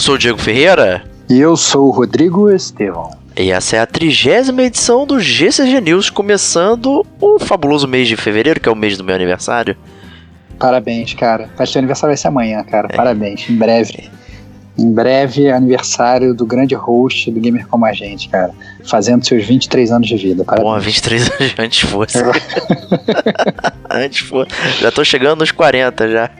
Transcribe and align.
Eu 0.00 0.02
sou 0.02 0.14
o 0.14 0.18
Diego 0.18 0.38
Ferreira. 0.38 1.04
E 1.28 1.38
eu 1.38 1.54
sou 1.58 1.88
o 1.88 1.90
Rodrigo 1.90 2.50
Estevão. 2.50 3.10
E 3.36 3.50
essa 3.50 3.76
é 3.76 3.80
a 3.80 3.86
trigésima 3.86 4.62
edição 4.62 5.06
do 5.06 5.20
GCG 5.20 5.78
News, 5.78 6.08
começando 6.08 7.06
o 7.20 7.38
fabuloso 7.38 7.86
mês 7.86 8.08
de 8.08 8.16
fevereiro, 8.16 8.58
que 8.58 8.66
é 8.66 8.72
o 8.72 8.74
mês 8.74 8.96
do 8.96 9.04
meu 9.04 9.14
aniversário. 9.14 9.76
Parabéns, 10.58 11.12
cara. 11.12 11.50
Que 11.54 11.62
o 11.62 11.78
aniversário 11.78 12.12
vai 12.12 12.16
ser 12.16 12.28
amanhã, 12.28 12.64
cara. 12.64 12.88
É. 12.90 12.96
Parabéns, 12.96 13.46
em 13.50 13.54
breve. 13.54 14.10
Em 14.80 14.90
breve, 14.90 15.50
aniversário 15.50 16.32
do 16.32 16.46
grande 16.46 16.74
host 16.74 17.30
do 17.30 17.38
Gamer 17.38 17.66
Como 17.68 17.84
a 17.84 17.92
Gente, 17.92 18.30
cara. 18.30 18.50
Fazendo 18.82 19.26
seus 19.26 19.44
23 19.44 19.92
anos 19.92 20.08
de 20.08 20.16
vida. 20.16 20.42
Parabéns. 20.42 20.72
Bom, 20.72 20.80
23 20.80 21.30
anos 21.30 21.54
antes 21.58 21.80
fosse. 21.80 22.18
antes 23.90 24.20
fosse. 24.26 24.50
Já 24.80 24.90
tô 24.90 25.04
chegando 25.04 25.40
nos 25.40 25.52
40 25.52 26.08
já. 26.08 26.30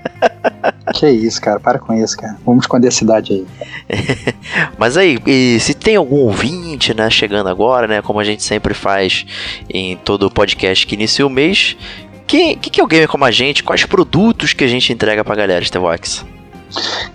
que 0.95 1.07
isso, 1.11 1.39
cara. 1.39 1.61
Para 1.61 1.79
com 1.79 1.93
isso, 1.93 2.17
cara. 2.17 2.39
Vamos 2.47 2.65
esconder 2.65 2.89
a 2.89 2.91
cidade 2.91 3.35
aí. 3.35 3.47
Mas 4.79 4.97
aí, 4.97 5.19
se 5.61 5.75
tem 5.75 5.97
algum 5.97 6.21
ouvinte, 6.21 6.95
né, 6.95 7.11
chegando 7.11 7.51
agora, 7.51 7.87
né, 7.87 8.01
como 8.01 8.21
a 8.21 8.25
gente 8.25 8.43
sempre 8.43 8.73
faz 8.73 9.27
em 9.69 9.99
todo 9.99 10.31
podcast 10.31 10.87
que 10.87 10.95
inicia 10.95 11.27
o 11.27 11.31
mês, 11.31 11.77
o 12.17 12.25
que, 12.27 12.57
que, 12.57 12.71
que 12.71 12.81
é 12.81 12.85
o 12.85 12.87
Gamer 12.87 13.09
Como 13.09 13.27
a 13.27 13.31
Gente? 13.31 13.63
Quais 13.63 13.85
produtos 13.85 14.55
que 14.55 14.65
a 14.65 14.69
gente 14.69 14.91
entrega 14.91 15.23
pra 15.23 15.35
galera, 15.35 15.63
Stevox? 15.63 16.25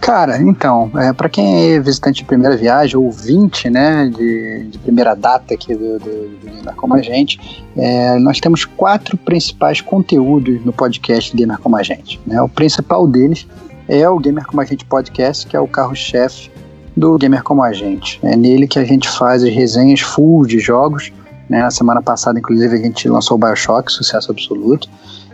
Cara, 0.01 0.37
então, 0.41 0.91
é, 0.95 1.13
para 1.13 1.29
quem 1.29 1.73
é 1.73 1.79
visitante 1.79 2.17
de 2.17 2.25
primeira 2.25 2.55
viagem, 2.55 2.97
ouvinte, 2.97 3.69
né, 3.69 4.07
de, 4.15 4.65
de 4.65 4.77
primeira 4.79 5.15
data 5.15 5.53
aqui 5.53 5.73
do, 5.73 5.97
do, 5.99 6.37
do 6.37 6.73
Como 6.75 6.93
a 6.93 7.01
Gente, 7.01 7.65
é, 7.75 8.17
nós 8.19 8.39
temos 8.39 8.65
quatro 8.65 9.17
principais 9.17 9.81
conteúdos 9.81 10.63
no 10.63 10.71
podcast 10.71 11.35
Gamer 11.35 11.57
Como 11.59 11.75
a 11.75 11.83
Gente. 11.83 12.19
Né? 12.25 12.41
O 12.41 12.49
principal 12.49 13.07
deles 13.07 13.47
é 13.87 14.07
o 14.07 14.19
Gamer 14.19 14.45
Como 14.45 14.61
a 14.61 14.65
Gente 14.65 14.85
Podcast, 14.85 15.47
que 15.47 15.55
é 15.55 15.59
o 15.59 15.67
carro-chefe 15.67 16.51
do 16.95 17.17
Gamer 17.17 17.43
Como 17.43 17.63
a 17.63 17.73
Gente. 17.73 18.19
É 18.23 18.35
nele 18.35 18.67
que 18.67 18.79
a 18.79 18.83
gente 18.83 19.09
faz 19.09 19.43
as 19.43 19.53
resenhas 19.53 20.01
full 20.01 20.45
de 20.45 20.59
jogos. 20.59 21.11
Né? 21.49 21.61
Na 21.61 21.71
semana 21.71 22.01
passada, 22.01 22.39
inclusive, 22.39 22.75
a 22.75 22.79
gente 22.79 23.07
lançou 23.09 23.37
o 23.37 23.39
Bioshock, 23.39 23.91
sucesso 23.91 24.31
absoluto. 24.31 24.89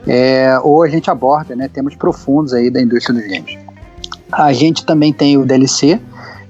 É, 0.08 0.60
ou 0.64 0.82
a 0.82 0.90
gente 0.90 1.12
aborda 1.12 1.56
né, 1.56 1.70
temas 1.72 1.96
profundos 1.96 2.54
aí 2.54 2.70
da 2.70 2.82
indústria 2.82 3.14
dos 3.20 3.28
games. 3.28 3.58
A 4.32 4.54
gente 4.54 4.86
também 4.86 5.12
tem 5.12 5.38
o 5.38 5.46
DLC, 5.46 6.00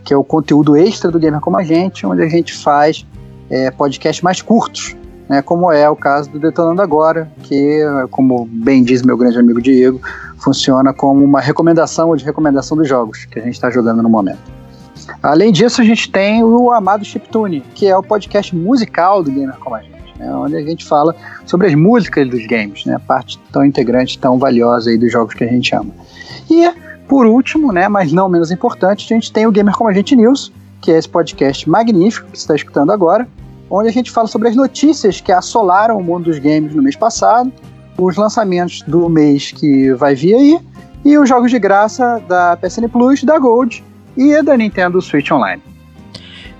que 0.03 0.13
é 0.13 0.17
o 0.17 0.23
conteúdo 0.23 0.75
extra 0.75 1.09
do 1.09 1.19
Gamer 1.19 1.39
Como 1.39 1.57
a 1.57 1.63
Gente, 1.63 2.05
onde 2.05 2.21
a 2.21 2.29
gente 2.29 2.53
faz 2.53 3.05
é, 3.49 3.71
podcasts 3.71 4.21
mais 4.21 4.41
curtos, 4.41 4.95
né, 5.27 5.41
como 5.41 5.71
é 5.71 5.89
o 5.89 5.95
caso 5.95 6.29
do 6.29 6.39
Detonando 6.39 6.81
Agora, 6.81 7.31
que, 7.43 7.79
como 8.11 8.45
bem 8.45 8.83
diz 8.83 9.01
meu 9.01 9.17
grande 9.17 9.39
amigo 9.39 9.61
Diego, 9.61 10.01
funciona 10.37 10.93
como 10.93 11.23
uma 11.23 11.39
recomendação 11.39 12.09
ou 12.09 12.15
de 12.15 12.25
recomendação 12.25 12.77
dos 12.77 12.87
jogos 12.87 13.25
que 13.25 13.39
a 13.39 13.41
gente 13.41 13.53
está 13.53 13.69
jogando 13.69 14.03
no 14.03 14.09
momento. 14.09 14.39
Além 15.23 15.51
disso, 15.51 15.81
a 15.81 15.83
gente 15.83 16.11
tem 16.11 16.43
o 16.43 16.71
amado 16.71 17.03
Chiptune, 17.03 17.61
que 17.73 17.87
é 17.87 17.97
o 17.97 18.03
podcast 18.03 18.55
musical 18.55 19.23
do 19.23 19.31
Gamer 19.31 19.55
Como 19.57 19.75
a 19.75 19.81
Gente, 19.81 20.17
né, 20.19 20.33
onde 20.35 20.55
a 20.55 20.61
gente 20.61 20.85
fala 20.85 21.15
sobre 21.45 21.67
as 21.67 21.75
músicas 21.75 22.29
dos 22.29 22.45
games, 22.45 22.85
né, 22.85 22.99
parte 23.07 23.39
tão 23.51 23.65
integrante, 23.65 24.19
tão 24.19 24.37
valiosa 24.37 24.89
aí 24.89 24.97
dos 24.97 25.11
jogos 25.11 25.33
que 25.33 25.43
a 25.43 25.47
gente 25.47 25.73
ama. 25.75 25.91
E 26.49 26.69
por 27.11 27.25
último, 27.25 27.73
né, 27.73 27.89
mas 27.89 28.13
não 28.13 28.29
menos 28.29 28.51
importante, 28.51 29.03
a 29.03 29.15
gente 29.15 29.33
tem 29.33 29.45
o 29.45 29.51
Gamer 29.51 29.75
Como 29.75 29.89
a 29.89 29.93
Gente 29.93 30.15
News, 30.15 30.49
que 30.79 30.93
é 30.93 30.97
esse 30.97 31.09
podcast 31.09 31.69
magnífico 31.69 32.25
que 32.31 32.37
você 32.37 32.43
está 32.43 32.55
escutando 32.55 32.89
agora, 32.89 33.27
onde 33.69 33.89
a 33.89 33.91
gente 33.91 34.09
fala 34.09 34.29
sobre 34.29 34.47
as 34.47 34.55
notícias 34.55 35.19
que 35.19 35.29
assolaram 35.29 35.97
o 35.97 36.01
mundo 36.01 36.31
dos 36.31 36.39
games 36.39 36.73
no 36.73 36.81
mês 36.81 36.95
passado, 36.95 37.51
os 37.97 38.15
lançamentos 38.15 38.81
do 38.83 39.09
mês 39.09 39.51
que 39.51 39.91
vai 39.95 40.15
vir 40.15 40.35
aí, 40.35 40.59
e 41.03 41.17
os 41.17 41.27
jogos 41.27 41.51
de 41.51 41.59
graça 41.59 42.23
da 42.29 42.55
PSN 42.55 42.87
Plus, 42.87 43.25
da 43.25 43.37
Gold 43.37 43.83
e 44.15 44.41
da 44.41 44.55
Nintendo 44.55 45.01
Switch 45.01 45.31
Online. 45.31 45.61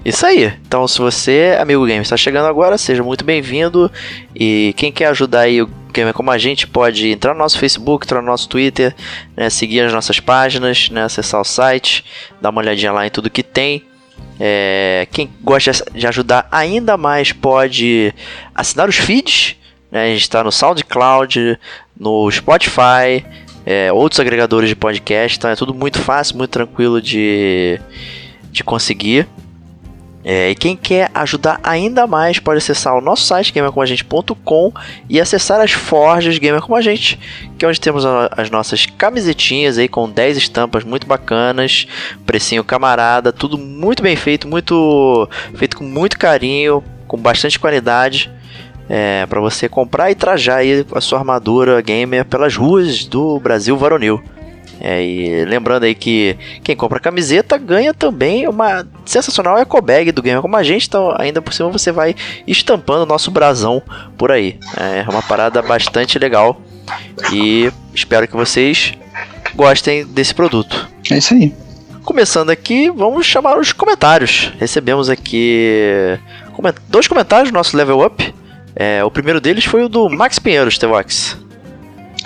Isso 0.04 0.26
aí. 0.26 0.52
Então, 0.68 0.86
se 0.86 1.00
você, 1.00 1.56
amigo 1.62 1.86
game, 1.86 2.02
está 2.02 2.18
chegando 2.18 2.48
agora, 2.48 2.78
seja 2.78 3.04
muito 3.04 3.24
bem-vindo. 3.24 3.90
E 4.36 4.74
quem 4.76 4.92
quer 4.92 5.06
ajudar 5.08 5.42
aí 5.42 5.62
o 5.62 5.68
gamer 5.68 5.81
como 6.14 6.32
a 6.32 6.38
gente 6.38 6.68
pode 6.68 7.10
entrar 7.10 7.34
no 7.34 7.40
nosso 7.40 7.60
Facebook, 7.60 8.06
entrar 8.06 8.22
no 8.22 8.28
nosso 8.28 8.48
Twitter, 8.48 8.96
né, 9.36 9.50
seguir 9.50 9.82
as 9.82 9.94
nossas 9.94 10.20
páginas, 10.20 10.90
né, 10.90 11.04
acessar 11.04 11.42
o 11.42 11.44
site, 11.46 12.06
dar 12.42 12.50
uma 12.50 12.62
olhadinha 12.62 12.92
lá 12.92 13.06
em 13.06 13.10
tudo 13.10 13.30
que 13.30 13.44
tem. 13.44 13.84
É, 14.40 15.08
quem 15.12 15.30
gosta 15.42 15.72
de 15.94 16.08
ajudar 16.08 16.48
ainda 16.52 16.98
mais 16.98 17.32
pode 17.32 18.14
assinar 18.56 18.90
os 18.90 18.98
feeds. 18.98 19.56
Né, 19.92 20.06
a 20.06 20.08
gente 20.08 20.22
está 20.22 20.44
no 20.44 20.52
SoundCloud, 20.52 21.60
no 22.00 22.32
Spotify, 22.32 23.24
é, 23.66 23.92
outros 23.92 24.20
agregadores 24.20 24.70
de 24.70 24.76
podcast. 24.76 25.38
Então 25.38 25.50
é 25.50 25.56
tudo 25.56 25.74
muito 25.74 26.00
fácil, 26.00 26.38
muito 26.38 26.52
tranquilo 26.52 27.02
de, 27.02 27.80
de 28.52 28.64
conseguir. 28.64 29.28
É, 30.24 30.52
e 30.52 30.56
quem 30.56 30.76
quer 30.76 31.10
ajudar 31.14 31.60
ainda 31.64 32.06
mais 32.06 32.38
pode 32.40 32.60
acessar 32.60 32.96
o 32.96 33.02
nosso 33.02 33.24
site 33.24 33.52
gamercomagente.com 33.52 34.72
e 35.10 35.20
acessar 35.20 35.60
as 35.60 35.72
forjas 35.72 36.38
Gamer 36.38 36.62
Como 36.62 36.76
a 36.76 36.82
Gente, 36.82 37.20
que 37.58 37.66
é 37.66 37.68
onde 37.68 37.82
temos 37.82 38.04
as 38.06 38.50
nossas 38.50 38.86
camisetinhas 38.86 39.78
aí 39.78 39.88
com 39.88 40.10
10 40.10 40.38
estampas 40.38 40.84
muito 40.84 41.08
bacanas, 41.08 41.88
precinho 42.26 42.64
camarada, 42.64 43.34
tudo 43.34 43.58
muito 43.58 44.04
bem 44.04 44.16
feito, 44.16 44.48
muito 44.48 45.28
feito 45.56 45.78
com 45.78 45.84
muito 45.84 46.20
carinho, 46.20 46.84
com 47.08 47.18
bastante 47.18 47.60
qualidade. 47.60 48.32
É, 48.94 49.26
para 49.26 49.40
você 49.40 49.70
comprar 49.70 50.12
e 50.12 50.16
trajar 50.16 50.58
aí 50.58 50.86
a 50.94 51.00
sua 51.00 51.20
armadura 51.20 51.80
gamer 51.80 52.26
pelas 52.26 52.58
ruas 52.58 53.06
do 53.06 53.40
Brasil 53.40 53.78
varonil. 53.78 54.22
É, 54.84 55.04
e 55.04 55.46
lembrando 55.46 55.84
aí 55.84 55.94
que 55.94 56.36
quem 56.64 56.76
compra 56.76 57.00
camiseta 57.00 57.56
ganha 57.58 57.94
também 57.94 58.48
uma 58.48 58.86
sensacional 59.06 59.58
eco 59.58 59.80
bag 59.80 60.12
do 60.12 60.24
Gamer 60.24 60.42
Como 60.42 60.58
a 60.58 60.64
gente, 60.64 60.88
então 60.88 61.14
ainda 61.20 61.40
por 61.40 61.54
cima 61.54 61.70
você 61.70 61.92
vai 61.92 62.16
estampando 62.48 63.04
o 63.04 63.06
nosso 63.06 63.30
brasão 63.30 63.82
por 64.18 64.32
aí. 64.32 64.60
É 64.76 65.08
uma 65.08 65.22
parada 65.22 65.62
bastante 65.62 66.18
legal 66.18 66.60
e 67.32 67.72
espero 67.94 68.28
que 68.28 68.36
vocês 68.36 68.94
gostem 69.56 70.04
desse 70.06 70.34
produto. 70.34 70.90
É 71.12 71.18
isso 71.18 71.36
aí. 71.36 71.54
começando 72.04 72.50
aqui, 72.50 72.90
vamos 72.90 73.28
chamar 73.28 73.60
os 73.60 73.72
comentários. 73.72 74.52
Recebemos 74.60 75.10
aqui 75.10 76.18
dois 76.90 77.08
comentários 77.08 77.52
do 77.52 77.54
nosso 77.54 77.78
level 77.78 78.04
up. 78.04 78.34
É, 78.76 79.04
o 79.04 79.12
primeiro 79.12 79.40
deles 79.40 79.66
foi 79.66 79.84
o 79.84 79.90
do 79.90 80.10
Max 80.10 80.40
Pinheiro, 80.40 80.72
Stevox. 80.72 81.38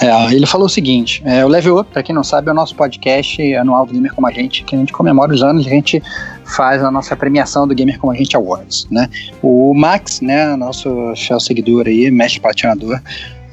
É, 0.02 0.34
ele 0.34 0.46
falou 0.46 0.68
o 0.68 0.70
seguinte: 0.70 1.22
é, 1.26 1.46
o 1.46 1.48
Level 1.48 1.78
Up, 1.78 1.90
para 1.92 2.04
quem 2.04 2.14
não 2.14 2.24
sabe, 2.24 2.50
é 2.50 2.52
o 2.52 2.56
nosso 2.56 2.76
podcast 2.76 3.56
anual 3.56 3.86
do 3.86 3.94
Gamer 3.94 4.14
Como 4.14 4.28
a 4.28 4.32
Gente, 4.32 4.64
que 4.64 4.76
a 4.76 4.80
gente 4.80 4.92
comemora 4.92 5.34
os 5.34 5.42
anos, 5.42 5.66
a 5.66 5.70
gente 5.70 6.02
faz 6.44 6.84
a 6.84 6.92
nossa 6.92 7.16
premiação 7.16 7.68
do 7.68 7.74
Gamer 7.74 8.00
Como 8.00 8.12
a 8.12 8.16
Gente 8.16 8.36
Awards, 8.36 8.88
né? 8.92 9.10
O 9.42 9.74
Max, 9.74 10.22
né, 10.22 10.56
nosso 10.56 11.14
fiel 11.16 11.40
seguidor 11.40 11.88
aí, 11.88 12.12
mestre 12.12 12.42
patinador, 12.42 13.00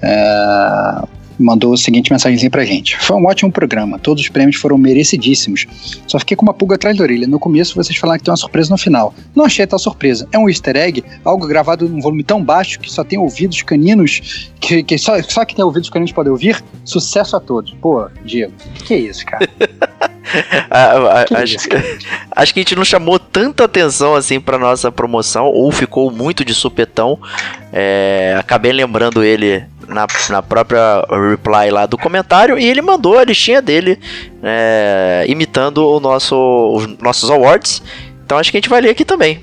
é, 0.03 1.03
mandou 1.39 1.75
a 1.75 1.77
seguinte 1.77 2.13
mensagem 2.13 2.51
pra 2.51 2.65
gente. 2.65 2.97
Foi 2.99 3.17
um 3.17 3.27
ótimo 3.27 3.51
programa, 3.51 3.99
todos 3.99 4.23
os 4.23 4.29
prêmios 4.29 4.57
foram 4.57 4.79
merecidíssimos. 4.79 5.67
Só 6.07 6.19
fiquei 6.19 6.37
com 6.37 6.45
uma 6.45 6.55
pulga 6.55 6.77
atrás 6.77 6.97
da 6.97 7.05
orelha. 7.05 7.27
No 7.27 7.39
começo 7.39 7.75
vocês 7.75 7.99
falaram 7.99 8.19
que 8.19 8.25
tem 8.25 8.33
uma 8.33 8.37
surpresa 8.37 8.71
no 8.71 8.79
final. 8.79 9.15
Não 9.35 9.45
achei 9.45 9.67
tal 9.67 9.79
surpresa. 9.79 10.29
É 10.33 10.39
um 10.39 10.49
easter 10.49 10.77
egg, 10.77 11.05
algo 11.25 11.47
gravado 11.47 11.89
num 11.89 12.01
volume 12.01 12.23
tão 12.23 12.43
baixo 12.43 12.79
que 12.81 12.91
só 12.91 13.05
tem 13.05 13.19
ouvidos 13.19 13.63
caninos, 13.63 14.51
que, 14.61 14.83
que 14.83 14.99
só, 14.99 15.21
só 15.23 15.45
que 15.45 15.55
tem 15.55 15.65
ouvidos 15.65 15.91
caninos 15.91 16.13
podem 16.13 16.33
ouvir. 16.33 16.63
Sucesso 16.85 17.37
a 17.37 17.41
todos. 17.41 17.73
Pô, 17.81 18.09
Diego, 18.25 18.53
que 18.85 18.95
isso, 18.95 19.25
cara? 19.27 19.49
acho, 21.43 21.57
acho 22.31 22.55
que 22.55 22.61
a 22.61 22.63
gente 22.63 22.77
não 22.77 22.85
chamou 22.85 23.19
tanta 23.19 23.65
atenção 23.65 24.15
assim 24.15 24.41
para 24.41 24.59
nossa 24.59 24.91
promoção, 24.91 25.47
ou 25.47 25.71
ficou 25.71 26.11
muito 26.11 26.45
de 26.45 26.55
supetão. 26.55 27.19
É, 27.73 28.37
acabei 28.39 28.73
lembrando 28.73 29.25
ele 29.25 29.65
na, 29.93 30.07
na 30.31 30.43
própria 30.43 31.05
reply 31.31 31.71
lá 31.71 31.87
do 31.87 31.99
comentário 31.99 32.59
e 32.59 32.65
ele 32.65 32.83
mandou 32.83 33.19
a 33.19 33.25
listinha 33.25 33.63
dele 33.63 33.99
é, 34.43 35.25
imitando 35.29 35.87
o 35.87 36.01
nosso, 36.01 36.37
os 36.75 36.99
nossos 36.99 37.31
awards. 37.31 37.83
Então 38.25 38.39
acho 38.39 38.51
que 38.51 38.57
a 38.57 38.61
gente 38.61 38.69
vai 38.69 38.81
ler 38.81 38.91
aqui 38.91 39.05
também. 39.05 39.41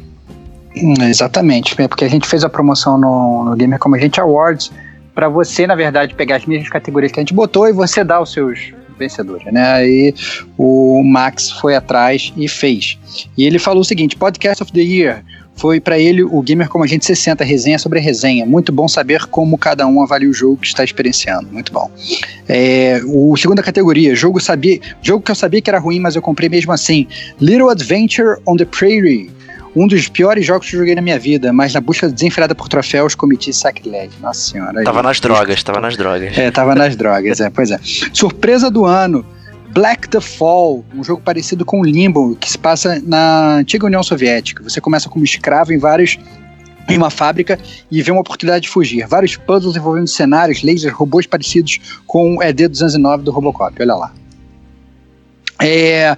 Hum, 0.75 0.93
exatamente, 1.01 1.75
porque 1.87 2.05
a 2.05 2.09
gente 2.09 2.27
fez 2.27 2.43
a 2.43 2.49
promoção 2.49 2.97
no, 2.97 3.45
no 3.45 3.55
Gamer 3.55 3.79
Como 3.79 3.95
a 3.95 3.99
Gente 3.99 4.19
Awards 4.19 4.71
para 5.15 5.27
você, 5.27 5.67
na 5.67 5.75
verdade, 5.75 6.13
pegar 6.13 6.37
as 6.37 6.45
mesmas 6.45 6.69
categorias 6.69 7.11
que 7.11 7.19
a 7.19 7.23
gente 7.23 7.33
botou 7.33 7.67
e 7.67 7.73
você 7.73 8.03
dar 8.03 8.21
os 8.21 8.31
seus 8.31 8.71
vencedores, 8.97 9.51
né? 9.51 9.73
Aí 9.73 10.13
o 10.57 11.01
Max 11.03 11.51
foi 11.51 11.75
atrás 11.75 12.31
e 12.37 12.47
fez. 12.47 12.97
E 13.37 13.45
ele 13.45 13.57
falou 13.57 13.81
o 13.81 13.85
seguinte: 13.85 14.15
Podcast 14.15 14.61
of 14.61 14.71
the 14.71 14.81
Year 14.81 15.23
foi 15.59 15.81
para 15.81 15.99
ele 15.99 16.23
o 16.23 16.41
Gamer 16.41 16.69
Como 16.69 16.85
a 16.85 16.87
Gente 16.87 17.05
60, 17.05 17.43
resenha 17.43 17.77
sobre 17.77 17.99
resenha. 17.99 18.45
Muito 18.45 18.71
bom 18.71 18.87
saber 18.87 19.25
como 19.25 19.57
cada 19.57 19.85
um 19.85 20.01
avalia 20.01 20.29
o 20.29 20.33
jogo 20.33 20.57
que 20.57 20.67
está 20.67 20.85
experienciando. 20.85 21.49
Muito 21.51 21.73
bom. 21.73 21.91
É, 22.47 23.01
o 23.05 23.35
segunda 23.35 23.61
categoria, 23.61 24.15
jogo, 24.15 24.39
sabia, 24.39 24.79
jogo 25.01 25.21
que 25.21 25.31
eu 25.31 25.35
sabia 25.35 25.61
que 25.61 25.69
era 25.69 25.77
ruim, 25.77 25.99
mas 25.99 26.15
eu 26.15 26.21
comprei 26.21 26.47
mesmo 26.47 26.71
assim. 26.71 27.05
Little 27.41 27.69
Adventure 27.69 28.37
on 28.47 28.55
the 28.55 28.65
Prairie. 28.65 29.29
Um 29.75 29.85
dos 29.85 30.07
piores 30.07 30.45
jogos 30.45 30.67
que 30.67 30.75
eu 30.75 30.79
joguei 30.79 30.95
na 30.95 31.01
minha 31.01 31.19
vida, 31.19 31.53
mas 31.53 31.73
na 31.73 31.81
busca 31.81 32.09
desenfreada 32.09 32.55
por 32.55 32.67
troféus 32.67 33.13
cometi 33.13 33.53
sacrilégio. 33.53 34.13
Nossa 34.21 34.51
senhora. 34.51 34.83
Tava 34.83 35.03
nas 35.03 35.19
drogas, 35.19 35.61
tava 35.61 35.79
nas 35.79 35.95
drogas. 35.95 36.37
É, 36.37 36.49
tava 36.49 36.73
nas 36.73 36.95
drogas, 36.95 37.39
é, 37.39 37.49
pois 37.49 37.69
é. 37.69 37.79
Surpresa 38.13 38.71
do 38.71 38.85
ano. 38.85 39.25
Black 39.71 40.09
the 40.09 40.19
Fall, 40.19 40.83
um 40.95 41.03
jogo 41.03 41.21
parecido 41.21 41.63
com 41.63 41.83
Limbo, 41.83 42.35
que 42.35 42.49
se 42.49 42.57
passa 42.57 43.01
na 43.05 43.57
antiga 43.57 43.85
União 43.85 44.01
Soviética. 44.01 44.63
Você 44.63 44.81
começa 44.81 45.09
como 45.09 45.23
escravo 45.23 45.71
em 45.71 45.77
vários 45.77 46.17
em 46.89 46.97
uma 46.97 47.11
fábrica 47.11 47.59
e 47.91 48.01
vê 48.01 48.11
uma 48.11 48.21
oportunidade 48.21 48.63
de 48.63 48.69
fugir. 48.69 49.05
Vários 49.07 49.35
puzzles 49.37 49.75
envolvendo 49.75 50.07
cenários, 50.07 50.63
lasers, 50.63 50.91
robôs 50.91 51.27
parecidos 51.27 51.79
com 52.07 52.37
o 52.37 52.43
ED 52.43 52.67
209 52.67 53.23
do 53.23 53.31
Robocop. 53.31 53.75
Olha 53.79 53.95
lá. 53.95 54.11
É, 55.61 56.15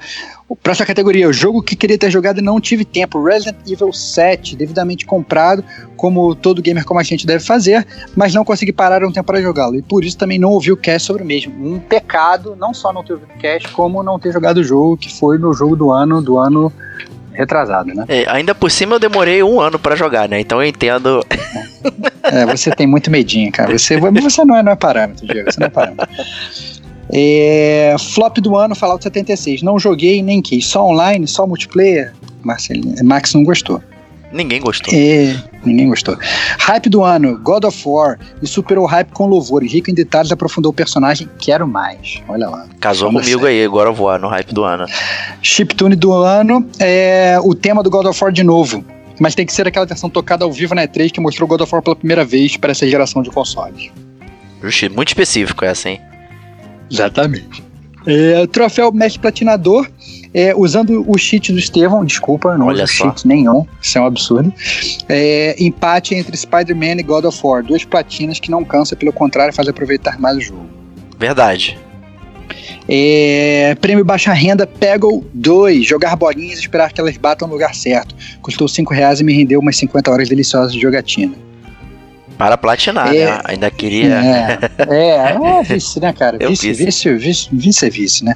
para 0.62 0.72
essa 0.72 0.86
categoria, 0.86 1.28
o 1.28 1.34
jogo 1.34 1.62
que 1.62 1.76
queria 1.76 1.98
ter 1.98 2.12
jogado 2.12 2.40
e 2.40 2.42
não 2.42 2.60
tive 2.60 2.84
tempo, 2.84 3.24
Resident 3.24 3.58
Evil 3.68 3.94
7, 3.94 4.56
devidamente 4.56 5.06
comprado, 5.06 5.64
como 5.96 6.36
todo 6.36 6.62
gamer 6.62 6.86
como 6.86 7.00
a 7.00 7.04
gente 7.04 7.26
deve 7.26 7.44
fazer, 7.44 7.86
mas 8.16 8.34
não 8.34 8.44
consegui 8.44 8.74
parar 8.74 9.04
um 9.06 9.12
tempo 9.12 9.28
para 9.28 9.42
jogá-lo, 9.42 9.76
e 9.76 9.82
por 9.82 10.04
isso 10.04 10.18
também 10.18 10.38
não 10.38 10.50
ouvi 10.50 10.72
o 10.72 10.78
cast 10.78 11.08
sobre 11.08 11.24
o 11.24 11.26
mesmo. 11.26 11.54
Um 11.74 11.80
pecado, 11.80 12.56
não 12.60 12.74
só 12.74 12.92
não 12.92 13.04
ter 13.04 13.14
ouvido 13.14 13.32
o 13.36 13.40
cast, 13.40 13.70
como 13.70 14.04
não 14.04 14.20
ter 14.20 14.32
jogado 14.32 14.58
o 14.58 14.64
jogo, 14.64 14.98
que 14.98 15.14
foi 15.14 15.38
no 15.38 15.54
jogo 15.54 15.76
do 15.76 15.92
ano, 15.92 16.22
do 16.22 16.38
ano 16.38 16.72
retrasado, 17.32 17.94
né? 17.94 18.06
É, 18.08 18.30
ainda 18.30 18.54
por 18.54 18.70
cima 18.70 18.96
eu 18.96 19.00
demorei 19.00 19.42
um 19.42 19.62
ano 19.62 19.80
para 19.80 19.96
jogar, 19.96 20.28
né? 20.28 20.40
Então 20.40 20.62
eu 20.62 20.68
entendo. 20.68 21.26
É, 22.24 22.46
você 22.46 22.72
tem 22.72 22.86
muito 22.86 23.10
medinho, 23.10 23.52
cara. 23.52 23.78
Você, 23.78 23.98
você 23.98 24.44
não, 24.44 24.56
é, 24.56 24.62
não 24.62 24.72
é 24.74 24.76
parâmetro, 24.76 25.26
Diego. 25.26 25.52
Você 25.52 25.60
não 25.60 25.68
é 25.68 25.70
parâmetro. 25.70 26.08
É, 27.14 27.96
flop 28.00 28.38
do 28.38 28.56
ano, 28.56 28.74
Fallout 28.76 29.04
76. 29.04 29.62
Não 29.62 29.78
joguei 29.78 30.22
nem 30.22 30.42
quis. 30.42 30.66
Só 30.66 30.86
online, 30.86 31.28
só 31.28 31.46
multiplayer. 31.46 32.14
Marcelinho, 32.44 32.96
Max 33.04 33.34
não 33.34 33.44
gostou. 33.44 33.82
Ninguém 34.32 34.62
gostou. 34.62 34.94
É, 34.94 35.36
ninguém 35.66 35.90
gostou. 35.90 36.18
Hype 36.58 36.90
do 36.90 37.04
ano, 37.04 37.38
God 37.40 37.66
of 37.66 37.82
War. 37.86 38.18
E 38.42 38.48
superou 38.48 38.86
o 38.86 38.88
hype 38.88 39.12
com 39.12 39.28
louvor. 39.28 39.62
Rico 39.64 39.92
em 39.92 39.94
detalhes, 39.94 40.32
aprofundou 40.32 40.72
o 40.72 40.74
personagem. 40.74 41.30
Quero 41.38 41.68
mais. 41.68 42.22
Olha 42.30 42.48
lá. 42.48 42.66
Casou 42.80 43.12
comigo 43.12 43.46
aí, 43.46 43.68
God 43.68 43.90
of 43.90 44.02
War, 44.02 44.20
no 44.20 44.30
hype 44.30 44.54
do 44.54 44.64
ano. 44.64 44.86
Chiptune 45.42 45.96
do 45.96 46.14
ano 46.14 46.66
é 46.80 47.38
o 47.44 47.54
tema 47.54 47.84
do 47.84 47.90
God 47.90 48.06
of 48.06 48.24
War 48.24 48.32
de 48.32 48.44
novo. 48.44 48.84
Mas 49.20 49.36
tem 49.36 49.46
que 49.46 49.54
ser 49.54 49.68
aquela 49.68 49.86
versão 49.86 50.10
tocada 50.10 50.46
ao 50.46 50.52
vivo 50.52 50.74
na 50.74 50.88
E3 50.88 51.12
que 51.12 51.20
mostrou 51.20 51.48
God 51.48 51.62
of 51.62 51.74
War 51.74 51.84
pela 51.84 51.96
primeira 51.96 52.24
vez 52.24 52.56
para 52.56 52.72
essa 52.72 52.88
geração 52.88 53.22
de 53.22 53.30
consoles. 53.30 53.92
Muito 54.96 55.10
específico 55.10 55.66
essa, 55.66 55.90
hein? 55.90 56.02
Exatamente. 56.92 57.64
É, 58.06 58.48
troféu 58.48 58.92
Mestre 58.92 59.22
Platinador, 59.22 59.88
é, 60.34 60.56
usando 60.56 61.06
o 61.08 61.18
cheat 61.18 61.52
do 61.52 61.60
Estevão, 61.60 62.04
desculpa, 62.04 62.58
não 62.58 62.68
uso 62.68 62.88
cheat 62.88 63.28
nenhum, 63.28 63.66
isso 63.82 63.98
é 63.98 64.02
um 64.02 64.06
absurdo. 64.06 64.52
É, 65.08 65.56
empate 65.60 66.16
entre 66.16 66.36
Spider-Man 66.36 67.00
e 67.00 67.04
God 67.04 67.26
of 67.26 67.40
War, 67.44 67.64
duas 67.64 67.86
platinas 67.86 68.40
que 68.40 68.50
não 68.50 68.64
cansa, 68.64 68.96
pelo 68.96 69.14
contrário, 69.14 69.54
faz 69.54 69.68
aproveitar 69.68 70.20
mais 70.20 70.38
o 70.38 70.42
jogo. 70.42 70.66
Verdade. 71.20 71.78
É, 72.90 73.76
prêmio 73.80 74.04
Baixa 74.04 74.34
Renda 74.34 74.66
Peggle 74.66 75.24
2, 75.34 75.86
jogar 75.86 76.16
bolinhas 76.16 76.58
e 76.58 76.62
esperar 76.62 76.92
que 76.92 77.00
elas 77.00 77.16
batam 77.18 77.48
no 77.48 77.54
lugar 77.54 77.76
certo. 77.76 78.16
Custou 78.42 78.68
5 78.68 78.94
reais 78.94 79.20
e 79.20 79.24
me 79.24 79.34
rendeu 79.34 79.60
umas 79.60 79.78
50 79.78 80.12
horas 80.12 80.28
deliciosas 80.28 80.74
de 80.74 80.82
jogatina. 80.82 81.36
Para 82.42 82.58
platinar, 82.58 83.14
é, 83.14 83.26
né? 83.26 83.42
Ainda 83.44 83.70
queria. 83.70 84.16
É, 84.16 84.60
é, 84.90 85.60
é 85.60 85.62
vice, 85.64 86.00
né, 86.00 86.12
cara? 86.12 86.40
Vice, 86.40 86.74
vice, 86.74 87.14
vice, 87.14 87.50
vice 87.52 87.90
vice, 87.92 88.26
né? 88.26 88.36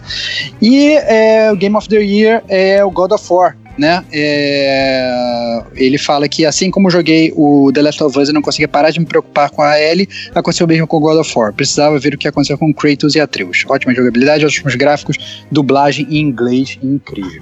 E 0.62 0.92
é, 0.92 1.52
o 1.52 1.56
Game 1.56 1.75
of 1.75 1.90
the 1.90 1.96
Year 1.96 2.44
é 2.48 2.86
o 2.86 2.92
God 2.92 3.13
of 3.13 3.25
War. 3.34 3.57
Né? 3.75 4.06
É, 4.13 5.63
ele 5.74 5.98
fala 5.98 6.30
que 6.30 6.45
assim 6.45 6.69
como 6.69 6.90
joguei 6.90 7.33
o 7.35 7.71
The 7.74 7.81
Last 7.81 8.04
of 8.04 8.18
Us 8.18 8.30
e 8.30 8.31
não 8.31 8.44
conseguia 8.44 8.68
parar 8.68 8.92
de 8.92 9.00
me 9.00 9.07
preocupar 9.07 9.50
com 9.50 9.64
a 9.64 9.81
Ellie, 9.81 10.07
aconteceu 10.35 10.68
mesmo 10.68 10.85
com 10.85 10.97
o 10.97 11.00
God 11.00 11.18
of 11.18 11.33
War. 11.35 11.52
Precisava 11.52 11.97
ver 11.97 12.14
o 12.14 12.18
que 12.18 12.28
aconteceu 12.28 12.59
com 12.59 12.71
Kratos 12.71 13.16
e 13.16 13.19
Atreus. 13.19 13.66
Ótima 13.68 13.94
jogabilidade, 13.95 14.45
ótimos 14.45 14.76
gráficos, 14.76 15.44
dublagem 15.52 16.06
em 16.12 16.19
inglês 16.19 16.78
incrível. 16.83 17.42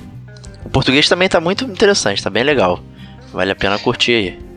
O 0.63 0.69
português 0.69 1.09
também 1.09 1.27
tá 1.27 1.41
muito 1.41 1.65
interessante, 1.65 2.23
tá 2.23 2.29
bem 2.29 2.43
legal. 2.43 2.79
Vale 3.33 3.51
a 3.51 3.55
pena 3.55 3.77
curtir 3.77 4.13
aí. 4.13 4.52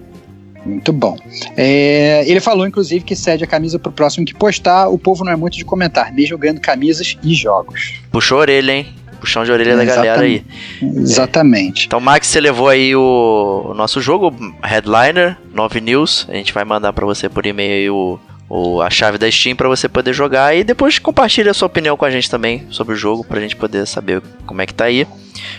Muito 0.67 0.93
bom. 0.93 1.17
É, 1.57 2.25
ele 2.27 2.41
falou, 2.41 2.67
inclusive, 2.67 3.05
que 3.05 3.15
cede 3.15 3.45
a 3.45 3.47
camisa 3.47 3.79
pro 3.79 3.93
próximo 3.93 4.27
que 4.27 4.35
postar. 4.35 4.89
O 4.89 4.99
povo 4.99 5.25
não 5.25 5.33
é 5.33 5.37
muito 5.37 5.57
de 5.57 5.65
comentar, 5.65 6.13
mesmo 6.13 6.37
ganhando 6.37 6.61
camisas 6.61 7.17
e 7.23 7.35
jogos. 7.35 8.01
Puxou 8.11 8.39
a 8.39 8.41
orelha, 8.43 8.73
hein? 8.73 8.87
Puxão 9.21 9.45
de 9.45 9.53
orelha 9.53 9.73
é, 9.73 9.77
da 9.77 9.85
galera 9.85 10.23
aí. 10.23 10.45
Exatamente. 10.83 11.87
Então, 11.87 12.01
Max, 12.01 12.27
você 12.27 12.41
levou 12.41 12.69
aí 12.69 12.95
o, 12.95 13.69
o 13.71 13.75
nosso 13.75 14.01
jogo, 14.01 14.35
Headliner, 14.63 15.39
9 15.55 15.81
News. 15.81 16.27
A 16.29 16.35
gente 16.35 16.53
vai 16.53 16.65
mandar 16.65 16.93
para 16.93 17.07
você 17.07 17.29
por 17.29 17.47
e-mail 17.47 17.95
o, 17.95 18.21
o, 18.49 18.83
a 18.83 18.91
chave 18.91 19.19
da 19.19 19.31
Steam 19.31 19.57
para 19.57 19.69
você 19.69 19.89
poder 19.89 20.13
jogar. 20.13 20.55
E 20.55 20.63
depois 20.63 20.99
compartilha 20.99 21.51
a 21.51 21.55
sua 21.55 21.67
opinião 21.67 21.97
com 21.97 22.05
a 22.05 22.11
gente 22.11 22.29
também 22.29 22.67
sobre 22.71 22.95
o 22.95 22.97
jogo, 22.97 23.25
pra 23.25 23.41
gente 23.41 23.57
poder 23.57 23.87
saber 23.87 24.21
como 24.45 24.61
é 24.61 24.67
que 24.67 24.75
tá 24.75 24.85
aí. 24.85 25.07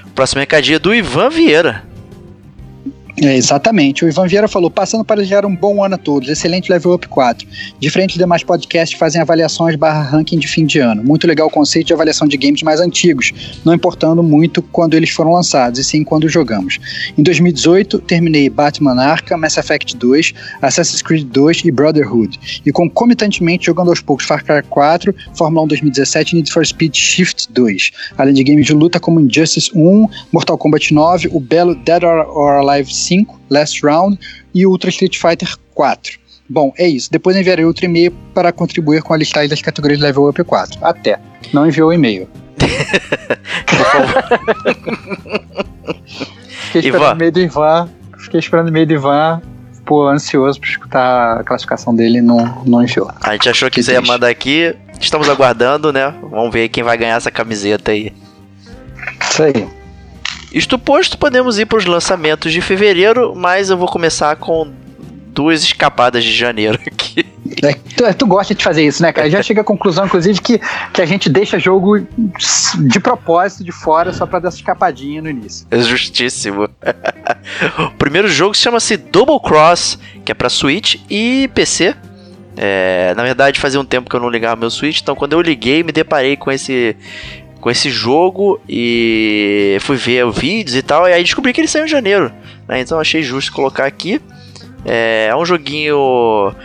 O 0.05 0.11
próximo 0.13 0.39
recadinho 0.39 0.75
é 0.75 0.79
do 0.79 0.93
Ivan 0.93 1.29
Vieira. 1.29 1.83
É, 3.19 3.35
exatamente. 3.35 4.05
O 4.05 4.07
Ivan 4.07 4.27
Vieira 4.27 4.47
falou: 4.47 4.69
passando 4.69 5.03
para 5.03 5.15
desejar 5.15 5.43
um 5.43 5.55
bom 5.55 5.83
ano 5.83 5.95
a 5.95 5.97
todos. 5.97 6.29
Excelente 6.29 6.71
level 6.71 6.93
up 6.93 7.07
4. 7.07 7.47
Diferente 7.79 8.11
dos 8.11 8.19
demais 8.19 8.43
podcasts 8.43 8.93
que 8.93 8.99
fazem 8.99 9.19
avaliações 9.19 9.75
barra 9.75 10.03
ranking 10.03 10.37
de 10.37 10.47
fim 10.47 10.67
de 10.67 10.77
ano. 10.77 11.03
Muito 11.03 11.25
legal 11.25 11.47
o 11.47 11.49
conceito 11.49 11.87
de 11.87 11.93
avaliação 11.93 12.27
de 12.27 12.37
games 12.37 12.61
mais 12.61 12.79
antigos, 12.79 13.33
não 13.65 13.73
importando 13.73 14.21
muito 14.21 14.61
quando 14.61 14.93
eles 14.93 15.09
foram 15.09 15.31
lançados, 15.31 15.79
e 15.79 15.83
sim 15.83 16.03
quando 16.03 16.29
jogamos. 16.29 16.77
Em 17.17 17.23
2018, 17.23 17.99
terminei 18.01 18.51
Batman 18.51 19.01
Arkham, 19.01 19.39
Mass 19.39 19.57
Effect 19.57 19.97
2, 19.97 20.33
Assassin's 20.61 21.01
Creed 21.01 21.27
2 21.27 21.65
e 21.65 21.71
Brotherhood. 21.71 22.61
E 22.63 22.71
concomitantemente 22.71 23.65
jogando 23.65 23.89
aos 23.89 23.99
poucos 23.99 24.25
Far 24.25 24.43
Cry 24.43 24.61
4, 24.69 25.15
Fórmula 25.33 25.65
1 25.65 25.67
2017 25.69 26.33
e 26.33 26.35
Need 26.35 26.51
for 26.51 26.63
Speed 26.63 26.95
Shift 26.95 27.51
2. 27.51 27.91
Além 28.15 28.35
de 28.35 28.43
games 28.43 28.67
de 28.67 28.73
luta 28.73 28.99
como 28.99 29.19
Injustice 29.19 29.71
1, 29.73 30.07
Mortal 30.31 30.57
Kombat 30.57 30.93
9, 30.93 31.29
o 31.31 31.39
belo 31.39 31.73
Dead 31.73 32.03
or 32.03 32.51
Alive 32.59 32.93
5, 33.07 33.39
Last 33.49 33.85
Round 33.85 34.19
e 34.53 34.65
Ultra 34.65 34.89
Street 34.89 35.17
Fighter 35.17 35.55
4. 35.73 36.19
Bom, 36.49 36.73
é 36.77 36.87
isso. 36.87 37.11
Depois 37.11 37.35
enviarei 37.35 37.65
outro 37.65 37.85
e-mail 37.85 38.13
para 38.33 38.51
contribuir 38.51 39.01
com 39.01 39.13
a 39.13 39.17
listagem 39.17 39.49
das 39.49 39.61
categorias 39.61 39.99
Level 39.99 40.29
Up 40.29 40.41
4. 40.43 40.79
Até. 40.81 41.19
Não 41.51 41.67
enviou 41.67 41.89
o 41.89 41.93
e-mail. 41.93 42.27
Fiquei 46.67 46.81
esperando 46.81 47.17
meio 47.17 47.31
do 47.31 47.39
Ivan. 47.39 47.89
Fiquei 48.17 48.39
esperando 48.39 48.67
no 48.67 48.71
meio 48.71 48.87
do 48.87 48.93
Ivan. 48.93 49.41
Pô, 49.85 50.07
ansioso 50.07 50.59
pra 50.59 50.69
escutar 50.69 51.39
a 51.39 51.43
classificação 51.43 51.95
dele 51.95 52.17
e 52.17 52.21
não, 52.21 52.63
não 52.65 52.83
enfiou. 52.83 53.09
A 53.21 53.33
gente 53.33 53.49
achou 53.49 53.69
que 53.69 53.75
Que 53.75 53.83
você 53.83 53.93
ia 53.93 54.01
mandar 54.01 54.27
aqui. 54.27 54.75
Estamos 54.99 55.29
aguardando, 55.29 55.93
né? 55.93 56.13
Vamos 56.21 56.51
ver 56.51 56.67
quem 56.69 56.83
vai 56.83 56.97
ganhar 56.97 57.15
essa 57.15 57.31
camiseta 57.31 57.91
aí. 57.91 58.11
Isso 59.29 59.43
aí. 59.43 59.76
Isto 60.51 60.79
posto, 60.79 61.17
podemos 61.17 61.59
ir 61.59 61.65
para 61.65 61.77
os 61.77 61.85
lançamentos 61.85 62.51
de 62.51 62.61
fevereiro, 62.61 63.35
mas 63.35 63.69
eu 63.69 63.77
vou 63.77 63.87
começar 63.87 64.35
com 64.37 64.71
duas 65.37 65.61
escapadas 65.61 66.23
de 66.23 66.33
janeiro 66.33 66.79
aqui. 66.85 67.25
É, 67.63 67.73
tu, 67.73 68.17
tu 68.17 68.27
gosta 68.27 68.55
de 68.55 68.63
fazer 68.63 68.85
isso, 68.85 69.01
né, 69.01 69.13
cara? 69.13 69.29
Já 69.29 69.41
chega 69.43 69.61
à 69.61 69.63
conclusão, 69.63 70.05
inclusive, 70.05 70.41
que, 70.41 70.59
que 70.91 71.01
a 71.01 71.05
gente 71.05 71.29
deixa 71.29 71.59
jogo 71.59 71.99
de 71.99 72.99
propósito 72.99 73.63
de 73.63 73.71
fora 73.71 74.11
só 74.11 74.25
pra 74.25 74.39
dar 74.39 74.47
essa 74.49 74.57
escapadinha 74.57 75.21
no 75.21 75.29
início. 75.29 75.67
É 75.69 75.79
justíssimo. 75.79 76.63
o 77.79 77.91
primeiro 77.97 78.27
jogo 78.27 78.55
chama-se 78.55 78.97
Double 78.97 79.39
Cross, 79.39 79.99
que 80.25 80.31
é 80.31 80.35
para 80.35 80.49
Switch 80.49 80.95
e 81.09 81.49
PC. 81.53 81.95
É, 82.55 83.13
na 83.15 83.21
verdade, 83.21 83.59
fazia 83.59 83.79
um 83.79 83.85
tempo 83.85 84.09
que 84.09 84.15
eu 84.15 84.19
não 84.19 84.29
ligava 84.29 84.55
meu 84.55 84.71
Switch, 84.71 85.01
então 85.01 85.15
quando 85.15 85.33
eu 85.33 85.41
liguei, 85.41 85.83
me 85.83 85.91
deparei 85.91 86.35
com 86.35 86.51
esse 86.51 86.95
com 87.59 87.69
esse 87.69 87.89
jogo 87.89 88.59
e 88.67 89.77
fui 89.81 89.97
ver 89.97 90.25
os 90.25 90.37
vídeos 90.37 90.75
e 90.75 90.81
tal, 90.81 91.07
e 91.07 91.13
aí 91.13 91.23
descobri 91.23 91.53
que 91.53 91.61
ele 91.61 91.67
saiu 91.67 91.85
em 91.85 91.89
janeiro, 91.89 92.31
né? 92.67 92.79
Então 92.79 92.99
achei 92.99 93.21
justo 93.21 93.51
colocar 93.51 93.85
aqui. 93.85 94.21
É, 94.85 95.27
é 95.31 95.35
um 95.35 95.45
joguinho 95.45 96.55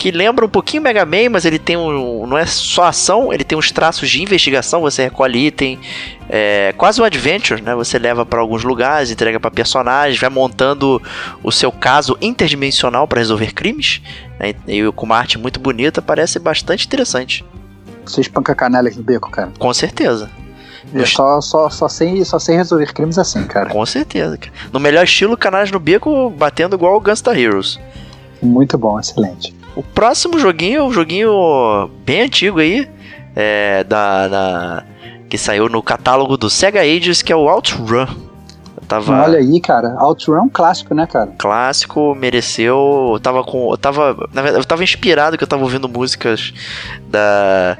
que 0.00 0.10
lembra 0.10 0.46
um 0.46 0.48
pouquinho 0.48 0.82
Mega 0.82 1.04
Man, 1.04 1.28
mas 1.30 1.44
ele 1.44 1.58
tem 1.58 1.76
um. 1.76 2.26
não 2.26 2.38
é 2.38 2.46
só 2.46 2.84
ação, 2.84 3.30
ele 3.34 3.44
tem 3.44 3.58
uns 3.58 3.70
traços 3.70 4.08
de 4.08 4.22
investigação, 4.22 4.80
você 4.80 5.02
recolhe 5.02 5.48
item, 5.48 5.78
é 6.26 6.72
quase 6.74 7.02
um 7.02 7.04
adventure, 7.04 7.60
né? 7.60 7.74
Você 7.74 7.98
leva 7.98 8.24
para 8.24 8.40
alguns 8.40 8.64
lugares, 8.64 9.10
entrega 9.10 9.38
para 9.38 9.50
personagens, 9.50 10.18
vai 10.18 10.30
montando 10.30 11.02
o 11.42 11.52
seu 11.52 11.70
caso 11.70 12.16
interdimensional 12.18 13.06
para 13.06 13.18
resolver 13.18 13.52
crimes, 13.52 14.00
né? 14.38 14.54
E 14.66 14.90
com 14.92 15.04
uma 15.04 15.18
arte 15.18 15.38
muito 15.38 15.60
bonita, 15.60 16.00
parece 16.00 16.38
bastante 16.38 16.86
interessante. 16.86 17.44
Você 18.10 18.20
espanca 18.20 18.54
canalhas 18.54 18.96
no 18.96 19.02
beco, 19.02 19.30
cara. 19.30 19.50
Com 19.58 19.72
certeza. 19.72 20.28
Só, 21.06 21.40
só, 21.40 21.70
só, 21.70 21.88
sei, 21.88 22.24
só 22.24 22.38
sei 22.38 22.56
resolver 22.56 22.92
crimes 22.92 23.18
assim, 23.18 23.44
cara. 23.44 23.70
Com 23.70 23.84
certeza. 23.86 24.36
cara. 24.36 24.52
No 24.72 24.80
melhor 24.80 25.04
estilo, 25.04 25.36
canais 25.36 25.70
no 25.70 25.78
beco 25.78 26.30
batendo 26.30 26.74
igual 26.74 26.96
o 26.96 27.00
Gunstar 27.00 27.38
Heroes. 27.38 27.78
Muito 28.42 28.76
bom, 28.78 28.98
excelente. 28.98 29.54
O 29.76 29.82
próximo 29.82 30.38
joguinho, 30.38 30.84
um 30.84 30.92
joguinho 30.92 31.88
bem 32.04 32.22
antigo 32.22 32.58
aí, 32.58 32.88
é, 33.36 33.84
da, 33.84 34.26
da- 34.28 34.84
que 35.28 35.38
saiu 35.38 35.68
no 35.68 35.80
catálogo 35.82 36.36
do 36.36 36.50
Sega 36.50 36.80
Ages, 36.80 37.22
que 37.22 37.32
é 37.32 37.36
o 37.36 37.48
OutRun. 37.48 38.06
Eu 38.80 38.86
tava 38.88 39.22
Olha 39.22 39.38
aí, 39.38 39.60
cara. 39.60 39.94
Outrun 40.00 40.34
é 40.36 40.40
um 40.40 40.48
clássico, 40.48 40.92
né, 40.94 41.06
cara? 41.06 41.30
clássico, 41.38 42.14
mereceu. 42.16 43.10
Eu 43.12 43.20
tava 43.20 43.44
com, 43.44 43.70
eu 43.70 43.78
tava, 43.78 44.16
na 44.32 44.42
verdade, 44.42 44.64
eu 44.64 44.66
tava 44.66 44.82
inspirado 44.82 45.38
que 45.38 45.44
eu 45.44 45.48
tava 45.48 45.62
ouvindo 45.62 45.88
músicas 45.88 46.52
da 47.08 47.78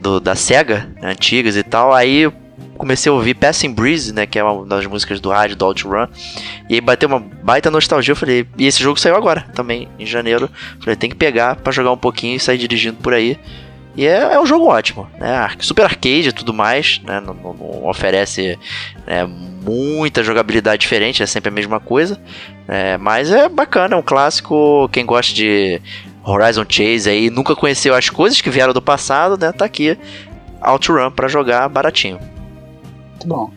do, 0.00 0.20
da 0.20 0.34
Sega, 0.34 0.88
né, 1.00 1.10
antigas 1.10 1.56
e 1.56 1.62
tal. 1.62 1.92
Aí 1.92 2.30
comecei 2.76 3.10
a 3.10 3.14
ouvir 3.14 3.34
Passing 3.34 3.72
Breeze, 3.72 4.12
né, 4.12 4.26
que 4.26 4.38
é 4.38 4.44
uma 4.44 4.64
das 4.64 4.86
músicas 4.86 5.20
do 5.20 5.30
rádio 5.30 5.56
do 5.56 5.64
OutRun. 5.66 6.06
E 6.68 6.74
aí 6.74 6.80
bateu 6.80 7.08
uma 7.08 7.20
baita 7.20 7.70
nostalgia, 7.70 8.12
eu 8.12 8.16
falei, 8.16 8.46
e 8.56 8.66
esse 8.66 8.82
jogo 8.82 8.98
saiu 8.98 9.16
agora, 9.16 9.42
também 9.54 9.86
em 9.98 10.06
janeiro. 10.06 10.48
Falei, 10.80 10.96
tem 10.96 11.10
que 11.10 11.16
pegar 11.16 11.56
pra 11.56 11.72
jogar 11.72 11.92
um 11.92 11.96
pouquinho 11.98 12.36
e 12.36 12.40
sair 12.40 12.58
dirigindo 12.58 12.96
por 12.96 13.12
aí. 13.12 13.38
E 13.96 14.06
é, 14.06 14.34
é 14.34 14.40
um 14.40 14.46
jogo 14.46 14.66
ótimo, 14.66 15.06
né? 15.18 15.50
Super 15.58 15.82
arcade 15.84 16.28
e 16.28 16.32
tudo 16.32 16.54
mais, 16.54 17.00
né? 17.04 17.20
Não, 17.20 17.34
não- 17.34 17.52
não 17.54 17.86
oferece 17.88 18.56
né, 19.04 19.26
muita 19.26 20.22
jogabilidade 20.22 20.80
diferente, 20.80 21.22
é 21.22 21.26
sempre 21.26 21.48
a 21.48 21.52
mesma 21.52 21.80
coisa. 21.80 22.18
É, 22.68 22.96
mas 22.96 23.32
é 23.32 23.48
bacana, 23.48 23.94
é 23.96 23.98
um 23.98 24.02
clássico. 24.02 24.88
Quem 24.92 25.04
gosta 25.04 25.34
de 25.34 25.82
Horizon 26.24 26.64
Chase 26.68 27.08
aí, 27.08 27.30
nunca 27.30 27.56
conheceu 27.56 27.94
as 27.94 28.08
coisas 28.10 28.40
que 28.40 28.50
vieram 28.50 28.72
do 28.72 28.82
passado, 28.82 29.38
né? 29.38 29.52
Tá 29.52 29.64
aqui. 29.64 29.98
OutRun 30.62 31.10
pra 31.10 31.28
jogar 31.28 31.68
baratinho. 31.68 32.18
Muito 33.10 33.26
bom. 33.26 33.50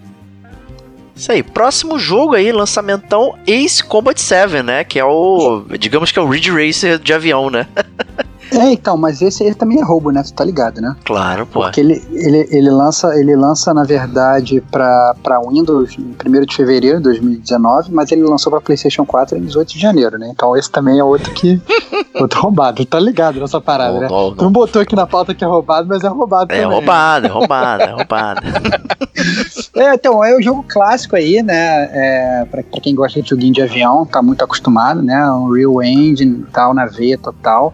Isso 1.15 1.31
aí, 1.31 1.43
próximo 1.43 1.99
jogo 1.99 2.33
aí, 2.33 2.51
lançamentão 2.51 3.37
Ace 3.45 3.83
Combat 3.83 4.19
7, 4.19 4.63
né? 4.63 4.83
Que 4.83 4.99
é 4.99 5.05
o. 5.05 5.63
Digamos 5.79 6.11
que 6.11 6.17
é 6.17 6.21
o 6.21 6.27
Ridge 6.27 6.49
Racer 6.49 6.97
de 6.97 7.13
avião, 7.13 7.49
né? 7.49 7.67
É, 8.53 8.71
então, 8.71 8.95
mas 8.97 9.21
esse 9.21 9.43
aí 9.43 9.53
também 9.55 9.79
é 9.79 9.83
roubo, 9.83 10.11
né? 10.11 10.21
Tu 10.23 10.33
tá 10.33 10.43
ligado, 10.43 10.79
né? 10.81 10.95
Claro, 11.03 11.45
pô. 11.45 11.61
Porque 11.61 11.79
ele, 11.79 12.03
ele, 12.11 12.47
ele, 12.51 12.69
lança, 12.69 13.17
ele 13.19 13.35
lança, 13.35 13.73
na 13.73 13.83
verdade, 13.83 14.61
pra, 14.71 15.15
pra 15.23 15.39
Windows 15.41 15.97
em 15.97 16.15
1 16.25 16.45
de 16.45 16.55
fevereiro 16.55 16.97
de 16.97 17.03
2019, 17.03 17.91
mas 17.91 18.11
ele 18.11 18.21
lançou 18.23 18.51
pra 18.51 18.61
PlayStation 18.61 19.05
4 19.05 19.37
em 19.37 19.41
18 19.45 19.73
de 19.73 19.79
janeiro, 19.79 20.17
né? 20.17 20.29
Então 20.31 20.55
esse 20.55 20.69
também 20.71 20.99
é 20.99 21.03
outro 21.03 21.31
que. 21.33 21.61
outro 22.19 22.41
roubado. 22.41 22.85
Tá 22.85 22.99
ligado 22.99 23.39
nessa 23.39 23.59
parada, 23.59 23.93
Não, 23.93 23.99
né? 24.01 24.07
não, 24.09 24.35
Tu 24.35 24.43
não 24.43 24.51
botou 24.51 24.81
aqui 24.81 24.95
na 24.95 25.07
pauta 25.07 25.33
que 25.33 25.43
é 25.43 25.47
roubado, 25.47 25.87
mas 25.87 26.03
é 26.03 26.07
roubado 26.07 26.53
É 26.53 26.61
também. 26.61 26.77
roubado, 26.77 27.25
é 27.25 27.29
roubado, 27.29 27.83
é 27.83 27.91
roubado. 27.95 28.41
É, 29.75 29.93
então, 29.95 30.23
é 30.23 30.35
o 30.35 30.41
jogo 30.41 30.63
clássico 30.67 31.15
aí, 31.15 31.41
né? 31.41 31.89
É, 31.91 32.45
pra, 32.49 32.63
pra 32.63 32.81
quem 32.81 32.95
gosta 32.95 33.21
de 33.21 33.29
joguinho 33.29 33.53
de 33.53 33.61
avião, 33.61 34.05
tá 34.05 34.21
muito 34.21 34.43
acostumado, 34.43 35.01
né? 35.01 35.29
Um 35.31 35.51
Real 35.51 35.81
Engine 35.83 36.45
tal, 36.51 36.73
na 36.73 36.85
veia 36.85 37.17
total. 37.17 37.73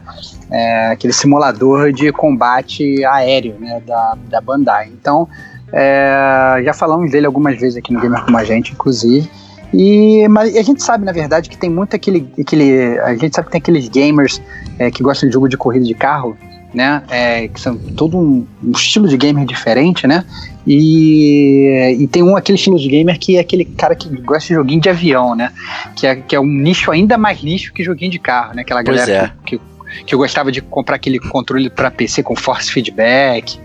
É, 0.50 0.88
aquele 0.88 1.14
simulador 1.14 1.92
de 1.92 2.12
combate 2.12 3.04
aéreo, 3.06 3.56
né? 3.60 3.82
Da, 3.86 4.18
da 4.30 4.42
Bandai. 4.42 4.90
Então, 4.94 5.28
é, 5.72 6.62
já 6.64 6.74
falamos 6.74 7.12
dele 7.12 7.26
algumas 7.26 7.60
vezes 7.60 7.78
aqui 7.78 7.94
no 7.94 8.00
Gamer 8.00 8.24
Como 8.24 8.38
a 8.38 8.44
Gente, 8.44 8.74
inclusive. 8.74 9.30
E, 9.74 10.28
mas 10.28 10.56
a 10.56 10.64
gente 10.64 10.82
sabe, 10.82 11.06
na 11.06 11.12
verdade, 11.12 11.50
que 11.50 11.58
tem 11.58 11.70
muito 11.70 11.96
aquele. 11.96 12.28
aquele 12.40 13.00
a 13.00 13.16
gente 13.16 13.36
sabe 13.36 13.48
que 13.48 13.52
tem 13.52 13.60
aqueles 13.60 13.88
gamers 13.88 14.42
é, 14.80 14.90
que 14.90 15.04
gostam 15.04 15.30
de 15.30 15.34
jogo 15.34 15.48
de 15.48 15.58
corrida 15.58 15.86
de 15.86 15.94
carro, 15.94 16.36
né? 16.74 17.04
É, 17.10 17.48
que 17.48 17.60
são 17.62 17.78
todo 17.78 18.18
um, 18.18 18.48
um 18.64 18.72
estilo 18.72 19.08
de 19.08 19.16
gamer 19.16 19.46
diferente, 19.46 20.08
né? 20.08 20.26
E, 20.72 21.98
e 22.00 22.08
tem 22.08 22.22
um 22.22 22.38
aquele 22.38 22.56
estilo 22.56 22.78
de 22.78 22.88
gamer 22.88 23.18
que 23.18 23.38
é 23.38 23.40
aquele 23.40 23.66
cara 23.66 23.96
que 23.96 24.08
gosta 24.22 24.50
de 24.50 24.54
joguinho 24.54 24.80
de 24.80 24.88
avião, 24.88 25.34
né? 25.34 25.52
Que 25.96 26.06
é, 26.06 26.16
que 26.16 26.36
é 26.36 26.40
um 26.40 26.46
nicho 26.46 26.92
ainda 26.92 27.18
mais 27.18 27.42
nicho 27.42 27.74
que 27.74 27.84
joguinho 27.84 28.12
de 28.12 28.20
carro, 28.20 28.54
né? 28.54 28.62
Aquela 28.62 28.84
galera 28.84 29.36
que, 29.44 29.58
que, 29.58 30.04
que 30.06 30.16
gostava 30.16 30.52
de 30.52 30.62
comprar 30.62 30.98
aquele 30.98 31.18
controle 31.18 31.72
para 31.72 31.90
PC 31.90 32.22
com 32.22 32.36
force 32.36 32.72
feedback, 32.72 33.60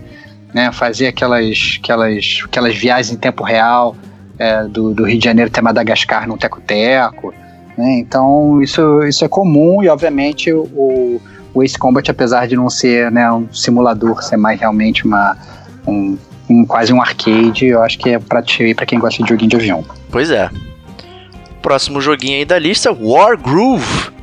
né? 0.51 0.71
Fazer 0.71 1.05
aquelas, 1.05 1.77
aquelas, 1.79 2.41
aquelas 2.43 2.75
viagens 2.75 3.11
em 3.11 3.17
tempo 3.17 3.43
real 3.43 3.95
é, 4.39 4.63
do, 4.63 4.91
do 4.91 5.03
Rio 5.03 5.19
de 5.19 5.25
Janeiro 5.25 5.51
até 5.51 5.61
Madagascar 5.61 6.27
num 6.27 6.37
teco-teco. 6.37 7.31
Né? 7.77 7.99
Então 7.99 8.59
isso, 8.63 9.03
isso 9.03 9.23
é 9.23 9.27
comum 9.27 9.83
e 9.83 9.89
obviamente 9.89 10.51
o, 10.51 11.21
o 11.53 11.61
Ace 11.61 11.77
Combat, 11.77 12.09
apesar 12.09 12.47
de 12.47 12.55
não 12.55 12.67
ser 12.67 13.11
né, 13.11 13.31
um 13.31 13.47
simulador, 13.53 14.23
ser 14.23 14.37
mais 14.37 14.59
realmente 14.59 15.05
uma, 15.05 15.37
um, 15.85 16.17
um- 16.49 16.65
quase 16.65 16.91
um 16.93 17.01
arcade, 17.01 17.65
eu 17.67 17.81
acho 17.83 17.97
que 17.97 18.09
é 18.09 18.19
pra, 18.19 18.41
te- 18.41 18.73
pra 18.73 18.85
quem 18.85 18.99
gosta 18.99 19.21
de 19.23 19.29
joguinho 19.29 19.49
de 19.49 19.55
avião. 19.55 19.85
Pois 20.11 20.29
é. 20.31 20.49
Próximo 21.61 21.99
joguinho 21.99 22.37
aí 22.37 22.45
da 22.45 22.59
lista, 22.59 22.91
War 22.91 23.37
Groove. 23.37 24.13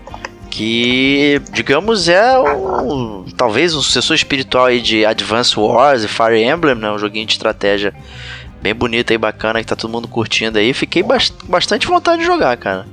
Que, 0.50 1.40
digamos, 1.52 2.10
é 2.10 2.38
um, 2.38 3.24
talvez 3.36 3.74
um 3.74 3.80
sucessor 3.80 4.14
espiritual 4.14 4.66
aí 4.66 4.82
de 4.82 5.04
Advance 5.06 5.58
Wars 5.58 6.04
e 6.04 6.08
Fire 6.08 6.42
Emblem, 6.42 6.74
né? 6.74 6.90
Um 6.90 6.98
joguinho 6.98 7.24
de 7.24 7.32
estratégia 7.32 7.94
bem 8.60 8.74
bonito 8.74 9.12
aí, 9.12 9.18
bacana, 9.18 9.60
que 9.60 9.66
tá 9.66 9.74
todo 9.74 9.90
mundo 9.90 10.06
curtindo 10.06 10.58
aí. 10.58 10.74
Fiquei 10.74 11.02
bas- 11.02 11.32
bastante 11.48 11.86
vontade 11.86 12.20
de 12.20 12.26
jogar, 12.26 12.54
cara. 12.58 12.86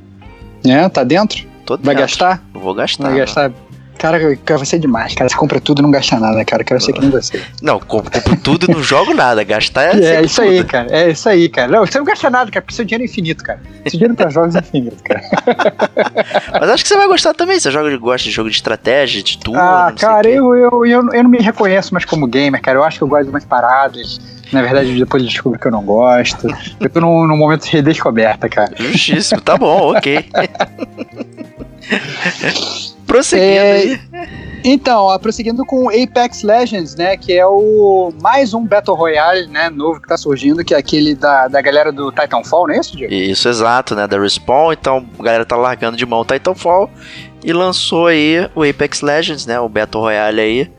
É, 0.65 0.87
tá 0.87 1.03
dentro? 1.03 1.45
Tô 1.65 1.75
Vai 1.75 1.93
dentro. 1.93 1.99
gastar? 2.01 2.41
Vou 2.53 2.73
gastar. 2.73 3.03
Vai 3.03 3.13
né? 3.13 3.19
gastar. 3.19 3.51
Cara, 3.99 4.17
vai 4.57 4.65
ser 4.65 4.79
demais, 4.79 5.13
cara. 5.13 5.29
Você 5.29 5.35
compra 5.35 5.59
tudo 5.59 5.79
e 5.79 5.83
não 5.83 5.91
gasta 5.91 6.19
nada, 6.19 6.43
cara. 6.43 6.63
Quero 6.63 6.81
ser 6.81 6.93
que 6.93 7.01
nem 7.01 7.09
você. 7.09 7.41
Não, 7.61 7.79
compro, 7.79 8.09
compro 8.09 8.35
tudo 8.37 8.65
e 8.67 8.73
não 8.73 8.81
jogo 8.81 9.13
nada. 9.13 9.43
Gastar 9.43 9.95
é, 9.95 10.15
É, 10.19 10.21
isso 10.23 10.41
aí, 10.41 10.57
tudo. 10.57 10.67
cara. 10.67 10.87
É 10.89 11.11
isso 11.11 11.29
aí, 11.29 11.49
cara. 11.49 11.71
Não, 11.71 11.85
você 11.85 11.99
não 11.99 12.05
gasta 12.05 12.29
nada, 12.29 12.49
cara, 12.49 12.61
porque 12.63 12.73
seu 12.73 12.85
dinheiro 12.85 13.03
é 13.03 13.05
infinito, 13.05 13.43
cara. 13.43 13.61
Seu 13.85 13.99
dinheiro 13.99 14.15
pra 14.15 14.29
jogos 14.29 14.55
é 14.55 14.59
infinito, 14.59 15.03
cara. 15.03 15.21
Mas 16.59 16.69
acho 16.69 16.83
que 16.83 16.89
você 16.89 16.97
vai 16.97 17.07
gostar 17.07 17.33
também. 17.33 17.59
Você 17.59 17.69
joga, 17.69 17.95
gosta 17.97 18.23
de 18.23 18.31
jogo 18.31 18.49
de 18.49 18.55
estratégia, 18.55 19.21
de 19.21 19.37
turno, 19.37 19.59
ah, 19.59 19.93
cara, 19.97 20.27
eu, 20.27 20.55
eu, 20.55 20.85
eu, 20.85 21.09
eu 21.11 21.23
não 21.23 21.29
me 21.29 21.39
reconheço 21.39 21.93
mais 21.93 22.05
como 22.05 22.25
gamer, 22.25 22.61
cara. 22.61 22.79
Eu 22.79 22.83
acho 22.83 22.97
que 22.97 23.03
eu 23.03 23.07
gosto 23.07 23.25
de 23.25 23.29
umas 23.29 23.45
paradas. 23.45 24.19
Na 24.51 24.63
verdade, 24.63 24.97
depois 24.97 25.21
eu 25.21 25.29
descubro 25.29 25.59
que 25.59 25.67
eu 25.67 25.71
não 25.71 25.83
gosto. 25.83 26.47
Eu 26.79 26.89
tô 26.89 26.99
num, 26.99 27.27
num 27.27 27.37
momento 27.37 27.65
de 27.65 27.71
redescoberta, 27.71 28.49
cara. 28.49 28.71
Justíssimo, 28.75 29.41
tá 29.41 29.55
bom, 29.55 29.95
ok. 29.95 30.25
Prosseguindo 33.09 33.49
É, 33.51 33.71
aí. 33.71 33.99
Então, 34.63 35.03
ó, 35.03 35.17
prosseguindo 35.17 35.65
com 35.65 35.89
Apex 35.89 36.43
Legends, 36.43 36.95
né, 36.95 37.17
que 37.17 37.33
é 37.33 37.45
o 37.45 38.13
mais 38.21 38.53
um 38.53 38.65
Battle 38.65 38.95
Royale, 38.95 39.47
né, 39.47 39.69
novo 39.69 39.99
que 39.99 40.07
tá 40.07 40.15
surgindo, 40.17 40.63
que 40.63 40.73
é 40.73 40.77
aquele 40.77 41.15
da, 41.15 41.47
da 41.47 41.61
galera 41.61 41.91
do 41.91 42.11
Titanfall, 42.11 42.67
não 42.67 42.75
é 42.75 42.79
isso, 42.79 42.95
Diego? 42.95 43.13
Isso, 43.13 43.49
exato, 43.49 43.95
né? 43.95 44.05
Da 44.07 44.19
Respawn. 44.19 44.71
Então 44.73 45.05
a 45.19 45.23
galera 45.23 45.45
tá 45.45 45.55
largando 45.55 45.97
de 45.97 46.05
mão 46.05 46.21
o 46.21 46.25
Titanfall 46.25 46.89
e 47.43 47.51
lançou 47.51 48.07
aí 48.07 48.49
o 48.53 48.63
Apex 48.63 49.01
Legends, 49.01 49.45
né? 49.45 49.59
O 49.59 49.67
Battle 49.67 50.03
Royale 50.03 50.39
aí. 50.41 50.71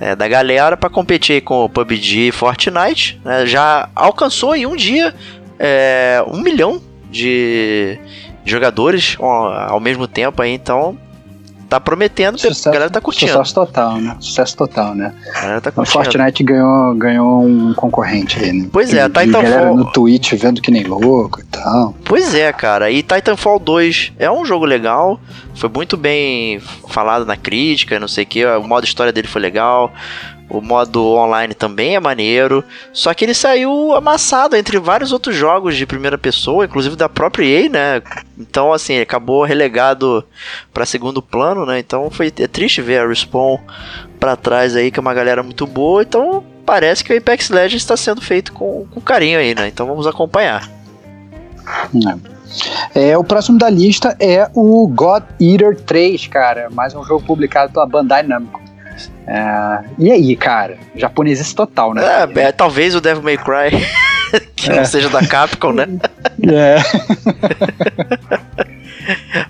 é, 0.00 0.16
da 0.16 0.26
galera 0.26 0.76
para 0.78 0.88
competir 0.88 1.42
com 1.42 1.64
o 1.64 1.68
PUBG 1.68 2.28
e 2.28 2.32
Fortnite. 2.32 3.20
Né? 3.22 3.44
Já 3.44 3.90
alcançou 3.94 4.56
em 4.56 4.64
um 4.66 4.74
dia 4.74 5.14
é, 5.58 6.24
um 6.26 6.40
milhão 6.40 6.80
de 7.10 7.98
jogadores 8.46 9.16
ao, 9.20 9.52
ao 9.74 9.80
mesmo 9.80 10.06
tempo 10.08 10.40
aí, 10.40 10.52
então 10.52 10.96
tá 11.70 11.78
prometendo, 11.78 12.36
sucesso, 12.36 12.68
a 12.68 12.72
galera 12.72 12.90
tá 12.90 13.00
curtindo. 13.00 13.30
Sucesso 13.30 13.54
total, 13.54 13.96
né? 13.98 14.16
Sucesso 14.18 14.56
total, 14.56 14.92
né? 14.92 15.14
A 15.36 15.40
galera 15.40 15.60
tá 15.60 15.70
curtindo. 15.70 16.00
O 16.00 16.04
Fortnite 16.04 16.42
ganhou, 16.42 16.94
ganhou 16.96 17.44
um 17.44 17.72
concorrente 17.74 18.42
aí, 18.42 18.52
né? 18.52 18.68
Pois 18.72 18.92
é, 18.92 19.08
Titanfall... 19.08 19.42
galera 19.42 19.72
no 19.72 19.90
Twitch 19.92 20.32
vendo 20.34 20.60
que 20.60 20.72
nem 20.72 20.82
louco 20.82 21.40
e 21.40 21.44
tal. 21.44 21.94
Pois 22.04 22.34
é, 22.34 22.52
cara. 22.52 22.90
E 22.90 23.02
Titanfall 23.02 23.60
2 23.60 24.14
é 24.18 24.28
um 24.28 24.44
jogo 24.44 24.64
legal, 24.64 25.20
foi 25.54 25.70
muito 25.70 25.96
bem 25.96 26.60
falado 26.88 27.24
na 27.24 27.36
crítica, 27.36 28.00
não 28.00 28.08
sei 28.08 28.24
o 28.24 28.26
que, 28.26 28.44
o 28.44 28.64
modo 28.64 28.84
história 28.84 29.12
dele 29.12 29.28
foi 29.28 29.40
legal. 29.40 29.92
O 30.50 30.60
modo 30.60 31.14
online 31.14 31.54
também 31.54 31.94
é 31.94 32.00
maneiro, 32.00 32.64
só 32.92 33.14
que 33.14 33.24
ele 33.24 33.34
saiu 33.34 33.94
amassado 33.94 34.56
entre 34.56 34.80
vários 34.80 35.12
outros 35.12 35.36
jogos 35.36 35.76
de 35.76 35.86
primeira 35.86 36.18
pessoa, 36.18 36.64
inclusive 36.64 36.96
da 36.96 37.08
própria 37.08 37.44
EA, 37.44 37.68
né? 37.68 38.02
Então, 38.36 38.72
assim, 38.72 38.98
acabou 38.98 39.44
relegado 39.44 40.24
para 40.74 40.84
segundo 40.84 41.22
plano, 41.22 41.64
né? 41.64 41.78
Então 41.78 42.10
foi 42.10 42.32
é 42.36 42.48
triste 42.48 42.82
ver 42.82 43.00
a 43.00 43.06
Respawn 43.06 43.58
para 44.18 44.34
trás 44.34 44.74
aí, 44.74 44.90
que 44.90 44.98
é 44.98 45.02
uma 45.02 45.14
galera 45.14 45.42
muito 45.42 45.68
boa. 45.68 46.02
Então 46.02 46.44
parece 46.66 47.04
que 47.04 47.12
o 47.12 47.16
Apex 47.16 47.48
Legends 47.48 47.82
está 47.82 47.96
sendo 47.96 48.20
feito 48.20 48.52
com, 48.52 48.86
com 48.90 49.00
carinho 49.00 49.38
aí, 49.38 49.54
né? 49.54 49.68
Então 49.68 49.86
vamos 49.86 50.06
acompanhar. 50.06 50.68
É. 51.94 52.30
É, 52.94 53.16
o 53.16 53.22
próximo 53.22 53.58
da 53.58 53.70
lista 53.70 54.16
é 54.18 54.50
o 54.54 54.88
God 54.88 55.22
Eater 55.40 55.80
3, 55.80 56.26
cara. 56.26 56.68
Mais 56.70 56.94
um 56.94 57.04
jogo 57.04 57.24
publicado 57.24 57.72
pela 57.72 57.86
Bandai 57.86 58.24
Namco. 58.24 58.60
É, 59.26 59.84
e 59.98 60.10
aí, 60.10 60.36
cara? 60.36 60.76
Japonesice 60.94 61.54
total, 61.54 61.94
né? 61.94 62.02
É, 62.34 62.40
é, 62.40 62.52
talvez 62.52 62.94
o 62.94 63.00
Devil 63.00 63.22
May 63.22 63.36
Cry, 63.36 63.70
que 64.56 64.70
É. 64.70 64.76
não 64.76 64.84
seja 64.84 65.08
da 65.08 65.26
Capcom, 65.26 65.72
né? 65.72 65.86
É. 66.42 66.76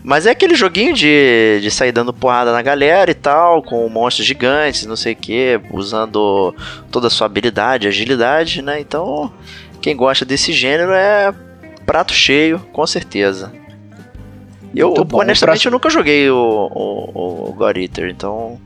Mas 0.02 0.26
é 0.26 0.30
aquele 0.30 0.54
joguinho 0.54 0.92
de, 0.94 1.60
de 1.60 1.70
sair 1.70 1.92
dando 1.92 2.12
porrada 2.12 2.52
na 2.52 2.62
galera 2.62 3.10
e 3.10 3.14
tal, 3.14 3.62
com 3.62 3.88
monstros 3.88 4.26
gigantes, 4.26 4.86
não 4.86 4.96
sei 4.96 5.12
o 5.12 5.16
que, 5.16 5.60
usando 5.70 6.54
toda 6.90 7.06
a 7.08 7.10
sua 7.10 7.26
habilidade, 7.26 7.86
agilidade, 7.86 8.62
né? 8.62 8.80
Então, 8.80 9.32
quem 9.80 9.94
gosta 9.96 10.24
desse 10.24 10.52
gênero 10.52 10.92
é 10.92 11.32
prato 11.84 12.12
cheio, 12.12 12.58
com 12.72 12.86
certeza. 12.86 13.52
Eu, 14.74 14.92
bom. 15.04 15.20
honestamente, 15.20 15.66
O 15.66 15.68
eu 15.68 15.72
nunca 15.72 15.90
joguei 15.90 16.30
o, 16.30 16.36
o, 16.36 17.50
o 17.50 17.52
God 17.52 17.76
Eater, 17.76 18.08
então. 18.08 18.58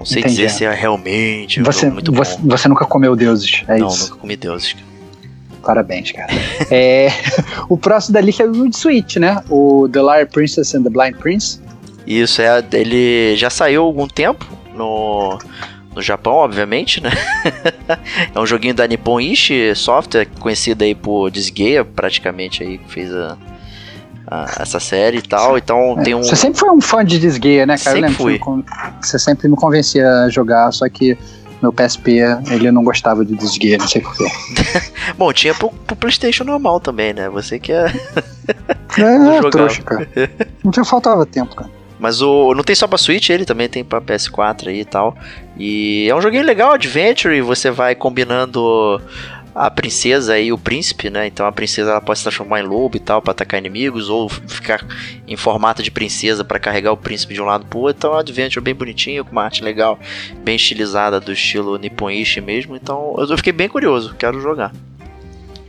Não 0.00 0.06
sei 0.06 0.20
Entendi. 0.20 0.36
dizer 0.36 0.48
se 0.48 0.64
é 0.64 0.72
realmente 0.72 1.60
um 1.60 1.64
Você, 1.64 1.90
você, 1.90 2.38
bom. 2.38 2.48
você 2.48 2.68
nunca 2.68 2.86
comeu 2.86 3.14
deuses, 3.14 3.62
é 3.68 3.76
não, 3.76 3.88
isso. 3.88 4.04
nunca 4.04 4.16
comi 4.16 4.34
deuses. 4.34 4.74
Parabéns, 5.62 6.10
cara. 6.10 6.32
É, 6.70 7.08
o 7.68 7.76
próximo 7.76 8.14
da 8.14 8.20
lista 8.22 8.42
é 8.42 8.46
o 8.46 8.68
de 8.68 8.76
Switch, 8.76 9.16
né? 9.16 9.42
O 9.50 9.86
The 9.92 10.00
Liar 10.00 10.26
Princess 10.26 10.74
and 10.74 10.84
the 10.84 10.88
Blind 10.88 11.16
Prince. 11.16 11.60
Isso, 12.06 12.40
é, 12.40 12.64
ele 12.72 13.36
já 13.36 13.50
saiu 13.50 13.82
há 13.82 13.84
algum 13.84 14.08
tempo 14.08 14.46
no, 14.74 15.38
no 15.94 16.00
Japão, 16.00 16.32
obviamente, 16.32 17.02
né? 17.02 17.10
é 18.34 18.40
um 18.40 18.46
joguinho 18.46 18.72
da 18.72 18.86
Nippon 18.86 19.20
Ishi 19.20 19.74
Software, 19.74 20.26
conhecida 20.38 20.86
aí 20.86 20.94
por 20.94 21.30
Disgaea, 21.30 21.84
praticamente 21.84 22.62
aí, 22.62 22.78
que 22.78 22.90
fez 22.90 23.14
a, 23.14 23.36
a- 24.30 24.46
essa 24.60 24.78
série 24.78 25.18
e 25.18 25.22
tal. 25.22 25.58
Então 25.58 25.96
É, 25.98 26.02
tem 26.02 26.14
um... 26.14 26.22
Você 26.22 26.36
sempre 26.36 26.58
foi 26.60 26.70
um 26.70 26.80
fã 26.80 27.04
de 27.04 27.18
Disgaea, 27.18 27.66
né, 27.66 27.76
cara? 27.76 27.96
Sempre 27.96 28.14
fui. 28.14 28.40
você 29.02 29.14
me 29.14 29.18
sempre 29.18 29.48
me 29.48 29.56
convencia 29.56 30.08
a 30.24 30.28
jogar, 30.28 30.70
só 30.72 30.88
que 30.88 31.16
meu 31.62 31.72
PSP, 31.72 32.20
ele 32.50 32.70
não 32.70 32.82
gostava 32.82 33.22
de 33.24 33.34
Disgaea, 33.36 33.76
não 33.76 33.86
sei 33.88 34.00
porquê. 34.00 34.24
Bom, 35.18 35.30
tinha 35.32 35.54
pro, 35.54 35.68
pro 35.70 35.94
Playstation 35.96 36.44
normal 36.44 36.80
também, 36.80 37.12
né? 37.12 37.28
Você 37.28 37.58
que 37.58 37.72
é... 37.72 37.86
É, 38.98 39.18
jogava. 39.36 39.50
trouxa, 39.50 39.82
cara. 39.82 40.08
Não 40.64 40.72
tinha 40.72 40.84
faltava 40.84 41.24
tempo, 41.24 41.54
cara. 41.54 41.70
Mas 41.98 42.20
o 42.22 42.54
não 42.54 42.64
tem 42.64 42.74
só 42.74 42.86
pra 42.88 42.96
Switch, 42.98 43.28
ele 43.28 43.44
também 43.44 43.68
tem 43.68 43.84
pra 43.84 44.00
PS4 44.00 44.68
aí 44.68 44.80
e 44.80 44.84
tal. 44.86 45.14
E 45.56 46.08
é 46.10 46.14
um 46.16 46.20
joguinho 46.20 46.42
legal, 46.42 46.72
adventure, 46.72 47.36
e 47.36 47.42
você 47.42 47.70
vai 47.70 47.94
combinando 47.94 49.00
a 49.54 49.70
princesa 49.70 50.38
e 50.38 50.52
o 50.52 50.58
príncipe, 50.58 51.10
né? 51.10 51.26
Então 51.26 51.46
a 51.46 51.52
princesa 51.52 51.90
ela 51.90 52.00
pode 52.00 52.18
se 52.18 52.24
transformar 52.24 52.60
em 52.60 52.66
lobo 52.66 52.96
e 52.96 53.00
tal 53.00 53.20
pra 53.20 53.32
atacar 53.32 53.58
inimigos 53.58 54.08
ou 54.08 54.28
ficar 54.28 54.84
em 55.26 55.36
formato 55.36 55.82
de 55.82 55.90
princesa 55.90 56.44
pra 56.44 56.58
carregar 56.58 56.92
o 56.92 56.96
príncipe 56.96 57.34
de 57.34 57.42
um 57.42 57.44
lado 57.44 57.66
pro 57.66 57.80
outro. 57.80 57.96
Então 57.98 58.12
é 58.12 58.16
um 58.16 58.18
adventure 58.18 58.62
bem 58.62 58.74
bonitinho, 58.74 59.24
com 59.24 59.32
uma 59.32 59.42
arte 59.42 59.62
legal, 59.62 59.98
bem 60.42 60.56
estilizada 60.56 61.20
do 61.20 61.32
estilo 61.32 61.76
Nipponishi 61.76 62.40
mesmo. 62.40 62.76
Então 62.76 63.14
eu 63.18 63.36
fiquei 63.36 63.52
bem 63.52 63.68
curioso, 63.68 64.14
quero 64.16 64.40
jogar. 64.40 64.72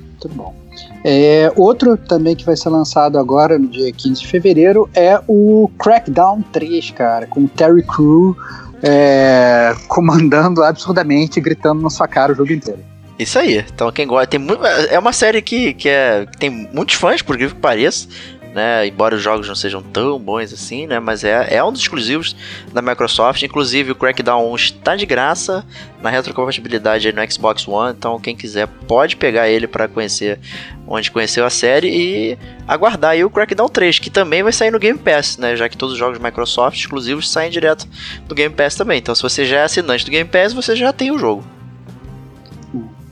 Muito 0.09 0.29
bom. 0.29 0.55
É, 1.03 1.51
outro 1.55 1.97
também 1.97 2.35
que 2.35 2.45
vai 2.45 2.55
ser 2.55 2.69
lançado 2.69 3.17
agora 3.17 3.57
no 3.57 3.67
dia 3.67 3.91
15 3.91 4.21
de 4.21 4.27
fevereiro 4.27 4.89
é 4.93 5.19
o 5.27 5.69
Crackdown 5.79 6.43
3, 6.53 6.91
cara, 6.91 7.25
com 7.25 7.41
o 7.41 7.49
Terry 7.49 7.83
Crew 7.83 8.37
é, 8.83 9.73
comandando 9.89 10.63
absurdamente, 10.63 11.41
gritando 11.41 11.81
na 11.81 11.89
sua 11.89 12.07
cara 12.07 12.33
o 12.33 12.35
jogo 12.35 12.53
inteiro. 12.53 12.90
Isso 13.21 13.37
aí. 13.37 13.63
Então 13.71 13.91
quem 13.91 14.07
gosta 14.07 14.25
tem 14.25 14.39
muito, 14.39 14.65
é 14.65 14.97
uma 14.97 15.13
série 15.13 15.43
que, 15.43 15.75
que, 15.75 15.87
é, 15.87 16.25
tem 16.39 16.49
muitos 16.49 16.95
fãs, 16.95 17.21
por 17.21 17.35
incrível 17.35 17.55
que 17.55 17.61
pareça, 17.61 18.07
né? 18.51 18.87
Embora 18.87 19.15
os 19.15 19.21
jogos 19.21 19.47
não 19.47 19.53
sejam 19.53 19.79
tão 19.79 20.17
bons 20.17 20.51
assim, 20.51 20.87
né? 20.87 20.99
Mas 20.99 21.23
é, 21.23 21.55
é 21.55 21.63
um 21.63 21.71
dos 21.71 21.81
exclusivos 21.81 22.35
da 22.73 22.81
Microsoft. 22.81 23.43
Inclusive 23.43 23.91
o 23.91 23.95
Crackdown 23.95 24.51
1 24.51 24.55
está 24.55 24.95
de 24.95 25.05
graça 25.05 25.63
na 26.01 26.09
retrocompatibilidade 26.09 27.13
no 27.13 27.31
Xbox 27.31 27.67
One. 27.67 27.95
Então 27.95 28.19
quem 28.19 28.35
quiser 28.35 28.67
pode 28.87 29.15
pegar 29.17 29.47
ele 29.47 29.67
para 29.67 29.87
conhecer 29.87 30.39
onde 30.87 31.11
conheceu 31.11 31.45
a 31.45 31.49
série 31.51 31.89
e 31.89 32.37
aguardar 32.67 33.11
aí 33.11 33.23
o 33.23 33.29
Crackdown 33.29 33.69
3, 33.69 33.99
que 33.99 34.09
também 34.09 34.41
vai 34.41 34.51
sair 34.51 34.71
no 34.71 34.79
Game 34.79 34.97
Pass, 34.97 35.37
né? 35.37 35.55
Já 35.55 35.69
que 35.69 35.77
todos 35.77 35.93
os 35.93 35.99
jogos 35.99 36.17
Microsoft 36.17 36.75
exclusivos 36.75 37.29
saem 37.29 37.51
direto 37.51 37.87
do 38.27 38.33
Game 38.33 38.53
Pass 38.53 38.73
também. 38.73 38.97
Então 38.97 39.13
se 39.13 39.21
você 39.21 39.45
já 39.45 39.59
é 39.59 39.63
assinante 39.63 40.05
do 40.05 40.11
Game 40.11 40.27
Pass, 40.27 40.53
você 40.53 40.75
já 40.75 40.91
tem 40.91 41.11
o 41.11 41.19
jogo. 41.19 41.60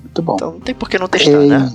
Muito 0.09 0.21
bom. 0.21 0.35
Então 0.35 0.51
não 0.53 0.59
tem 0.59 0.73
por 0.75 0.89
que 0.89 0.97
não 0.97 1.07
testar, 1.07 1.31
né? 1.39 1.73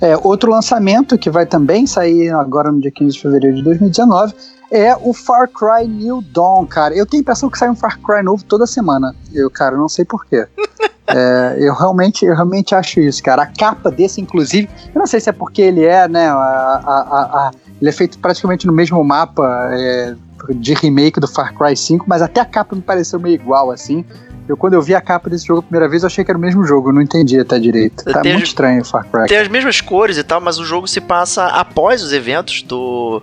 É, 0.00 0.16
outro 0.16 0.50
lançamento 0.50 1.16
que 1.16 1.30
vai 1.30 1.46
também 1.46 1.86
sair 1.86 2.30
agora 2.30 2.72
no 2.72 2.80
dia 2.80 2.90
15 2.90 3.12
de 3.14 3.20
fevereiro 3.20 3.56
de 3.56 3.62
2019 3.62 4.34
é 4.70 4.96
o 4.96 5.12
Far 5.12 5.48
Cry 5.48 5.86
New 5.86 6.22
Dawn, 6.22 6.66
cara. 6.66 6.94
Eu 6.94 7.06
tenho 7.06 7.20
a 7.20 7.22
impressão 7.22 7.48
que 7.50 7.58
sai 7.58 7.68
um 7.70 7.76
Far 7.76 8.00
Cry 8.00 8.22
novo 8.22 8.42
toda 8.44 8.66
semana. 8.66 9.14
Eu, 9.32 9.48
cara, 9.50 9.76
não 9.76 9.88
sei 9.88 10.04
porquê. 10.04 10.46
É, 11.14 11.56
eu 11.58 11.74
realmente, 11.74 12.24
eu 12.24 12.34
realmente 12.34 12.74
acho 12.74 12.98
isso, 13.00 13.22
cara. 13.22 13.42
A 13.42 13.46
capa 13.46 13.90
desse, 13.90 14.20
inclusive, 14.20 14.70
eu 14.94 14.98
não 14.98 15.06
sei 15.06 15.20
se 15.20 15.28
é 15.28 15.32
porque 15.32 15.60
ele 15.60 15.84
é, 15.84 16.08
né? 16.08 16.26
a- 16.28 16.34
a- 16.34 17.00
a- 17.10 17.48
a- 17.48 17.50
ele 17.80 17.90
é 17.90 17.92
feito 17.92 18.18
praticamente 18.18 18.66
no 18.66 18.72
mesmo 18.72 19.02
mapa 19.04 19.68
é, 19.72 20.14
de 20.54 20.72
remake 20.74 21.20
do 21.20 21.28
Far 21.28 21.52
Cry 21.54 21.76
5, 21.76 22.06
mas 22.08 22.22
até 22.22 22.40
a 22.40 22.44
capa 22.46 22.74
me 22.76 22.80
pareceu 22.80 23.20
meio 23.20 23.34
igual, 23.34 23.70
assim. 23.70 24.06
Eu, 24.48 24.56
quando 24.56 24.74
eu 24.74 24.82
vi 24.82 24.94
a 24.94 25.00
capa 25.00 25.30
desse 25.30 25.46
jogo 25.46 25.60
a 25.60 25.62
primeira 25.62 25.88
vez, 25.88 26.02
eu 26.02 26.08
achei 26.08 26.24
que 26.24 26.30
era 26.30 26.38
o 26.38 26.40
mesmo 26.40 26.64
jogo, 26.64 26.88
eu 26.88 26.92
não 26.92 27.00
entendi 27.00 27.38
até 27.38 27.58
direito. 27.58 28.04
Tá 28.04 28.20
Tem- 28.20 28.32
muito 28.32 28.46
estranho 28.46 28.82
o 28.82 28.84
Far 28.84 29.06
Cry. 29.08 29.26
Tem 29.28 29.38
as 29.38 29.48
mesmas 29.48 29.80
cores 29.80 30.16
e 30.18 30.24
tal, 30.24 30.40
mas 30.40 30.58
o 30.58 30.64
jogo 30.64 30.86
se 30.88 31.00
passa 31.00 31.46
após 31.46 32.02
os 32.02 32.12
eventos 32.12 32.62
do, 32.62 33.22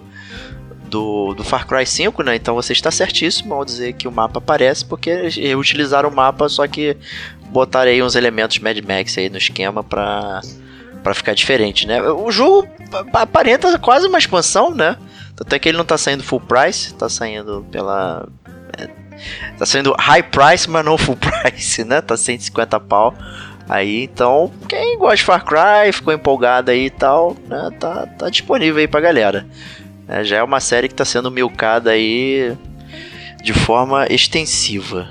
do, 0.86 1.34
do 1.34 1.44
Far 1.44 1.68
Cry 1.68 1.86
5, 1.86 2.24
né? 2.24 2.36
Então 2.36 2.56
você 2.56 2.74
está 2.74 2.90
certíssimo 2.90 3.54
ao 3.54 3.66
dizer 3.66 3.94
que 3.94 4.08
o 4.08 4.12
mapa 4.12 4.40
aparece, 4.40 4.86
porque 4.86 5.30
utilizaram 5.58 6.10
o 6.10 6.16
mapa, 6.16 6.48
só 6.48 6.66
que 6.68 6.96
botaram 7.50 7.92
aí 7.92 8.02
uns 8.02 8.16
elementos 8.16 8.60
Mad 8.60 8.78
Max 8.80 9.18
aí 9.18 9.30
no 9.30 9.38
esquema 9.38 9.84
pra, 9.84 10.40
pra 11.04 11.14
ficar 11.14 11.34
diferente, 11.34 11.86
né? 11.86 12.02
O 12.02 12.32
jogo 12.32 12.68
aparenta 13.14 13.78
quase 13.80 14.08
uma 14.08 14.18
expansão, 14.18 14.74
né? 14.74 14.98
Tanto 15.36 15.54
é 15.54 15.60
que 15.60 15.70
ele 15.70 15.78
não 15.78 15.86
tá 15.86 15.98
saindo 15.98 16.24
full 16.24 16.42
price, 16.42 16.94
tá 16.94 17.08
saindo 17.08 17.66
pela. 17.72 18.28
Tá 19.58 19.66
saindo 19.66 19.96
high 19.98 20.24
price, 20.24 20.70
mas 20.70 20.84
não 20.86 20.98
full 20.98 21.18
price, 21.44 21.84
né? 21.84 22.02
Tá 22.02 22.16
150 22.16 22.80
pau. 22.80 23.14
Aí, 23.70 24.06
então, 24.06 24.52
quem 24.68 24.98
gosta 24.98 25.18
de 25.18 25.24
Far 25.24 25.46
Cry, 25.46 25.92
ficou 25.94 26.12
empolgado 26.12 26.72
aí 26.72 26.88
e 26.88 26.90
tal, 26.90 27.38
né, 27.48 27.70
tá, 27.80 28.08
tá 28.08 28.28
disponível 28.28 28.80
aí 28.80 28.88
pra 28.88 29.00
galera. 29.00 29.46
É, 30.08 30.24
já 30.24 30.38
é 30.38 30.44
uma 30.44 30.60
série 30.60 30.88
que 30.88 30.96
tá 30.96 31.06
sendo 31.06 31.30
milcada 31.30 31.92
aí 31.92 32.58
de 33.44 33.54
forma 33.54 34.08
extensiva. 34.10 35.08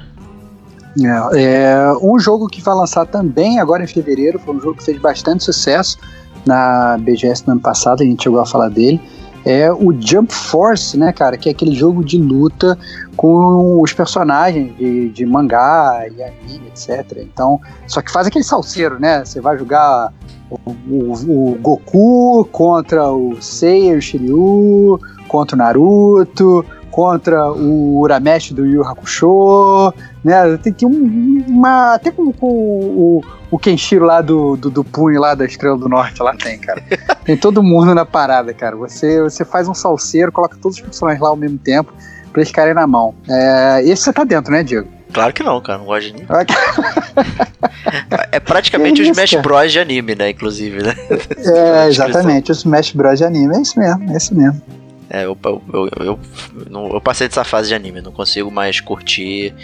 É, 1.00 1.40
é, 1.40 1.92
um 2.02 2.18
jogo 2.18 2.48
que 2.48 2.60
vai 2.60 2.74
lançar 2.74 3.06
também 3.06 3.60
agora 3.60 3.84
em 3.84 3.86
fevereiro, 3.86 4.40
foi 4.40 4.56
um 4.56 4.60
jogo 4.60 4.78
que 4.78 4.84
fez 4.84 4.98
bastante 4.98 5.44
sucesso 5.44 5.96
na 6.44 6.98
BGS 6.98 7.46
no 7.46 7.52
ano 7.52 7.60
passado, 7.60 8.02
a 8.02 8.04
gente 8.04 8.24
chegou 8.24 8.40
a 8.40 8.46
falar 8.46 8.70
dele. 8.70 9.00
É 9.50 9.72
o 9.72 9.92
Jump 9.98 10.30
Force, 10.34 10.94
né, 10.98 11.10
cara? 11.10 11.38
Que 11.38 11.48
é 11.48 11.52
aquele 11.52 11.74
jogo 11.74 12.04
de 12.04 12.18
luta 12.18 12.76
com 13.16 13.80
os 13.80 13.94
personagens 13.94 14.76
de, 14.76 15.08
de 15.08 15.24
mangá 15.24 16.04
e 16.14 16.22
anime, 16.22 16.66
etc. 16.68 17.18
Então, 17.22 17.58
só 17.86 18.02
que 18.02 18.12
faz 18.12 18.26
aquele 18.26 18.44
salseiro, 18.44 19.00
né? 19.00 19.24
Você 19.24 19.40
vai 19.40 19.56
jogar 19.56 20.12
o, 20.50 20.56
o- 20.90 21.52
o 21.52 21.58
Goku 21.62 22.44
contra 22.52 23.10
o 23.10 23.40
Seiya, 23.40 23.96
o 23.96 24.02
Shiryu, 24.02 25.00
contra 25.28 25.56
o 25.56 25.58
Naruto, 25.58 26.62
contra 26.98 27.52
o 27.52 28.00
Uramesh 28.00 28.50
do 28.50 28.66
Yu 28.66 28.82
Hakusho, 28.82 29.94
né? 30.24 30.58
Tem, 30.60 30.72
tem 30.72 30.88
um, 30.88 31.44
uma. 31.46 31.94
Até 31.94 32.10
com, 32.10 32.32
com 32.32 32.48
o, 32.48 33.24
o 33.52 33.56
Kenshiro 33.56 34.04
lá 34.04 34.20
do, 34.20 34.56
do, 34.56 34.68
do 34.68 34.82
punho 34.82 35.20
lá 35.20 35.36
da 35.36 35.44
Estrela 35.44 35.78
do 35.78 35.88
Norte, 35.88 36.20
lá 36.20 36.34
tem, 36.34 36.58
cara. 36.58 36.82
Tem 37.24 37.36
todo 37.36 37.62
mundo 37.62 37.94
na 37.94 38.04
parada, 38.04 38.52
cara. 38.52 38.74
Você, 38.74 39.20
você 39.20 39.44
faz 39.44 39.68
um 39.68 39.74
salseiro, 39.74 40.32
coloca 40.32 40.56
todos 40.60 40.78
os 40.78 40.82
personagens 40.82 41.22
lá 41.22 41.28
ao 41.28 41.36
mesmo 41.36 41.58
tempo 41.58 41.92
pra 42.32 42.40
eles 42.40 42.48
ficarem 42.48 42.74
na 42.74 42.86
mão. 42.86 43.14
É, 43.28 43.82
esse 43.84 44.02
você 44.02 44.12
tá 44.12 44.24
dentro, 44.24 44.50
né, 44.50 44.64
Diego? 44.64 44.88
Claro 45.12 45.32
que 45.32 45.44
não, 45.44 45.60
cara. 45.60 45.78
Não 45.78 45.84
gosto 45.84 46.06
de 46.06 46.14
anime. 46.14 46.26
é 48.32 48.40
praticamente 48.40 49.02
o 49.02 49.04
Smash 49.04 49.34
Bros 49.34 49.70
de 49.70 49.78
anime, 49.78 50.16
né? 50.16 50.30
Inclusive, 50.30 50.82
né? 50.82 50.96
É, 51.36 51.86
exatamente. 51.86 52.50
O 52.50 52.54
Smash 52.54 52.92
Bros 52.92 53.18
de 53.18 53.24
anime. 53.24 53.56
É 53.56 53.60
isso 53.60 53.78
mesmo, 53.78 54.12
é 54.12 54.16
isso 54.16 54.34
mesmo. 54.34 54.77
É, 55.10 55.24
eu, 55.24 55.36
eu, 55.42 55.62
eu, 55.72 56.04
eu, 56.04 56.90
eu 56.92 57.00
passei 57.00 57.28
dessa 57.28 57.44
fase 57.44 57.68
de 57.68 57.74
anime, 57.74 58.00
não 58.00 58.12
consigo 58.12 58.50
mais 58.50 58.80
curtir 58.80 59.54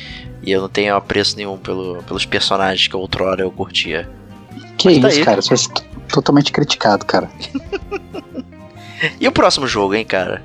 e 0.43 0.51
eu 0.51 0.63
não 0.63 0.69
tenho 0.69 0.97
apreço 0.97 1.37
nenhum 1.37 1.59
pelo, 1.59 2.03
pelos 2.05 2.25
personagens 2.25 2.89
que 2.89 2.97
outrora 2.97 3.43
eu 3.43 3.51
curtia. 3.51 4.09
Que 4.79 4.89
Mas 4.89 5.01
tá 5.01 5.09
isso, 5.09 5.19
tá 5.21 5.25
cara, 5.25 5.43
você 5.43 5.55
é 5.55 5.59
totalmente 6.09 6.51
criticado, 6.51 7.05
cara. 7.05 7.29
e 9.21 9.29
o 9.29 9.33
próximo 9.33 9.67
jogo, 9.67 9.95
hein, 9.95 10.05
cara? 10.05 10.43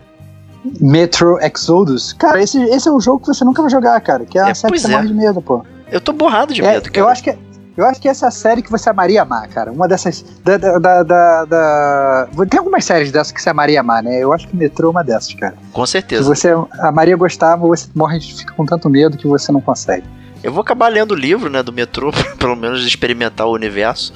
Metro 0.80 1.40
Exodus. 1.40 2.14
Cara, 2.14 2.42
esse, 2.42 2.62
esse 2.62 2.88
é 2.88 2.92
um 2.92 3.00
jogo 3.00 3.22
que 3.22 3.28
você 3.28 3.46
nunca 3.46 3.62
vai 3.62 3.72
jogar, 3.72 4.00
cara. 4.02 4.26
Que 4.26 4.38
é 4.38 4.44
a 4.44 4.50
é, 4.50 4.54
série 4.54 4.74
que 4.74 4.80
você 4.80 4.88
é. 4.88 4.92
morre 4.92 5.08
de 5.08 5.14
medo, 5.14 5.42
pô. 5.42 5.66
Eu 5.90 6.02
tô 6.02 6.12
borrado 6.12 6.54
de 6.54 6.62
é, 6.62 6.74
medo, 6.74 6.92
cara. 6.92 7.00
Eu 7.00 7.08
acho 7.08 7.24
que, 7.24 7.36
eu 7.80 7.86
acho 7.86 8.02
que 8.02 8.08
essa 8.08 8.26
é 8.26 8.28
a 8.28 8.32
série 8.32 8.62
que 8.62 8.70
você 8.70 8.90
amaria 8.90 9.22
amar, 9.22 9.48
cara. 9.48 9.72
Uma 9.72 9.88
dessas. 9.88 10.24
Da, 10.44 10.58
da, 10.58 11.04
da, 11.04 11.46
da, 11.46 12.28
Tem 12.50 12.60
algumas 12.60 12.84
séries 12.84 13.12
dessas 13.12 13.32
que 13.32 13.42
você 13.42 13.50
amaria 13.50 13.80
amar, 13.80 14.04
né? 14.04 14.22
Eu 14.22 14.34
acho 14.34 14.48
que 14.48 14.56
Metrô 14.56 14.88
é 14.88 14.92
uma 14.92 15.04
dessas, 15.04 15.34
cara. 15.34 15.56
Com 15.72 15.86
certeza. 15.86 16.24
Se 16.24 16.30
você 16.30 16.50
amaria 16.80 17.16
gostar, 17.16 17.56
você 17.56 17.88
morre 17.96 18.20
fica 18.20 18.54
com 18.54 18.66
tanto 18.66 18.90
medo 18.90 19.18
que 19.18 19.28
você 19.28 19.52
não 19.52 19.62
consegue. 19.62 20.06
Eu 20.44 20.52
vou 20.52 20.62
acabar 20.62 20.90
lendo 20.90 21.12
o 21.12 21.16
livro, 21.16 21.50
né, 21.50 21.64
do 21.64 21.72
Metrô, 21.72 22.12
pelo 22.38 22.56
menos 22.56 22.86
experimentar 22.86 23.48
o 23.48 23.54
universo. 23.54 24.14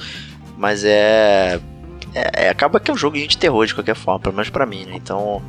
Mas 0.56 0.84
é 0.84 1.60
é, 2.14 2.46
é, 2.46 2.48
acaba 2.48 2.78
que 2.78 2.90
é 2.90 2.94
um 2.94 2.96
jogo 2.96 3.16
de 3.16 3.36
terror 3.36 3.66
de 3.66 3.74
qualquer 3.74 3.96
forma, 3.96 4.20
pelo 4.20 4.36
menos 4.36 4.48
pra 4.48 4.64
mim, 4.64 4.84
né? 4.84 4.92
Então, 4.94 5.42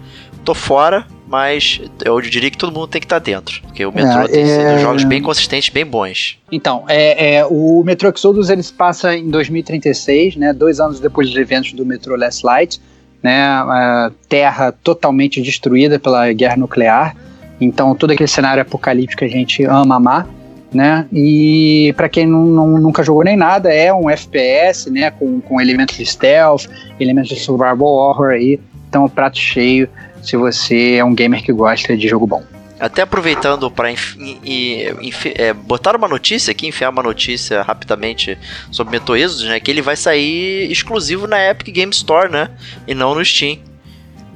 tô 0.44 0.56
fora, 0.56 1.06
mas 1.28 1.82
eu 2.04 2.20
diria 2.22 2.52
que 2.52 2.58
todo 2.58 2.74
mundo 2.74 2.88
tem 2.88 3.02
que 3.02 3.06
estar 3.06 3.20
tá 3.20 3.24
dentro. 3.24 3.62
Porque 3.64 3.86
o 3.86 3.92
Metro 3.92 4.22
é, 4.22 4.28
tem 4.28 4.44
é... 4.44 4.78
jogos 4.80 5.04
bem 5.04 5.22
consistentes, 5.22 5.70
bem 5.70 5.86
bons. 5.86 6.40
Então, 6.52 6.84
é, 6.88 7.36
é, 7.38 7.46
o 7.46 7.84
Metro 7.84 8.12
Exodus 8.14 8.50
ele 8.50 8.62
se 8.62 8.74
passa 8.74 9.16
em 9.16 9.30
2036, 9.30 10.36
né? 10.36 10.54
Dois 10.54 10.80
anos 10.80 11.00
depois 11.00 11.28
dos 11.30 11.38
eventos 11.38 11.74
do 11.74 11.86
Metro 11.86 12.16
Last 12.16 12.46
Light, 12.46 12.80
né? 13.24 13.42
A 13.42 14.12
terra 14.30 14.72
totalmente 14.72 15.42
destruída 15.42 16.00
pela 16.00 16.32
guerra 16.32 16.58
nuclear. 16.58 17.16
Então, 17.60 17.96
todo 17.96 18.12
aquele 18.12 18.28
cenário 18.28 18.62
apocalíptico 18.62 19.20
que 19.20 19.26
a 19.26 19.30
gente 19.30 19.64
ama 19.64 19.96
amar 19.96 20.28
né? 20.76 21.08
E 21.12 21.94
para 21.96 22.10
quem 22.10 22.28
não, 22.28 22.46
não, 22.46 22.68
nunca 22.78 23.02
jogou 23.02 23.24
nem 23.24 23.38
nada, 23.38 23.74
é 23.74 23.94
um 23.94 24.10
FPS, 24.10 24.92
né? 24.92 25.10
Com, 25.10 25.40
com 25.40 25.62
elementos 25.62 25.96
de 25.96 26.06
stealth, 26.06 26.66
elementos 27.00 27.30
de 27.30 27.40
survival 27.40 27.88
horror 27.88 28.32
aí. 28.32 28.60
Então, 28.90 29.08
prato 29.08 29.38
cheio 29.38 29.90
se 30.26 30.36
você 30.36 30.96
é 30.96 31.06
um 31.06 31.14
gamer 31.14 31.44
que 31.44 31.54
gosta 31.54 31.96
de 31.96 32.08
jogo 32.08 32.26
bom. 32.26 32.44
Até 32.78 33.04
aproveitando 33.04 33.72
para 33.72 33.90
é, 33.90 35.54
botar 35.54 35.96
uma 35.96 36.10
notícia 36.10 36.52
aqui, 36.52 36.68
enfiar 36.68 36.90
uma 36.90 37.02
notícia 37.02 37.62
rapidamente 37.62 38.38
sobre 38.70 38.92
Meto 38.92 39.16
Exodus, 39.16 39.46
né? 39.46 39.60
Que 39.62 39.72
ele 39.72 39.82
vai 39.82 39.96
sair 39.96 40.70
exclusivo 40.70 41.26
na 41.26 41.42
Epic 41.50 41.74
Game 41.74 41.92
Store, 41.94 42.30
né? 42.30 42.50
E 42.86 42.94
não 42.94 43.16
no 43.16 43.24
Steam. 43.24 43.60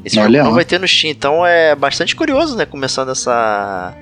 Esse 0.05 0.17
Olha 0.17 0.39
jogo 0.39 0.49
não 0.49 0.55
vai 0.55 0.63
ter 0.63 0.79
no 0.79 0.87
Steam, 0.87 1.11
então 1.11 1.45
é 1.45 1.75
bastante 1.75 2.15
curioso, 2.15 2.55
né? 2.55 2.65
Começando 2.65 3.11
essa 3.11 3.93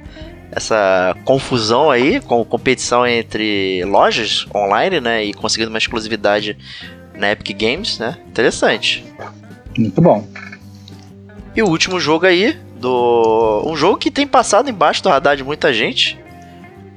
essa 0.51 1.15
confusão 1.25 1.91
aí, 1.91 2.21
com 2.21 2.43
competição 2.45 3.05
entre 3.05 3.83
lojas 3.85 4.45
online, 4.55 5.01
né, 5.01 5.25
e 5.25 5.33
conseguindo 5.33 5.69
uma 5.69 5.77
exclusividade 5.77 6.57
na 7.13 7.31
Epic 7.31 7.57
Games, 7.57 7.99
né? 7.99 8.17
Interessante. 8.27 9.05
Muito 9.77 10.01
bom. 10.01 10.25
E 11.57 11.61
o 11.63 11.67
último 11.67 11.99
jogo 11.99 12.27
aí 12.27 12.55
do 12.79 13.63
um 13.65 13.75
jogo 13.75 13.97
que 13.97 14.11
tem 14.11 14.27
passado 14.27 14.69
embaixo 14.69 15.01
do 15.01 15.09
radar 15.09 15.35
de 15.35 15.43
muita 15.43 15.73
gente, 15.73 16.15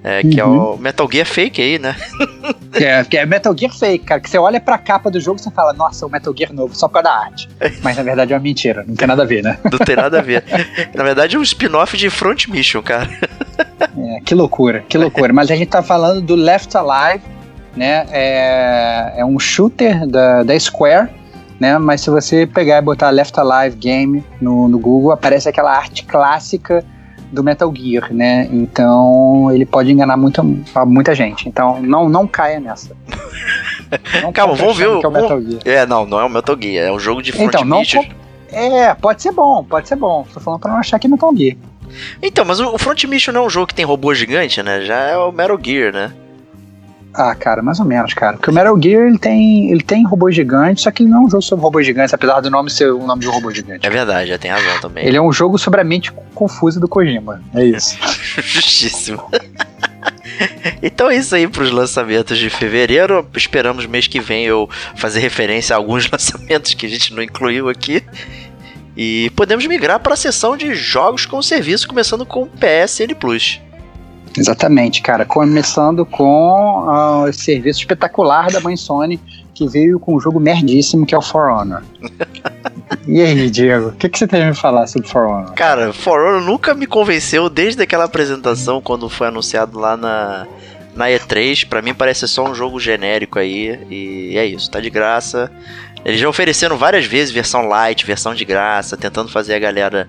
é, 0.05 0.21
que 0.21 0.39
uhum. 0.39 0.39
é 0.39 0.45
o 0.45 0.71
uhum. 0.73 0.77
Metal 0.77 1.09
Gear 1.11 1.27
Fake 1.27 1.63
aí, 1.63 1.79
né? 1.79 1.97
é, 2.75 3.03
que 3.05 3.17
é 3.17 3.25
Metal 3.25 3.57
Gear 3.57 3.73
Fake, 3.73 4.05
cara. 4.05 4.21
Que 4.21 4.29
você 4.29 4.37
olha 4.37 4.61
pra 4.61 4.77
capa 4.77 5.11
do 5.11 5.19
jogo 5.19 5.41
e 5.41 5.43
você 5.43 5.51
fala, 5.51 5.73
nossa, 5.73 6.05
é 6.05 6.09
o 6.09 6.11
Metal 6.11 6.35
Gear 6.37 6.53
novo, 6.53 6.75
só 6.75 6.89
por 6.89 7.03
causa 7.03 7.09
da 7.09 7.25
arte. 7.25 7.49
Mas 7.83 7.97
na 7.97 8.03
verdade 8.03 8.35
é 8.35 8.37
uma 8.37 8.43
mentira, 8.43 8.85
não 8.87 8.95
tem 8.95 9.09
nada 9.09 9.23
a 9.23 9.27
ver, 9.27 9.43
né? 9.43 9.59
Não 9.65 9.79
tem 9.79 9.97
nada 9.97 10.19
a 10.19 10.23
ver. 10.23 10.45
na 10.95 11.05
verdade 11.05 11.37
é 11.37 11.39
um 11.39 11.43
spin-off 11.43 11.97
de 11.97 12.11
Front 12.11 12.49
Mission, 12.49 12.83
cara. 12.83 13.09
é, 13.97 14.21
que 14.23 14.35
loucura, 14.35 14.85
que 14.87 14.99
loucura. 14.99 15.33
Mas 15.33 15.51
a 15.51 15.57
gente 15.57 15.71
tá 15.71 15.83
falando 15.83 16.21
do 16.21 16.35
Left 16.35 16.77
Alive, 16.77 17.25
né? 17.75 18.07
É, 18.11 19.15
é 19.17 19.25
um 19.25 19.39
shooter 19.39 20.07
da, 20.07 20.43
da 20.43 20.61
Square. 20.61 21.09
Né? 21.61 21.77
Mas 21.79 22.01
se 22.01 22.09
você 22.09 22.47
pegar 22.47 22.79
e 22.79 22.83
botar 22.83 23.11
Left 23.11 23.39
Alive 23.39 23.77
Game 23.77 24.25
no, 24.41 24.67
no 24.67 24.79
Google, 24.79 25.13
aparece 25.13 25.47
aquela 25.47 25.77
arte 25.77 26.05
clássica 26.07 26.83
do 27.31 27.45
Metal 27.45 27.73
Gear, 27.77 28.13
né? 28.13 28.49
Então 28.51 29.51
ele 29.53 29.67
pode 29.67 29.93
enganar 29.93 30.17
muita, 30.17 30.43
muita 30.43 31.15
gente. 31.15 31.49
Então 31.49 31.81
não, 31.81 32.09
não 32.09 32.27
caia 32.27 32.59
nessa. 32.59 32.97
Não 34.23 34.33
Calma, 34.33 34.55
vamos 34.55 34.77
ver 34.77 34.87
o. 34.89 35.01
É, 35.03 35.07
o 35.07 35.11
Metal 35.11 35.43
Gear. 35.43 35.61
é, 35.65 35.85
não, 35.85 36.07
não 36.07 36.21
é 36.21 36.25
o 36.25 36.29
Metal 36.29 36.57
Gear, 36.61 36.87
é 36.87 36.93
um 36.93 36.99
jogo 37.01 37.21
de 37.21 37.33
front 37.33 37.49
então, 37.49 37.65
não 37.65 37.83
É, 38.53 38.95
pode 38.95 39.21
ser 39.21 39.33
bom, 39.33 39.65
pode 39.65 39.89
ser 39.89 39.97
bom. 39.97 40.25
Tô 40.33 40.39
falando 40.39 40.61
pra 40.61 40.71
não 40.71 40.79
achar 40.79 40.97
que 41.01 41.09
é 41.09 41.11
Metal 41.11 41.35
Gear. 41.37 41.57
Então, 42.23 42.45
mas 42.45 42.61
o 42.61 42.79
Front 42.79 43.03
Mission 43.07 43.33
não 43.33 43.43
é 43.43 43.47
um 43.47 43.51
jogo 43.51 43.67
que 43.67 43.75
tem 43.75 43.85
robô 43.85 44.15
gigante, 44.15 44.63
né? 44.63 44.83
Já 44.83 44.95
é 44.97 45.17
o 45.17 45.33
Metal 45.33 45.59
Gear, 45.61 45.93
né? 45.93 46.13
Ah, 47.13 47.35
cara, 47.35 47.63
mais 47.63 47.81
ou 47.81 47.87
menos, 47.87 48.15
cara. 48.15 48.37
Porque 48.37 48.51
o 48.51 48.53
Metal 48.53 48.81
Gear 48.81 49.07
ele 49.07 49.19
tem, 49.19 49.71
ele 49.71 49.83
tem 49.83 50.07
robô 50.07 50.31
gigante, 50.31 50.83
só 50.83 50.91
que 50.91 51.03
ele 51.03 51.11
não 51.11 51.23
é 51.23 51.27
um 51.27 51.31
jogo 51.31 51.43
sobre 51.43 51.65
robô 51.65 51.83
gigante, 51.83 52.15
apesar 52.15 52.41
do 52.41 52.51
nome 52.51 52.71
ser 52.71 52.93
o 52.93 53.05
nome 53.05 53.23
de 53.23 53.29
um 53.29 53.33
robô 53.33 53.51
gigante. 53.51 53.85
É 53.85 53.91
verdade, 53.91 54.29
já 54.29 54.39
tem 54.39 54.51
razão 54.51 54.81
também. 54.81 55.05
Ele 55.05 55.17
é 55.17 55.23
um 55.23 55.33
jogo 55.33 55.59
sobre 55.59 55.81
a 55.81 55.85
mente 55.85 56.13
confusa 56.35 56.79
do 56.79 56.89
Kojima. 56.89 57.43
É 57.55 57.65
isso. 57.65 57.99
Justíssimo. 58.41 59.29
então 60.83 61.11
é 61.11 61.17
isso 61.17 61.35
aí 61.35 61.49
para 61.49 61.63
os 61.63 61.71
lançamentos 61.71 62.39
de 62.39 62.49
fevereiro. 62.49 63.27
Esperamos 63.37 63.87
mês 63.87 64.07
que 64.07 64.21
vem 64.21 64.45
eu 64.45 64.69
fazer 64.95 65.19
referência 65.19 65.75
a 65.75 65.79
alguns 65.79 66.09
lançamentos 66.11 66.75
que 66.75 66.87
a 66.87 66.89
gente 66.89 67.13
não 67.13 67.23
incluiu 67.23 67.69
aqui. 67.69 68.05
E 68.97 69.31
podemos 69.35 69.67
migrar 69.67 69.99
para 69.99 70.15
a 70.15 70.17
seção 70.17 70.57
de 70.57 70.75
jogos 70.75 71.27
com 71.27 71.41
serviço, 71.43 71.89
começando 71.89 72.25
com 72.25 72.43
o 72.43 72.47
PSN 72.47 73.15
Plus. 73.19 73.61
Exatamente, 74.37 75.03
cara. 75.03 75.25
Começando 75.25 76.07
com 76.07 76.87
uh, 76.87 77.29
esse 77.29 77.41
serviço 77.41 77.81
espetacular 77.81 78.51
da 78.51 78.61
mãe 78.61 78.77
Sony, 78.77 79.21
que 79.55 79.67
veio 79.69 79.99
com 79.99 80.17
um 80.17 80.21
jogo 80.21 80.39
merdíssimo 80.39 81.05
que 81.05 81.15
é 81.15 81.19
o 81.19 81.23
For 81.23 81.51
Honor. 81.51 81.83
e 83.07 83.21
aí, 83.21 83.51
Diego, 83.51 83.89
o 83.89 83.93
que, 83.93 84.09
que 84.09 84.19
você 84.19 84.27
tem 84.27 84.43
a 84.43 84.47
me 84.47 84.55
falar 84.55 84.87
sobre 84.87 85.09
For 85.09 85.27
Honor? 85.27 85.53
Cara, 85.55 85.93
For 85.93 86.21
Honor 86.21 86.43
nunca 86.43 86.75
me 86.75 86.87
convenceu 86.87 87.49
desde 87.49 87.83
aquela 87.83 88.05
apresentação, 88.05 88.81
quando 88.81 89.09
foi 89.09 89.29
anunciado 89.29 89.79
lá 89.79 89.97
na, 89.97 90.47
na 90.95 91.07
E3. 91.07 91.67
Pra 91.69 91.83
mim 91.83 91.93
parece 91.93 92.29
só 92.29 92.49
um 92.49 92.55
jogo 92.55 92.79
genérico 92.79 93.39
aí, 93.39 93.79
e 93.91 94.37
é 94.37 94.47
isso, 94.47 94.71
tá 94.71 94.81
de 94.81 94.91
graça. 94.91 95.51
Eles 96.05 96.21
já 96.21 96.29
ofereceram 96.29 96.79
várias 96.79 97.05
vezes 97.05 97.33
versão 97.33 97.67
light, 97.67 98.07
versão 98.07 98.35
de 98.35 98.45
graça, 98.45 98.97
tentando 98.97 99.29
fazer 99.29 99.55
a 99.55 99.59
galera 99.59 100.09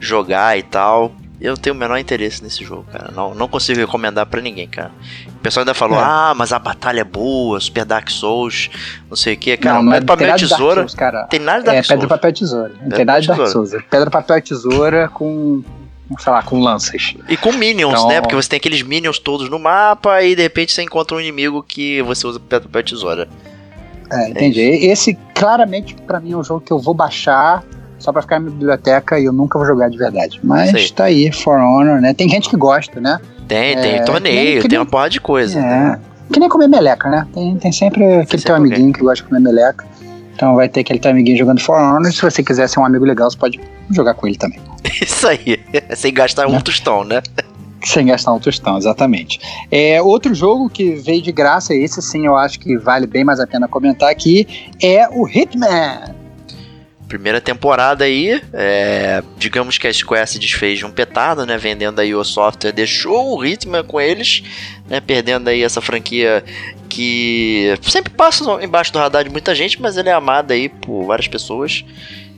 jogar 0.00 0.56
e 0.56 0.62
tal 0.62 1.12
eu 1.40 1.56
tenho 1.56 1.74
o 1.76 1.78
menor 1.78 1.98
interesse 1.98 2.42
nesse 2.42 2.64
jogo, 2.64 2.86
cara. 2.90 3.12
Não, 3.14 3.34
não 3.34 3.46
consigo 3.46 3.78
recomendar 3.78 4.24
para 4.26 4.40
ninguém, 4.40 4.66
cara. 4.66 4.90
O 5.28 5.38
pessoal 5.40 5.62
ainda 5.62 5.74
falou, 5.74 5.98
é. 5.98 6.02
ah, 6.02 6.32
mas 6.34 6.52
a 6.52 6.58
batalha 6.58 7.00
é 7.00 7.04
boa, 7.04 7.60
Super 7.60 7.84
Dark 7.84 8.10
Souls, 8.10 8.70
não 9.08 9.16
sei 9.16 9.34
o 9.34 9.36
que. 9.36 9.56
Cara, 9.56 9.82
não, 9.82 9.92
pedra, 9.92 10.06
papel, 10.06 10.36
tesoura. 10.36 10.74
Souls, 10.76 10.94
cara. 10.94 11.24
Tem 11.24 11.38
nada 11.38 11.58
de 11.60 11.66
Dark 11.66 11.78
é, 11.78 11.82
Souls. 11.82 12.00
Pedra, 12.00 12.16
papel, 12.16 12.32
tesoura. 12.32 12.72
Não 12.80 12.88
tem 12.88 13.04
nada 13.04 13.20
de 13.20 13.28
Dark 13.28 13.46
Souls. 13.48 13.74
É 13.74 13.80
pedra, 13.80 14.10
papel, 14.10 14.42
tesoura 14.42 15.08
com 15.08 15.62
sei 16.18 16.32
lá, 16.32 16.42
com 16.42 16.60
lanças. 16.60 17.14
E 17.28 17.36
com 17.36 17.52
minions, 17.52 17.92
então, 17.92 18.08
né? 18.08 18.20
Porque 18.20 18.34
você 18.34 18.48
tem 18.48 18.56
aqueles 18.58 18.82
minions 18.82 19.18
todos 19.18 19.50
no 19.50 19.58
mapa 19.58 20.22
e 20.22 20.36
de 20.36 20.42
repente 20.42 20.72
você 20.72 20.82
encontra 20.82 21.16
um 21.16 21.20
inimigo 21.20 21.62
que 21.62 22.00
você 22.02 22.26
usa 22.26 22.38
pedra, 22.38 22.68
papel, 22.68 22.84
tesoura. 22.84 23.28
É, 24.10 24.30
entendi. 24.30 24.60
É 24.60 24.86
Esse 24.86 25.18
claramente 25.34 25.94
para 26.06 26.20
mim 26.20 26.32
é 26.32 26.36
um 26.36 26.44
jogo 26.44 26.60
que 26.60 26.72
eu 26.72 26.78
vou 26.78 26.94
baixar 26.94 27.64
só 27.98 28.12
pra 28.12 28.22
ficar 28.22 28.40
na 28.40 28.50
biblioteca 28.50 29.18
e 29.18 29.24
eu 29.24 29.32
nunca 29.32 29.58
vou 29.58 29.66
jogar 29.66 29.88
de 29.88 29.98
verdade. 29.98 30.40
Mas 30.42 30.70
Sei. 30.70 30.88
tá 30.90 31.04
aí, 31.04 31.32
For 31.32 31.58
Honor, 31.58 32.00
né? 32.00 32.14
Tem 32.14 32.28
gente 32.28 32.48
que 32.48 32.56
gosta, 32.56 33.00
né? 33.00 33.18
Tem, 33.48 33.76
tem 33.76 33.94
é, 33.96 34.02
torneio, 34.02 34.60
tem 34.60 34.70
nem, 34.70 34.78
uma 34.78 34.86
porra 34.86 35.08
de 35.08 35.20
coisa. 35.20 35.58
É, 35.58 35.62
né? 35.62 36.00
que 36.32 36.40
nem 36.40 36.48
comer 36.48 36.68
meleca, 36.68 37.08
né? 37.08 37.26
Tem, 37.32 37.56
tem 37.56 37.72
sempre 37.72 38.20
aquele 38.20 38.42
teu 38.42 38.54
amiguinho 38.54 38.92
que 38.92 39.00
gosta 39.00 39.16
de 39.16 39.24
comer 39.24 39.40
meleca. 39.40 39.84
Então 40.34 40.54
vai 40.54 40.68
ter 40.68 40.80
aquele 40.80 40.98
teu 40.98 41.10
amiguinho 41.10 41.38
jogando 41.38 41.60
For 41.60 41.78
Honor. 41.78 42.12
Se 42.12 42.20
você 42.20 42.42
quiser 42.42 42.68
ser 42.68 42.78
um 42.80 42.84
amigo 42.84 43.04
legal, 43.04 43.30
você 43.30 43.38
pode 43.38 43.60
jogar 43.90 44.14
com 44.14 44.26
ele 44.26 44.36
também. 44.36 44.60
Isso 45.00 45.26
aí, 45.26 45.58
sem 45.96 46.12
gastar 46.12 46.46
um 46.46 46.60
tostão, 46.60 47.04
né? 47.04 47.22
Sem 47.82 48.06
gastar 48.06 48.34
um 48.34 48.40
tostão, 48.40 48.76
exatamente. 48.76 49.40
É, 49.70 50.02
outro 50.02 50.34
jogo 50.34 50.68
que 50.68 50.96
veio 50.96 51.22
de 51.22 51.30
graça, 51.30 51.74
esse 51.74 52.02
sim 52.02 52.26
eu 52.26 52.36
acho 52.36 52.58
que 52.58 52.76
vale 52.76 53.06
bem 53.06 53.24
mais 53.24 53.38
a 53.38 53.46
pena 53.46 53.68
comentar 53.68 54.10
aqui, 54.10 54.46
é 54.82 55.08
o 55.08 55.26
Hitman. 55.26 56.15
Primeira 57.08 57.40
temporada 57.40 58.04
aí, 58.04 58.40
é, 58.52 59.22
digamos 59.36 59.78
que 59.78 59.86
a 59.86 59.92
Square 59.92 60.26
se 60.26 60.38
desfez 60.38 60.78
de 60.78 60.86
um 60.86 60.90
petardo, 60.90 61.46
né? 61.46 61.56
Vendendo 61.56 62.00
aí 62.00 62.14
o 62.14 62.24
software, 62.24 62.72
deixou 62.72 63.32
o 63.32 63.40
ritmo 63.40 63.82
com 63.84 64.00
eles, 64.00 64.42
né? 64.88 65.00
Perdendo 65.00 65.48
aí 65.48 65.62
essa 65.62 65.80
franquia 65.80 66.44
que 66.88 67.74
sempre 67.82 68.12
passa 68.12 68.44
embaixo 68.62 68.92
do 68.92 68.98
radar 68.98 69.24
de 69.24 69.30
muita 69.30 69.54
gente, 69.54 69.80
mas 69.80 69.96
ele 69.96 70.08
é 70.08 70.12
amado 70.12 70.52
aí 70.52 70.68
por 70.68 71.04
várias 71.04 71.28
pessoas. 71.28 71.84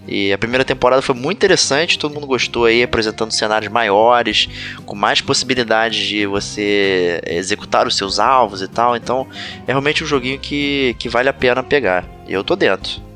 E 0.06 0.32
a 0.32 0.38
primeira 0.38 0.64
temporada 0.64 1.02
foi 1.02 1.14
muito 1.14 1.36
interessante, 1.36 1.98
todo 1.98 2.14
mundo 2.14 2.26
gostou 2.26 2.64
aí, 2.64 2.82
apresentando 2.82 3.30
cenários 3.30 3.70
maiores, 3.70 4.48
com 4.86 4.96
mais 4.96 5.20
possibilidades 5.20 6.06
de 6.06 6.26
você 6.26 7.20
executar 7.26 7.86
os 7.86 7.94
seus 7.94 8.18
alvos 8.18 8.62
e 8.62 8.68
tal. 8.68 8.96
Então, 8.96 9.26
é 9.66 9.72
realmente 9.72 10.02
um 10.02 10.06
joguinho 10.06 10.38
que, 10.38 10.96
que 10.98 11.10
vale 11.10 11.28
a 11.28 11.32
pena 11.32 11.62
pegar. 11.62 12.06
E 12.26 12.32
eu 12.32 12.42
tô 12.42 12.56
dentro. 12.56 13.07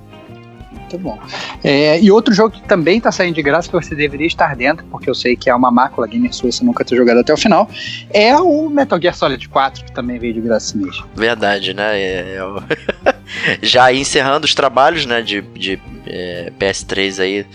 Muito 0.93 0.99
bom. 0.99 1.19
É, 1.65 1.99
e 2.01 2.11
outro 2.11 2.35
jogo 2.35 2.51
que 2.51 2.63
também 2.63 2.99
está 2.99 3.11
saindo 3.11 3.35
de 3.35 3.43
graça, 3.43 3.69
que 3.69 3.75
você 3.75 3.95
deveria 3.95 4.27
estar 4.27 4.55
dentro, 4.55 4.85
porque 4.87 5.09
eu 5.09 5.15
sei 5.15 5.37
que 5.37 5.49
é 5.49 5.55
uma 5.55 5.71
mácula 5.71 6.07
gamer 6.07 6.33
sua, 6.35 6.53
você 6.53 6.63
nunca 6.63 6.85
ter 6.85 6.97
jogado 6.97 7.19
até 7.19 7.33
o 7.33 7.37
final, 7.37 7.69
é 8.11 8.37
o 8.37 8.69
Metal 8.69 9.01
Gear 9.01 9.15
Solid 9.15 9.49
4, 9.49 9.85
que 9.87 9.93
também 9.93 10.19
veio 10.19 10.35
de 10.35 10.41
graça 10.41 10.77
mesmo. 10.77 11.07
Verdade, 11.15 11.73
né? 11.73 11.99
É, 11.99 12.37
é 12.37 13.15
Já 13.63 13.93
encerrando 13.93 14.45
os 14.45 14.55
trabalhos 14.55 15.07
né, 15.07 15.23
de, 15.23 15.41
de 15.41 15.81
é, 16.07 16.53
PS3 16.59 17.23
aí, 17.23 17.47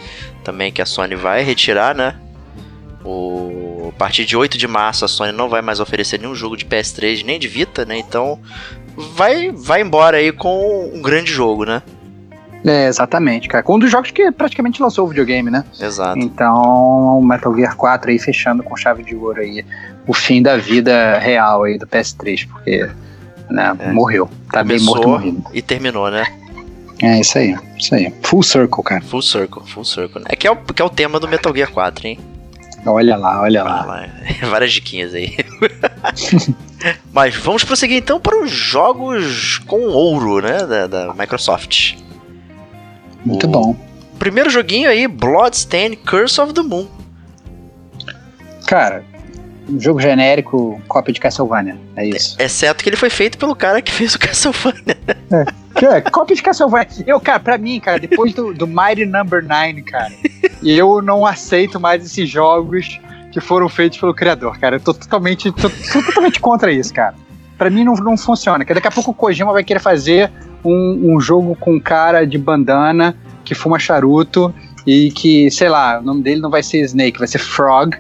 também 0.43 0.71
que 0.71 0.81
a 0.81 0.85
Sony 0.85 1.15
vai 1.15 1.43
retirar, 1.43 1.93
né? 1.93 2.15
O, 3.05 3.91
a 3.95 3.97
partir 3.97 4.25
de 4.25 4.35
8 4.35 4.57
de 4.57 4.67
março 4.67 5.05
a 5.05 5.07
Sony 5.07 5.31
não 5.31 5.47
vai 5.47 5.61
mais 5.61 5.79
oferecer 5.79 6.19
nenhum 6.19 6.35
jogo 6.35 6.57
de 6.57 6.65
PS3 6.65 7.23
nem 7.23 7.39
de 7.39 7.47
Vita, 7.47 7.85
né? 7.85 7.97
Então 7.97 8.39
vai, 9.15 9.51
vai 9.51 9.81
embora 9.81 10.17
aí 10.17 10.31
com 10.31 10.91
um 10.93 11.01
grande 11.01 11.31
jogo, 11.31 11.63
né? 11.65 11.83
É, 12.67 12.87
exatamente, 12.87 13.47
cara. 13.47 13.63
Um 13.69 13.79
dos 13.79 13.89
jogos 13.89 14.11
que 14.11 14.29
praticamente 14.29 14.81
lançou 14.81 15.05
o 15.05 15.07
videogame, 15.07 15.49
né? 15.49 15.63
Exato. 15.79 16.19
Então, 16.19 17.19
o 17.19 17.25
Metal 17.25 17.55
Gear 17.55 17.75
4 17.77 18.11
aí 18.11 18.19
fechando 18.19 18.61
com 18.61 18.75
chave 18.75 19.03
de 19.03 19.15
ouro 19.15 19.39
aí 19.39 19.65
o 20.05 20.13
fim 20.13 20.41
da 20.41 20.57
vida 20.57 21.17
real 21.17 21.63
aí 21.63 21.77
do 21.77 21.87
PS3, 21.87 22.47
porque 22.47 22.89
né, 23.49 23.75
é. 23.79 23.91
morreu. 23.91 24.29
Tá 24.51 24.63
bem 24.63 24.79
morto 24.81 25.07
morrido. 25.07 25.43
E 25.53 25.61
terminou, 25.61 26.11
né? 26.11 26.25
É, 27.01 27.19
isso 27.21 27.37
aí, 27.37 27.55
isso 27.77 27.95
aí. 27.95 28.13
Full 28.23 28.43
circle, 28.43 28.83
cara. 28.83 29.01
Full 29.01 29.21
circle, 29.21 29.61
full 29.65 29.85
circle. 29.85 30.23
É 30.25 30.35
que 30.35 30.45
é 30.45 30.51
o, 30.51 30.55
que 30.57 30.81
é 30.81 30.85
o 30.85 30.89
tema 30.89 31.19
do 31.19 31.27
Metal 31.27 31.55
Gear 31.55 31.71
4, 31.71 32.07
hein? 32.07 32.19
Olha 32.85 33.15
lá, 33.15 33.41
olha 33.41 33.63
lá. 33.63 33.85
lá. 33.85 34.07
Várias 34.49 34.73
diquinhas 34.73 35.13
aí. 35.13 35.37
Mas 37.13 37.35
vamos 37.35 37.63
prosseguir 37.63 37.97
então 37.97 38.19
para 38.19 38.37
os 38.41 38.51
jogos 38.51 39.59
com 39.67 39.87
ouro, 39.87 40.41
né? 40.41 40.65
Da, 40.65 40.87
da 40.87 41.13
Microsoft. 41.13 41.95
Muito 43.25 43.45
o 43.45 43.49
bom. 43.49 43.75
Primeiro 44.19 44.49
joguinho 44.49 44.89
aí, 44.89 45.07
Bloodstained 45.07 45.97
Curse 45.97 46.41
of 46.41 46.53
the 46.53 46.61
Moon. 46.61 46.87
Cara, 48.65 49.03
um 49.69 49.79
jogo 49.79 49.99
genérico, 49.99 50.81
cópia 50.87 51.13
de 51.13 51.19
Castlevania. 51.19 51.77
É 51.95 52.05
isso. 52.05 52.35
É, 52.39 52.45
exceto 52.45 52.83
que 52.83 52.89
ele 52.89 52.95
foi 52.95 53.09
feito 53.09 53.37
pelo 53.37 53.55
cara 53.55 53.81
que 53.81 53.91
fez 53.93 54.15
o 54.15 54.19
Castlevania. 54.19 54.97
É, 55.75 55.85
é 55.97 56.01
cópia 56.01 56.35
de 56.35 56.41
Castlevania. 56.41 57.03
Eu, 57.05 57.19
cara, 57.19 57.39
pra 57.39 57.57
mim, 57.57 57.79
cara, 57.79 57.99
depois 57.99 58.33
do, 58.33 58.53
do 58.53 58.67
Mighty 58.67 59.05
Number 59.05 59.41
no. 59.41 59.49
9, 59.49 59.81
cara, 59.83 60.13
eu 60.63 61.01
não 61.01 61.25
aceito 61.25 61.79
mais 61.79 62.05
esses 62.05 62.29
jogos 62.29 62.99
que 63.31 63.39
foram 63.39 63.69
feitos 63.69 63.97
pelo 63.99 64.13
criador, 64.13 64.57
cara. 64.57 64.77
Eu 64.77 64.79
tô 64.79 64.93
totalmente, 64.93 65.51
tô, 65.51 65.69
tô 65.69 66.03
totalmente 66.03 66.39
contra 66.39 66.71
isso, 66.71 66.93
cara. 66.93 67.15
Pra 67.57 67.69
mim 67.69 67.83
não, 67.83 67.93
não 67.95 68.17
funciona. 68.17 68.59
Porque 68.59 68.73
daqui 68.73 68.87
a 68.87 68.91
pouco 68.91 69.11
o 69.11 69.13
Kojima 69.13 69.51
vai 69.51 69.63
querer 69.63 69.79
fazer 69.79 70.31
um, 70.63 71.13
um 71.13 71.19
jogo 71.19 71.55
com 71.55 71.79
cara 71.79 72.25
de 72.25 72.37
bandana 72.37 73.15
que 73.43 73.55
fuma 73.55 73.79
charuto 73.79 74.53
e 74.85 75.11
que, 75.11 75.49
sei 75.51 75.69
lá, 75.69 75.99
o 75.99 76.01
nome 76.01 76.21
dele 76.21 76.41
não 76.41 76.49
vai 76.49 76.63
ser 76.63 76.79
Snake, 76.81 77.19
vai 77.19 77.27
ser 77.27 77.39
Frog, 77.39 77.95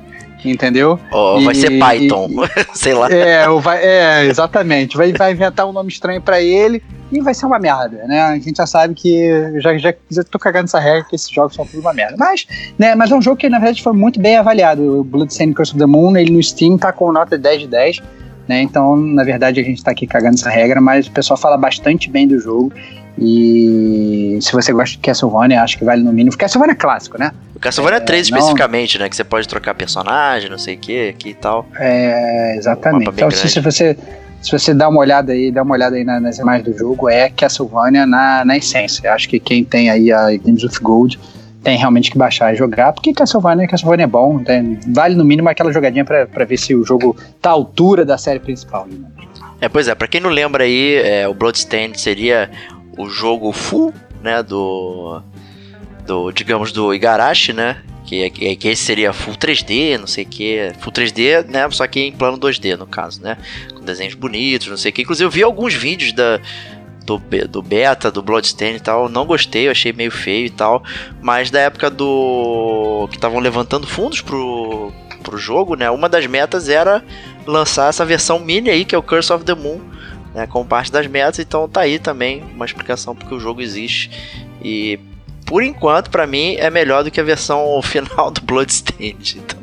entendeu? 0.45 0.99
Ou 1.11 1.37
oh, 1.37 1.41
vai 1.41 1.55
ser 1.55 1.77
Python, 1.79 2.29
e, 2.29 2.65
sei 2.77 2.93
lá. 2.93 3.11
É, 3.11 3.47
vai, 3.59 3.83
é, 3.83 4.25
exatamente. 4.25 4.95
Vai, 4.95 5.11
vai 5.13 5.31
inventar 5.31 5.67
um 5.67 5.73
nome 5.73 5.89
estranho 5.89 6.21
para 6.21 6.41
ele 6.41 6.81
e 7.11 7.21
vai 7.21 7.33
ser 7.33 7.45
uma 7.45 7.59
merda, 7.59 8.05
né? 8.05 8.21
A 8.21 8.35
gente 8.35 8.57
já 8.57 8.65
sabe 8.65 8.93
que 8.93 9.59
já, 9.59 9.77
já, 9.77 9.93
já 10.09 10.23
tô 10.23 10.37
cagando 10.37 10.65
essa 10.65 10.79
regra 10.79 11.05
que 11.09 11.15
esses 11.15 11.29
jogos 11.29 11.55
são 11.55 11.65
tudo 11.65 11.79
uma 11.79 11.93
merda. 11.93 12.15
Mas, 12.17 12.47
né, 12.77 12.95
mas 12.95 13.11
é 13.11 13.15
um 13.15 13.21
jogo 13.21 13.37
que 13.37 13.49
na 13.49 13.59
verdade 13.59 13.81
foi 13.81 13.93
muito 13.93 14.19
bem 14.19 14.37
avaliado. 14.37 14.99
O 14.99 15.03
Bloodstained 15.03 15.55
Curse 15.55 15.71
of 15.71 15.79
the 15.79 15.85
Moon, 15.85 16.17
ele 16.17 16.31
no 16.31 16.43
Steam 16.43 16.77
tá 16.77 16.91
com 16.91 17.11
nota 17.11 17.37
10 17.37 17.61
de 17.61 17.67
10 17.67 18.01
né? 18.47 18.61
Então, 18.61 18.95
na 18.95 19.23
verdade, 19.23 19.59
a 19.59 19.63
gente 19.63 19.77
está 19.77 19.91
aqui 19.91 20.07
cagando 20.07 20.35
essa 20.35 20.49
regra, 20.49 20.79
mas 20.79 21.07
o 21.07 21.11
pessoal 21.11 21.37
fala 21.37 21.57
bastante 21.57 22.09
bem 22.09 22.27
do 22.27 22.39
jogo. 22.39 22.71
E 23.19 24.37
se 24.41 24.51
você 24.51 24.71
gosta 24.71 24.91
de 24.91 24.99
Castlevania, 24.99 25.63
acho 25.63 25.77
que 25.77 25.83
vale 25.83 26.03
no 26.03 26.13
mínimo. 26.13 26.37
Castlevania 26.37 26.73
é 26.73 26.75
clássico, 26.75 27.17
né? 27.17 27.31
O 27.55 27.59
Castlevania 27.59 27.97
é, 27.97 28.01
3 28.01 28.29
não... 28.29 28.37
especificamente, 28.37 28.99
né? 28.99 29.09
Que 29.09 29.15
você 29.15 29.23
pode 29.23 29.47
trocar 29.47 29.73
personagem, 29.73 30.49
não 30.49 30.57
sei 30.59 30.75
o 30.75 30.77
que, 30.77 31.09
aqui 31.09 31.29
e 31.29 31.33
tal. 31.33 31.65
É, 31.79 32.55
exatamente. 32.55 33.09
Então, 33.09 33.31
se, 33.31 33.49
se, 33.49 33.59
você 33.59 33.97
se 34.41 34.51
você 34.51 34.73
dá 34.73 34.87
uma 34.87 34.99
olhada 34.99 35.33
aí, 35.33 35.51
dá 35.51 35.63
uma 35.63 35.73
olhada 35.73 35.95
aí 35.95 36.03
nas 36.03 36.37
imagens 36.37 36.65
do 36.65 36.77
jogo, 36.77 37.09
é 37.09 37.29
Castlevania 37.29 38.05
na, 38.05 38.45
na 38.45 38.55
essência. 38.55 39.11
Acho 39.11 39.27
que 39.27 39.39
quem 39.39 39.63
tem 39.63 39.89
aí 39.89 40.11
a 40.11 40.37
Games 40.37 40.63
of 40.63 40.79
Gold 40.79 41.19
tem 41.67 41.77
realmente 41.77 42.09
que 42.09 42.17
baixar 42.17 42.53
e 42.53 42.55
jogar, 42.55 42.93
porque 42.93 43.11
Castlevania, 43.11 43.67
Castlevania 43.67 44.05
é 44.05 44.07
bom, 44.07 44.41
tem, 44.41 44.79
vale 44.87 45.15
no 45.15 45.25
mínimo 45.25 45.49
aquela 45.49 45.69
jogadinha 45.69 46.05
para 46.05 46.45
ver 46.45 46.57
se 46.57 46.73
o 46.73 46.85
jogo 46.85 47.13
tá 47.41 47.49
à 47.49 47.51
altura 47.51 48.05
da 48.05 48.17
série 48.17 48.39
principal. 48.39 48.87
Né? 48.87 49.05
É, 49.59 49.67
pois 49.67 49.89
é, 49.89 49.93
pra 49.93 50.07
quem 50.07 50.21
não 50.21 50.29
lembra 50.29 50.63
aí, 50.63 50.95
é, 50.95 51.27
o 51.27 51.33
Bloodstained 51.33 51.99
seria 51.99 52.49
o 52.97 53.09
jogo 53.09 53.51
full, 53.51 53.93
né, 54.23 54.41
do, 54.41 55.21
do 56.05 56.31
digamos, 56.31 56.71
do 56.71 56.93
Igarashi, 56.93 57.51
né, 57.51 57.81
que, 58.05 58.29
que, 58.29 58.55
que 58.55 58.67
esse 58.69 58.85
seria 58.85 59.11
full 59.11 59.33
3D, 59.33 59.97
não 59.97 60.07
sei 60.07 60.23
o 60.23 60.27
que, 60.27 60.71
full 60.79 60.93
3D, 60.93 61.47
né, 61.49 61.69
só 61.69 61.85
que 61.85 61.99
em 61.99 62.13
plano 62.13 62.37
2D, 62.37 62.77
no 62.77 62.87
caso, 62.87 63.21
né, 63.21 63.35
com 63.75 63.83
desenhos 63.83 64.13
bonitos, 64.13 64.69
não 64.69 64.77
sei 64.77 64.91
o 64.91 64.93
que, 64.93 65.01
inclusive 65.01 65.25
eu 65.25 65.31
vi 65.31 65.43
alguns 65.43 65.73
vídeos 65.73 66.13
da 66.13 66.39
do, 67.07 67.17
do 67.47 67.61
beta, 67.61 68.11
do 68.11 68.21
Bloodstained 68.21 68.77
e 68.77 68.81
tal, 68.81 69.07
não 69.07 69.25
gostei, 69.25 69.67
eu 69.67 69.71
achei 69.71 69.93
meio 69.93 70.11
feio 70.11 70.45
e 70.45 70.49
tal, 70.49 70.83
mas 71.21 71.49
da 71.49 71.59
época 71.59 71.89
do 71.89 73.07
que 73.09 73.15
estavam 73.15 73.39
levantando 73.39 73.87
fundos 73.87 74.21
pro, 74.21 74.91
pro 75.23 75.37
jogo, 75.37 75.75
né, 75.75 75.89
uma 75.89 76.09
das 76.09 76.27
metas 76.27 76.67
era 76.67 77.03
lançar 77.45 77.89
essa 77.89 78.05
versão 78.05 78.37
mini 78.39 78.69
aí, 78.69 78.83
que 78.83 78.93
é 78.93 78.97
o 78.97 79.03
Curse 79.03 79.31
of 79.31 79.45
the 79.45 79.55
Moon, 79.55 79.79
né, 80.35 80.45
como 80.45 80.65
parte 80.65 80.91
das 80.91 81.07
metas, 81.07 81.39
então 81.39 81.67
tá 81.69 81.81
aí 81.81 81.97
também 81.97 82.43
uma 82.53 82.65
explicação 82.65 83.15
porque 83.15 83.33
o 83.33 83.39
jogo 83.39 83.61
existe 83.61 84.11
e 84.61 84.99
por 85.45 85.63
enquanto, 85.63 86.09
para 86.09 86.27
mim, 86.27 86.55
é 86.57 86.69
melhor 86.69 87.05
do 87.05 87.09
que 87.09 87.21
a 87.21 87.23
versão 87.23 87.79
final 87.81 88.29
do 88.29 88.41
Bloodstained. 88.41 89.37
Então. 89.39 89.57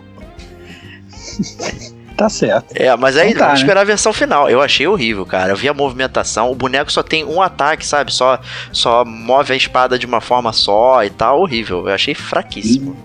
Tá 2.16 2.28
certo. 2.28 2.72
É, 2.74 2.94
mas 2.96 3.16
aí 3.16 3.30
então 3.30 3.40
tá, 3.40 3.44
vamos 3.46 3.60
né? 3.60 3.64
esperar 3.64 3.80
a 3.80 3.84
versão 3.84 4.12
final. 4.12 4.48
Eu 4.48 4.60
achei 4.60 4.86
horrível, 4.86 5.26
cara. 5.26 5.52
Eu 5.52 5.56
vi 5.56 5.68
a 5.68 5.74
movimentação. 5.74 6.50
O 6.50 6.54
boneco 6.54 6.92
só 6.92 7.02
tem 7.02 7.24
um 7.24 7.42
ataque, 7.42 7.84
sabe? 7.84 8.12
Só, 8.12 8.38
só 8.72 9.04
move 9.04 9.52
a 9.52 9.56
espada 9.56 9.98
de 9.98 10.06
uma 10.06 10.20
forma 10.20 10.52
só 10.52 11.02
e 11.04 11.10
tal. 11.10 11.40
Horrível. 11.40 11.88
Eu 11.88 11.94
achei 11.94 12.14
fraquíssimo. 12.14 12.96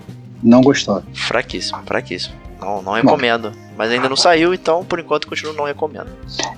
Não 0.43 0.61
gostou. 0.61 1.03
Fraquíssimo, 1.13 1.79
fraquíssimo. 1.85 2.35
Não, 2.61 2.81
não 2.81 2.93
recomendo. 2.93 3.51
Bom. 3.51 3.69
Mas 3.77 3.91
ainda 3.91 4.09
não 4.09 4.15
saiu, 4.17 4.53
então 4.53 4.83
por 4.83 4.99
enquanto 4.99 5.25
continuo 5.25 5.53
não 5.53 5.63
recomendo. 5.63 6.07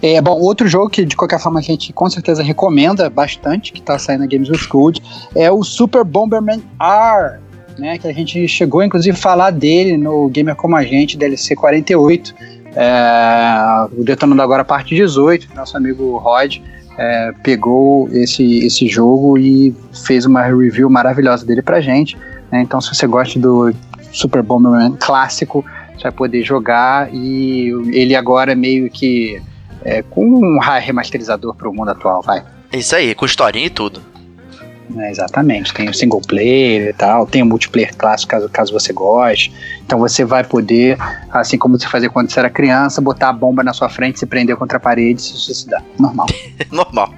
É, 0.01 0.19
bom, 0.19 0.39
outro 0.39 0.67
jogo 0.67 0.89
que 0.89 1.05
de 1.05 1.15
qualquer 1.15 1.39
forma 1.39 1.59
a 1.59 1.61
gente 1.63 1.93
com 1.93 2.09
certeza 2.09 2.41
recomenda 2.41 3.07
bastante, 3.11 3.71
que 3.71 3.79
tá 3.79 3.99
saindo 3.99 4.21
na 4.21 4.25
Games 4.25 4.49
with 4.49 4.67
Gold, 4.67 4.99
é 5.35 5.51
o 5.51 5.63
Super 5.63 6.03
Bomberman 6.03 6.63
R 6.79 7.39
né? 7.81 7.97
Que 7.97 8.07
a 8.07 8.13
gente 8.13 8.47
chegou, 8.47 8.83
inclusive, 8.83 9.17
a 9.17 9.19
falar 9.19 9.49
dele 9.49 9.97
no 9.97 10.29
Gamer 10.29 10.55
Como 10.55 10.75
a 10.75 10.83
Gente, 10.83 11.17
DLC 11.17 11.55
48. 11.55 12.33
É, 12.75 13.87
o 13.91 14.03
Detonando 14.03 14.41
Agora, 14.41 14.63
parte 14.63 14.95
18. 14.95 15.49
Nosso 15.55 15.75
amigo 15.75 16.17
Rod 16.17 16.57
é, 16.97 17.33
pegou 17.43 18.07
esse, 18.13 18.59
esse 18.59 18.87
jogo 18.87 19.37
e 19.37 19.75
fez 20.05 20.25
uma 20.25 20.43
review 20.43 20.89
maravilhosa 20.89 21.43
dele 21.43 21.63
pra 21.63 21.81
gente. 21.81 22.15
Né? 22.51 22.61
Então, 22.61 22.79
se 22.79 22.93
você 22.93 23.07
gosta 23.07 23.39
do 23.39 23.73
Super 24.11 24.43
Bomberman 24.43 24.95
clássico, 24.99 25.65
você 25.95 26.03
vai 26.03 26.11
poder 26.11 26.43
jogar. 26.43 27.11
E 27.11 27.69
ele 27.91 28.15
agora 28.15 28.53
meio 28.53 28.89
que 28.91 29.41
é, 29.83 30.03
com 30.03 30.23
um 30.23 30.59
remasterizador 30.59 31.55
pro 31.55 31.73
mundo 31.73 31.89
atual, 31.89 32.21
vai. 32.21 32.43
Isso 32.71 32.95
aí, 32.95 33.15
com 33.15 33.25
historinha 33.25 33.65
e 33.65 33.71
tudo. 33.71 34.10
É, 34.97 35.09
exatamente, 35.09 35.73
tem 35.73 35.89
o 35.89 35.93
single 35.93 36.21
player 36.21 36.89
e 36.89 36.93
tal, 36.93 37.25
tem 37.25 37.41
o 37.41 37.45
multiplayer 37.45 37.95
clássico 37.95 38.31
caso, 38.31 38.49
caso 38.49 38.73
você 38.73 38.91
goste. 38.91 39.53
Então 39.85 39.99
você 39.99 40.23
vai 40.23 40.43
poder, 40.43 40.97
assim 41.31 41.57
como 41.57 41.77
você 41.77 41.87
fazia 41.87 42.09
quando 42.09 42.29
você 42.29 42.39
era 42.39 42.49
criança, 42.49 43.01
botar 43.01 43.29
a 43.29 43.33
bomba 43.33 43.63
na 43.63 43.73
sua 43.73 43.89
frente, 43.89 44.19
se 44.19 44.25
prender 44.25 44.55
contra 44.55 44.77
a 44.77 44.79
parede 44.79 45.19
e 45.19 45.23
se 45.23 45.37
suicidar. 45.37 45.83
Normal. 45.99 46.27
Normal. 46.71 47.13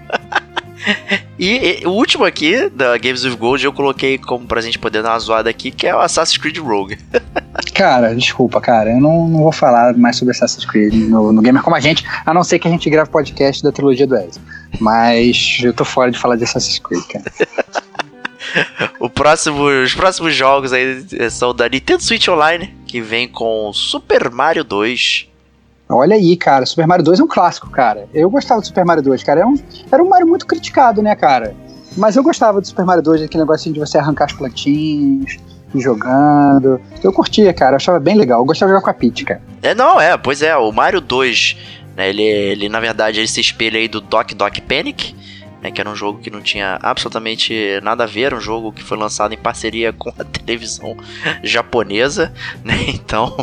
E, 1.37 1.81
e, 1.81 1.87
o 1.87 1.91
último 1.91 2.25
aqui, 2.25 2.69
da 2.69 2.97
Games 2.97 3.25
of 3.25 3.35
Gold, 3.35 3.65
eu 3.65 3.73
coloquei 3.73 4.17
como 4.17 4.45
pra 4.45 4.61
gente 4.61 4.77
poder 4.77 5.01
dar 5.01 5.11
uma 5.11 5.19
zoada 5.19 5.49
aqui, 5.49 5.71
que 5.71 5.87
é 5.87 5.95
o 5.95 5.99
Assassin's 5.99 6.37
Creed 6.37 6.57
Rogue. 6.57 6.97
cara, 7.73 8.15
desculpa, 8.15 8.61
cara, 8.61 8.91
eu 8.91 9.01
não, 9.01 9.27
não 9.27 9.43
vou 9.43 9.51
falar 9.51 9.95
mais 9.97 10.15
sobre 10.15 10.31
Assassin's 10.31 10.65
Creed 10.65 10.93
no, 10.93 11.33
no 11.33 11.41
Gamer 11.41 11.63
como 11.63 11.75
a 11.75 11.79
gente, 11.79 12.05
a 12.25 12.33
não 12.33 12.43
ser 12.43 12.59
que 12.59 12.67
a 12.67 12.71
gente 12.71 12.89
grave 12.89 13.09
podcast 13.09 13.63
da 13.63 13.71
trilogia 13.71 14.05
do 14.05 14.15
Ezio. 14.15 14.41
Mas 14.79 15.59
eu 15.63 15.73
tô 15.73 15.83
fora 15.83 16.11
de 16.11 16.19
falar 16.19 16.35
de 16.35 16.43
Assassin's 16.43 16.79
Creed, 16.79 17.03
cara. 17.07 17.25
o 18.99 19.09
próximo, 19.09 19.63
os 19.63 19.93
próximos 19.93 20.35
jogos 20.35 20.71
aí 20.71 21.03
são 21.31 21.53
da 21.53 21.67
Nintendo 21.67 22.03
Switch 22.03 22.27
Online, 22.27 22.73
que 22.85 23.01
vem 23.01 23.27
com 23.27 23.71
Super 23.73 24.29
Mario 24.29 24.63
2. 24.63 25.32
Olha 25.95 26.15
aí, 26.15 26.35
cara, 26.35 26.65
Super 26.65 26.87
Mario 26.87 27.05
2 27.05 27.19
é 27.19 27.23
um 27.23 27.27
clássico, 27.27 27.69
cara. 27.69 28.07
Eu 28.13 28.29
gostava 28.29 28.61
do 28.61 28.67
Super 28.67 28.85
Mario 28.85 29.03
2, 29.03 29.23
cara. 29.23 29.41
Era 29.41 29.47
um, 29.47 29.55
era 29.91 30.03
um 30.03 30.09
Mario 30.09 30.27
muito 30.27 30.45
criticado, 30.45 31.01
né, 31.01 31.15
cara? 31.15 31.55
Mas 31.95 32.15
eu 32.15 32.23
gostava 32.23 32.59
do 32.59 32.67
Super 32.67 32.85
Mario 32.85 33.03
2, 33.03 33.23
aquele 33.23 33.43
negocinho 33.43 33.73
de 33.73 33.79
você 33.79 33.97
arrancar 33.97 34.25
as 34.25 34.33
plantinhas, 34.33 35.37
jogando. 35.75 36.79
Eu 37.03 37.11
curtia, 37.11 37.53
cara, 37.53 37.73
eu 37.73 37.77
achava 37.77 37.99
bem 37.99 38.15
legal. 38.15 38.39
Eu 38.41 38.45
gostava 38.45 38.71
de 38.71 38.73
jogar 38.73 38.83
com 38.83 38.89
a 38.89 38.93
Peach, 38.93 39.25
cara. 39.25 39.41
É, 39.61 39.73
não, 39.73 39.99
é, 39.99 40.17
pois 40.17 40.41
é, 40.41 40.55
o 40.55 40.71
Mario 40.71 41.01
2, 41.01 41.57
né, 41.95 42.09
ele, 42.09 42.23
ele 42.23 42.69
na 42.69 42.79
verdade 42.79 43.19
ele 43.19 43.27
se 43.27 43.39
espelha 43.39 43.79
aí 43.79 43.87
do 43.87 44.01
Doc 44.01 44.31
Doc 44.33 44.59
Panic, 44.61 45.15
né, 45.61 45.71
que 45.71 45.79
era 45.79 45.89
um 45.89 45.95
jogo 45.95 46.19
que 46.19 46.29
não 46.29 46.41
tinha 46.41 46.77
absolutamente 46.81 47.79
nada 47.81 48.03
a 48.03 48.07
ver, 48.07 48.33
um 48.33 48.39
jogo 48.39 48.71
que 48.71 48.83
foi 48.83 48.97
lançado 48.97 49.33
em 49.33 49.37
parceria 49.37 49.93
com 49.93 50.09
a 50.09 50.23
televisão 50.25 50.97
japonesa, 51.41 52.33
né, 52.63 52.75
então 52.89 53.35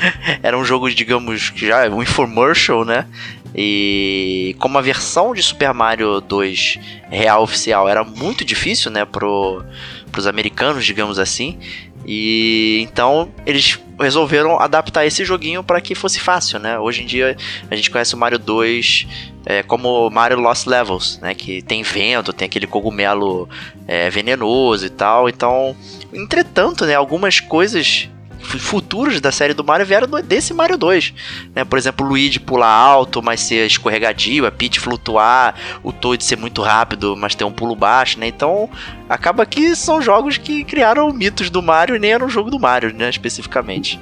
era 0.42 0.56
um 0.58 0.64
jogo, 0.64 0.90
digamos, 0.90 1.52
já 1.54 1.88
um 1.88 2.02
infomercial, 2.02 2.84
né, 2.84 3.06
e 3.54 4.54
como 4.58 4.76
a 4.76 4.82
versão 4.82 5.32
de 5.32 5.42
Super 5.42 5.72
Mario 5.72 6.20
2 6.20 6.78
real 7.10 7.42
oficial 7.42 7.88
era 7.88 8.04
muito 8.04 8.44
difícil, 8.44 8.90
né, 8.90 9.04
pro, 9.04 9.64
pros 10.12 10.26
americanos, 10.26 10.84
digamos 10.84 11.18
assim, 11.18 11.58
e 12.06 12.78
então 12.82 13.28
eles 13.44 13.80
resolveram 13.98 14.60
adaptar 14.60 15.04
esse 15.04 15.24
joguinho 15.24 15.64
para 15.64 15.80
que 15.80 15.94
fosse 15.94 16.20
fácil, 16.20 16.60
né? 16.60 16.78
Hoje 16.78 17.02
em 17.02 17.06
dia 17.06 17.36
a 17.68 17.74
gente 17.74 17.90
conhece 17.90 18.14
o 18.14 18.18
Mario 18.18 18.38
2 18.38 19.06
é, 19.44 19.62
como 19.64 20.08
Mario 20.10 20.38
Lost 20.38 20.66
Levels, 20.66 21.18
né? 21.20 21.34
Que 21.34 21.62
tem 21.62 21.82
vento, 21.82 22.32
tem 22.32 22.46
aquele 22.46 22.66
cogumelo 22.66 23.48
é, 23.88 24.08
venenoso 24.08 24.86
e 24.86 24.90
tal. 24.90 25.28
Então, 25.28 25.74
entretanto, 26.12 26.84
né? 26.84 26.94
Algumas 26.94 27.40
coisas 27.40 28.08
futuros 28.38 29.20
da 29.20 29.32
série 29.32 29.54
do 29.54 29.64
Mario 29.64 29.86
vieram 29.86 30.08
desse 30.22 30.54
Mario 30.54 30.76
2. 30.76 31.14
Né? 31.54 31.64
Por 31.64 31.78
exemplo, 31.78 32.06
o 32.06 32.08
Luigi 32.08 32.38
pular 32.38 32.68
alto, 32.68 33.22
mas 33.22 33.40
ser 33.40 33.66
escorregadio, 33.66 34.46
a 34.46 34.50
Peach 34.50 34.80
flutuar, 34.80 35.54
o 35.82 35.92
Toad 35.92 36.22
ser 36.22 36.36
muito 36.36 36.62
rápido, 36.62 37.16
mas 37.16 37.34
ter 37.34 37.44
um 37.44 37.52
pulo 37.52 37.74
baixo, 37.74 38.18
né? 38.18 38.28
Então, 38.28 38.68
acaba 39.08 39.44
que 39.46 39.74
são 39.74 40.00
jogos 40.00 40.38
que 40.38 40.64
criaram 40.64 41.12
mitos 41.12 41.50
do 41.50 41.62
Mario 41.62 41.96
e 41.96 41.98
nem 41.98 42.12
era 42.12 42.24
um 42.24 42.28
jogo 42.28 42.50
do 42.50 42.58
Mario, 42.58 42.92
né? 42.92 43.08
Especificamente. 43.08 44.00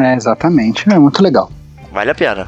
É, 0.00 0.14
exatamente. 0.14 0.88
É 0.90 0.98
muito 0.98 1.22
legal. 1.22 1.50
Vale 1.92 2.10
a 2.10 2.14
pena. 2.14 2.46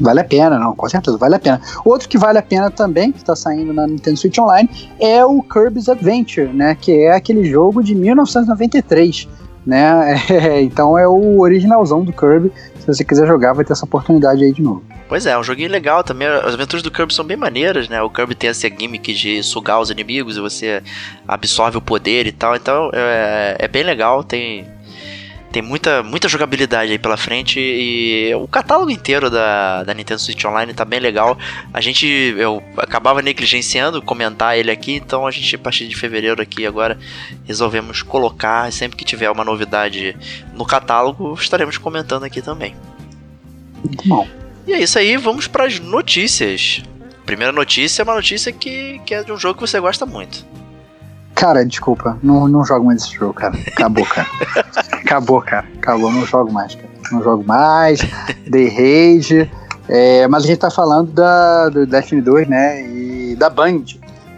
Vale 0.00 0.20
a 0.20 0.24
pena, 0.24 0.58
não, 0.58 0.74
com 0.74 0.88
certeza, 0.88 1.16
vale 1.16 1.36
a 1.36 1.38
pena. 1.38 1.60
Outro 1.84 2.08
que 2.08 2.18
vale 2.18 2.38
a 2.38 2.42
pena 2.42 2.70
também, 2.70 3.12
que 3.12 3.18
está 3.18 3.36
saindo 3.36 3.72
na 3.72 3.86
Nintendo 3.86 4.16
Switch 4.16 4.36
Online, 4.38 4.68
é 4.98 5.24
o 5.24 5.42
Kirby's 5.42 5.88
Adventure, 5.88 6.48
né? 6.48 6.74
Que 6.74 7.04
é 7.04 7.12
aquele 7.12 7.44
jogo 7.44 7.82
de 7.82 7.94
1993 7.94 9.28
né? 9.66 10.16
É, 10.30 10.60
então 10.62 10.98
é 10.98 11.06
o 11.06 11.40
originalzão 11.40 12.04
do 12.04 12.12
Kirby. 12.12 12.52
Se 12.78 12.86
você 12.86 13.04
quiser 13.04 13.26
jogar, 13.26 13.52
vai 13.52 13.64
ter 13.64 13.72
essa 13.72 13.84
oportunidade 13.84 14.42
aí 14.42 14.52
de 14.52 14.62
novo. 14.62 14.82
Pois 15.08 15.26
é, 15.26 15.32
é 15.32 15.38
um 15.38 15.44
joguinho 15.44 15.70
legal 15.70 16.02
também. 16.02 16.26
As 16.26 16.54
aventuras 16.54 16.82
do 16.82 16.90
Kirby 16.90 17.14
são 17.14 17.24
bem 17.24 17.36
maneiras, 17.36 17.88
né? 17.88 18.02
O 18.02 18.10
Kirby 18.10 18.34
tem 18.34 18.50
essa 18.50 18.68
gimmick 18.68 19.12
de 19.12 19.42
sugar 19.42 19.80
os 19.80 19.90
inimigos 19.90 20.36
e 20.36 20.40
você 20.40 20.82
absorve 21.28 21.76
o 21.76 21.82
poder 21.82 22.26
e 22.26 22.32
tal. 22.32 22.56
Então 22.56 22.90
é, 22.92 23.56
é 23.58 23.68
bem 23.68 23.82
legal. 23.82 24.24
Tem 24.24 24.66
tem 25.52 25.62
muita, 25.62 26.02
muita 26.02 26.28
jogabilidade 26.28 26.90
aí 26.90 26.98
pela 26.98 27.16
frente 27.16 27.60
e 27.60 28.34
o 28.34 28.48
catálogo 28.48 28.90
inteiro 28.90 29.30
da, 29.30 29.84
da 29.84 29.92
Nintendo 29.92 30.20
Switch 30.20 30.42
Online 30.46 30.72
tá 30.72 30.84
bem 30.84 30.98
legal. 30.98 31.36
A 31.72 31.80
gente, 31.80 32.06
eu 32.38 32.62
acabava 32.78 33.20
negligenciando 33.20 34.00
comentar 34.00 34.56
ele 34.56 34.70
aqui, 34.70 34.94
então 34.94 35.26
a 35.26 35.30
gente, 35.30 35.54
a 35.54 35.58
partir 35.58 35.86
de 35.86 35.94
fevereiro 35.94 36.40
aqui 36.40 36.66
agora, 36.66 36.98
resolvemos 37.44 38.02
colocar, 38.02 38.72
sempre 38.72 38.96
que 38.96 39.04
tiver 39.04 39.30
uma 39.30 39.44
novidade 39.44 40.16
no 40.54 40.64
catálogo, 40.64 41.34
estaremos 41.34 41.76
comentando 41.76 42.24
aqui 42.24 42.40
também. 42.40 42.74
Muito 43.84 44.08
bom. 44.08 44.26
E 44.66 44.72
é 44.72 44.80
isso 44.80 44.98
aí, 44.98 45.18
vamos 45.18 45.46
para 45.46 45.66
as 45.66 45.78
notícias. 45.78 46.82
Primeira 47.26 47.52
notícia 47.52 48.00
é 48.00 48.04
uma 48.04 48.14
notícia 48.14 48.50
que, 48.50 49.00
que 49.04 49.14
é 49.14 49.22
de 49.22 49.32
um 49.32 49.36
jogo 49.36 49.56
que 49.56 49.60
você 49.60 49.78
gosta 49.78 50.06
muito. 50.06 50.46
Cara, 51.34 51.64
desculpa, 51.64 52.18
não, 52.22 52.46
não 52.46 52.64
jogo 52.64 52.86
mais 52.86 53.02
esse 53.02 53.14
jogo, 53.14 53.34
cara. 53.34 53.58
Acabou, 53.66 54.06
cara. 54.06 54.28
Acabou, 55.04 55.42
cara. 55.42 55.66
Acabou, 55.76 56.10
não 56.10 56.24
jogo 56.24 56.52
mais, 56.52 56.74
cara. 56.74 56.88
Não 57.10 57.22
jogo 57.22 57.44
mais. 57.44 58.00
Dei 58.46 58.68
rage. 58.68 59.50
É, 59.88 60.26
mas 60.28 60.44
a 60.44 60.46
gente 60.46 60.58
tá 60.58 60.70
falando 60.70 61.12
da, 61.12 61.68
do 61.68 61.86
Destiny 61.86 62.22
2, 62.22 62.48
né? 62.48 62.82
E 62.82 63.36
da 63.36 63.50
Band. 63.50 63.84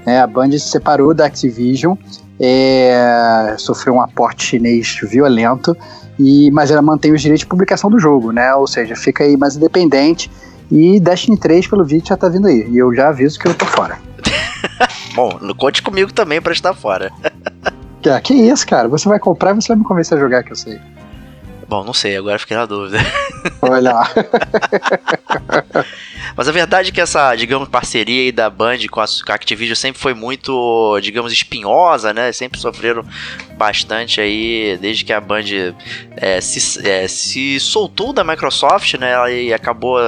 Né, 0.06 0.20
a 0.20 0.26
Band 0.26 0.50
se 0.52 0.60
separou 0.60 1.14
da 1.14 1.26
Activision. 1.26 1.96
É, 2.40 3.54
sofreu 3.58 3.94
um 3.94 4.00
aporte 4.00 4.44
chinês 4.44 4.98
violento. 5.02 5.76
E, 6.18 6.50
mas 6.50 6.70
ela 6.70 6.82
mantém 6.82 7.12
os 7.12 7.20
direitos 7.20 7.40
de 7.40 7.46
publicação 7.46 7.90
do 7.90 7.98
jogo, 7.98 8.32
né? 8.32 8.54
Ou 8.54 8.66
seja, 8.66 8.96
fica 8.96 9.24
aí 9.24 9.36
mais 9.36 9.56
independente. 9.56 10.30
E 10.70 10.98
Destiny 10.98 11.36
3, 11.36 11.66
pelo 11.66 11.84
vídeo, 11.84 12.08
já 12.08 12.16
tá 12.16 12.28
vindo 12.28 12.48
aí. 12.48 12.66
E 12.70 12.78
eu 12.78 12.94
já 12.94 13.08
aviso 13.08 13.38
que 13.38 13.46
eu 13.46 13.54
tô 13.54 13.66
fora. 13.66 13.98
Bom, 15.14 15.38
conte 15.56 15.82
comigo 15.82 16.12
também 16.12 16.40
para 16.40 16.52
estar 16.52 16.74
fora. 16.74 17.12
ah, 18.10 18.20
que 18.20 18.34
isso, 18.34 18.66
cara? 18.66 18.88
Você 18.88 19.08
vai 19.08 19.18
comprar 19.18 19.52
e 19.52 19.54
você 19.54 19.68
vai 19.68 19.78
me 19.78 19.84
convencer 19.84 20.16
a 20.16 20.20
jogar, 20.20 20.42
que 20.42 20.52
eu 20.52 20.56
sei. 20.56 20.80
Bom, 21.66 21.82
não 21.82 21.94
sei, 21.94 22.16
agora 22.16 22.38
fiquei 22.38 22.56
na 22.56 22.66
dúvida. 22.66 22.98
Olha 23.62 23.92
lá. 23.92 24.10
Mas 26.36 26.48
a 26.48 26.52
verdade 26.52 26.90
é 26.90 26.92
que 26.92 27.00
essa, 27.00 27.34
digamos, 27.34 27.68
parceria 27.68 28.22
aí 28.22 28.32
da 28.32 28.50
Band 28.50 28.78
com 28.90 29.00
a, 29.00 29.04
Activision 29.28 29.74
sempre 29.74 30.00
foi 30.00 30.14
muito, 30.14 30.98
digamos, 31.00 31.32
espinhosa, 31.32 32.12
né? 32.12 32.32
Sempre 32.32 32.58
sofreram 32.60 33.04
bastante 33.56 34.20
aí, 34.20 34.78
desde 34.80 35.04
que 35.04 35.12
a 35.12 35.20
Band 35.20 35.44
é, 36.16 36.40
se, 36.40 36.86
é, 36.86 37.08
se 37.08 37.58
soltou 37.60 38.12
da 38.12 38.24
Microsoft, 38.24 38.94
né? 38.94 39.14
E 39.32 39.52
acabou 39.54 39.98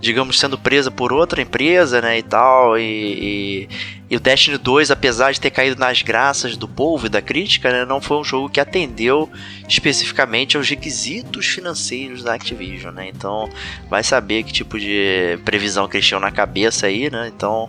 digamos, 0.00 0.38
sendo 0.38 0.56
presa 0.56 0.90
por 0.90 1.12
outra 1.12 1.42
empresa, 1.42 2.00
né, 2.00 2.18
e 2.18 2.22
tal, 2.22 2.78
e, 2.78 2.82
e, 2.82 3.68
e, 4.10 4.16
o 4.16 4.20
Destiny 4.20 4.56
2, 4.56 4.90
apesar 4.90 5.32
de 5.32 5.40
ter 5.40 5.50
caído 5.50 5.78
nas 5.78 6.02
graças 6.02 6.56
do 6.56 6.68
povo 6.68 7.06
e 7.06 7.08
da 7.08 7.20
crítica, 7.20 7.70
né, 7.70 7.84
não 7.84 8.00
foi 8.00 8.18
um 8.18 8.24
jogo 8.24 8.48
que 8.48 8.60
atendeu 8.60 9.28
especificamente 9.68 10.56
aos 10.56 10.68
requisitos 10.68 11.46
financeiros 11.46 12.22
da 12.22 12.34
Activision, 12.34 12.94
né, 12.94 13.08
então 13.12 13.48
vai 13.88 14.02
saber 14.02 14.44
que 14.44 14.52
tipo 14.52 14.78
de 14.78 15.38
previsão 15.44 15.88
que 15.88 15.96
eles 15.96 16.06
tinham 16.06 16.20
na 16.20 16.30
cabeça 16.30 16.86
aí, 16.86 17.10
né, 17.10 17.30
então... 17.34 17.68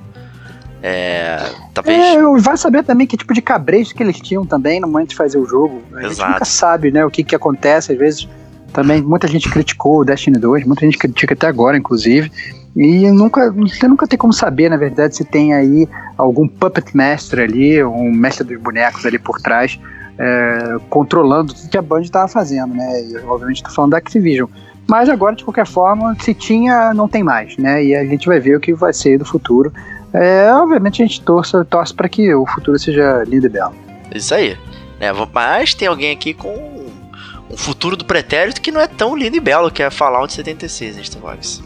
É, 0.82 1.38
talvez... 1.74 2.00
É, 2.00 2.22
vai 2.40 2.56
saber 2.56 2.84
também 2.84 3.06
que 3.06 3.18
tipo 3.18 3.34
de 3.34 3.42
cabresto 3.42 3.94
que 3.94 4.02
eles 4.02 4.18
tinham 4.22 4.46
também 4.46 4.80
no 4.80 4.88
momento 4.88 5.10
de 5.10 5.16
fazer 5.18 5.38
o 5.38 5.46
jogo. 5.46 5.84
A 5.94 6.04
Exato. 6.04 6.16
gente 6.16 6.32
nunca 6.32 6.46
sabe, 6.46 6.90
né, 6.90 7.04
o 7.04 7.12
que 7.12 7.22
que 7.22 7.36
acontece, 7.36 7.92
às 7.92 7.98
vezes 7.98 8.30
também 8.72 9.02
muita 9.02 9.28
gente 9.28 9.50
criticou 9.50 10.00
o 10.00 10.06
Destiny 10.06 10.38
2, 10.38 10.66
muita 10.66 10.86
gente 10.86 10.98
critica 10.98 11.34
até 11.34 11.48
agora, 11.48 11.78
inclusive. 11.78 12.32
E 12.76 13.10
nunca, 13.12 13.52
você 13.52 13.88
nunca 13.88 14.08
tem 14.08 14.18
como 14.18 14.32
saber, 14.32 14.70
na 14.70 14.78
verdade, 14.78 15.16
se 15.16 15.26
tem 15.26 15.54
aí 15.54 15.88
algum 16.18 16.48
puppet 16.48 16.96
master 16.96 17.40
ali, 17.40 17.84
um 17.84 18.12
mestre 18.12 18.46
dos 18.46 18.62
bonecos 18.62 19.06
ali 19.06 19.18
por 19.18 19.42
trás, 19.42 19.80
é, 20.18 20.78
controlando 20.90 21.54
tudo 21.54 21.70
que 21.70 21.78
a 21.78 21.82
Band 21.82 22.02
estava 22.02 22.28
fazendo, 22.28 22.74
né? 22.74 23.04
E, 23.04 23.18
obviamente 23.26 23.58
estou 23.58 23.74
falando 23.74 23.92
da 23.92 23.98
Activision. 23.98 24.48
Mas 24.88 25.08
agora, 25.10 25.36
de 25.36 25.44
qualquer 25.44 25.68
forma, 25.68 26.16
se 26.20 26.34
tinha, 26.34 26.94
não 26.94 27.08
tem 27.08 27.24
mais, 27.24 27.58
né? 27.58 27.84
E 27.84 27.96
a 27.96 28.04
gente 28.06 28.28
vai 28.28 28.40
ver 28.40 28.56
o 28.56 28.60
que 28.60 28.74
vai 28.74 28.94
ser 28.94 29.18
do 29.18 29.26
futuro. 29.26 29.72
É, 30.14 30.52
obviamente 30.54 31.04
a 31.04 31.06
gente 31.06 31.22
torce, 31.22 31.64
torce 31.66 31.94
para 31.94 32.10
que 32.10 32.34
o 32.34 32.46
futuro 32.46 32.78
seja 32.80 33.24
lindo 33.26 33.46
e 33.46 33.50
belo. 33.50 33.74
Isso 34.14 34.34
aí. 34.34 34.58
É, 35.00 35.12
mas 35.34 35.74
tem 35.74 35.88
alguém 35.88 36.12
aqui 36.12 36.34
com 36.34 36.79
um 37.50 37.58
futuro 37.58 37.98
do 37.98 38.06
pretérito 38.06 38.62
que 38.62 38.72
não 38.72 38.80
é 38.80 38.88
tão 38.88 39.16
lindo 39.16 39.38
e 39.38 39.40
belo, 39.40 39.72
que 39.72 39.82
é 39.82 39.90
Fallout 39.90 40.32
76, 40.34 40.98
hein, 40.98 41.02
Starbucks. 41.04 41.64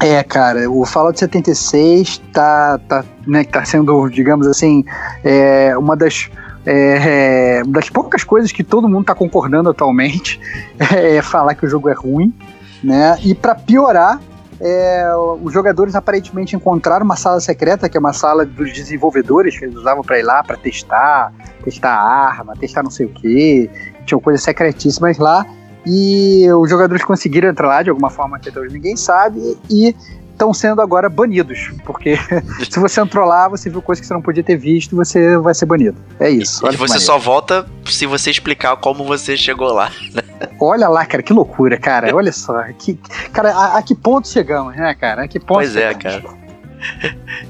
É, 0.00 0.22
cara, 0.22 0.68
o 0.68 0.84
Fallout 0.84 1.18
76 1.18 2.18
tá, 2.32 2.78
tá, 2.88 3.04
né, 3.26 3.44
tá 3.44 3.64
sendo, 3.64 4.08
digamos 4.08 4.46
assim, 4.46 4.84
é, 5.22 5.76
uma 5.78 5.96
das 5.96 6.28
é, 6.66 7.60
é, 7.60 7.62
das 7.64 7.90
poucas 7.90 8.24
coisas 8.24 8.50
que 8.50 8.64
todo 8.64 8.88
mundo 8.88 9.04
tá 9.04 9.14
concordando 9.14 9.68
atualmente 9.68 10.40
é 10.96 11.20
falar 11.20 11.54
que 11.54 11.66
o 11.66 11.68
jogo 11.68 11.90
é 11.90 11.92
ruim, 11.92 12.34
né? 12.82 13.18
E 13.22 13.34
para 13.34 13.54
piorar, 13.54 14.18
é, 14.60 15.04
os 15.42 15.52
jogadores 15.52 15.94
aparentemente 15.94 16.56
encontraram 16.56 17.04
uma 17.04 17.16
sala 17.16 17.40
secreta, 17.40 17.88
que 17.88 17.96
é 17.96 18.00
uma 18.00 18.12
sala 18.12 18.46
dos 18.46 18.72
desenvolvedores 18.72 19.58
que 19.58 19.64
eles 19.64 19.76
usavam 19.76 20.02
para 20.02 20.18
ir 20.18 20.22
lá 20.22 20.42
para 20.42 20.56
testar, 20.56 21.32
testar 21.62 21.92
arma, 21.92 22.54
testar 22.56 22.82
não 22.82 22.90
sei 22.90 23.06
o 23.06 23.10
que, 23.10 23.70
tinham 24.04 24.20
coisas 24.20 24.42
secretíssimas 24.42 25.18
lá. 25.18 25.46
E 25.86 26.50
os 26.52 26.70
jogadores 26.70 27.04
conseguiram 27.04 27.48
entrar 27.48 27.68
lá 27.68 27.82
de 27.82 27.90
alguma 27.90 28.08
forma 28.08 28.38
que 28.38 28.48
até 28.48 28.58
hoje 28.58 28.72
ninguém 28.72 28.96
sabe. 28.96 29.58
E 29.68 29.94
estão 30.34 30.52
sendo 30.52 30.82
agora 30.82 31.08
banidos. 31.08 31.70
Porque 31.84 32.16
se 32.68 32.78
você 32.78 33.00
entrou 33.00 33.26
lá, 33.26 33.48
você 33.48 33.70
viu 33.70 33.80
coisas 33.80 34.00
que 34.00 34.06
você 34.06 34.14
não 34.14 34.22
podia 34.22 34.42
ter 34.42 34.56
visto, 34.56 34.94
você 34.94 35.38
vai 35.38 35.54
ser 35.54 35.66
banido. 35.66 35.96
É 36.20 36.28
isso. 36.28 36.66
E 36.70 36.76
você 36.76 36.98
só 36.98 37.18
volta 37.18 37.66
se 37.86 38.06
você 38.06 38.30
explicar 38.30 38.76
como 38.76 39.04
você 39.04 39.36
chegou 39.36 39.72
lá. 39.72 39.90
Né? 40.12 40.22
Olha 40.60 40.88
lá, 40.88 41.06
cara, 41.06 41.22
que 41.22 41.32
loucura, 41.32 41.78
cara. 41.78 42.14
Olha 42.14 42.32
só. 42.32 42.62
Que, 42.78 42.98
cara, 43.32 43.52
a, 43.54 43.78
a, 43.78 43.82
que 43.82 43.94
ponto 43.94 44.28
chegamos, 44.28 44.76
né, 44.76 44.94
cara? 44.94 45.24
A 45.24 45.28
que 45.28 45.38
ponto 45.38 45.58
pois 45.58 45.76
é, 45.76 45.92
chegamos? 45.92 46.04
é, 46.04 46.20
cara. 46.20 46.44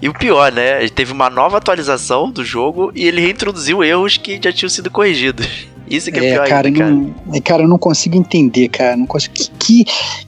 E 0.01 0.09
o 0.09 0.13
pior, 0.13 0.53
né? 0.53 0.87
Teve 0.89 1.13
uma 1.13 1.29
nova 1.29 1.59
atualização 1.59 2.31
do 2.31 2.45
jogo 2.45 2.93
e 2.95 3.07
ele 3.07 3.21
reintroduziu 3.21 3.83
erros 3.83 4.17
que 4.17 4.41
já 4.41 4.53
tinham 4.53 4.69
sido 4.69 4.91
corrigidos. 4.91 5.67
Isso 5.89 6.11
que 6.11 6.19
é, 6.19 6.27
é 6.27 6.33
pior 6.35 6.49
cara, 6.49 6.69
ainda, 6.69 6.79
cara. 6.79 6.91
Não, 6.91 7.41
cara, 7.43 7.63
eu 7.63 7.69
não 7.69 7.79
consigo 7.79 8.17
entender, 8.17 8.69
cara. 8.69 8.97
Não 8.97 9.07
consigo. 9.07 9.35
Que, 9.59 9.85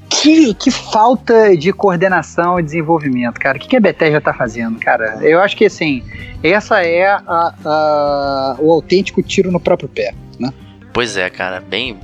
que, 0.09 0.55
que 0.55 0.71
falta 0.71 1.57
de 1.57 1.73
coordenação 1.73 2.61
e 2.61 2.63
desenvolvimento, 2.63 3.39
cara. 3.39 3.57
O 3.57 3.61
que, 3.61 3.69
que 3.69 3.77
a 3.77 3.81
Bethesda 3.81 4.21
tá 4.21 4.35
fazendo, 4.35 4.79
cara? 4.79 5.19
Eu 5.23 5.41
acho 5.41 5.57
que, 5.57 5.65
assim, 5.65 6.03
essa 6.43 6.83
é 6.83 7.07
a, 7.07 7.55
a, 7.65 8.57
o 8.59 8.71
autêntico 8.71 9.23
tiro 9.23 9.51
no 9.51 9.61
próprio 9.61 9.89
pé, 9.89 10.15
né? 10.39 10.53
Pois 10.93 11.17
é, 11.17 11.29
cara. 11.31 11.61
Bem, 11.61 11.99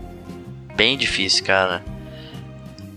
bem 0.75 0.97
difícil, 0.97 1.45
cara. 1.45 1.83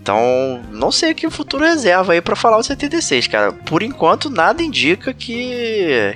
Então, 0.00 0.60
não 0.70 0.92
sei 0.92 1.10
o 1.10 1.14
que 1.16 1.26
o 1.26 1.30
futuro 1.32 1.64
reserva 1.64 2.12
aí 2.12 2.20
para 2.20 2.36
falar 2.36 2.58
o 2.58 2.62
76, 2.62 3.26
cara. 3.26 3.52
Por 3.52 3.82
enquanto, 3.82 4.30
nada 4.30 4.62
indica 4.62 5.12
que 5.12 6.14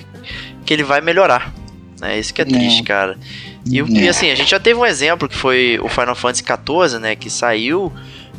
que 0.64 0.74
ele 0.74 0.84
vai 0.84 1.00
melhorar. 1.00 1.52
É 2.00 2.16
isso 2.16 2.32
que 2.32 2.40
é 2.40 2.44
triste, 2.44 2.84
cara. 2.84 3.18
E, 3.66 3.80
e, 3.80 4.08
assim, 4.08 4.30
a 4.30 4.34
gente 4.34 4.50
já 4.50 4.60
teve 4.60 4.78
um 4.78 4.86
exemplo 4.86 5.28
que 5.28 5.36
foi 5.36 5.78
o 5.82 5.88
Final 5.88 6.14
Fantasy 6.14 6.44
XIV, 6.44 6.98
né? 6.98 7.16
Que 7.16 7.28
saiu 7.28 7.92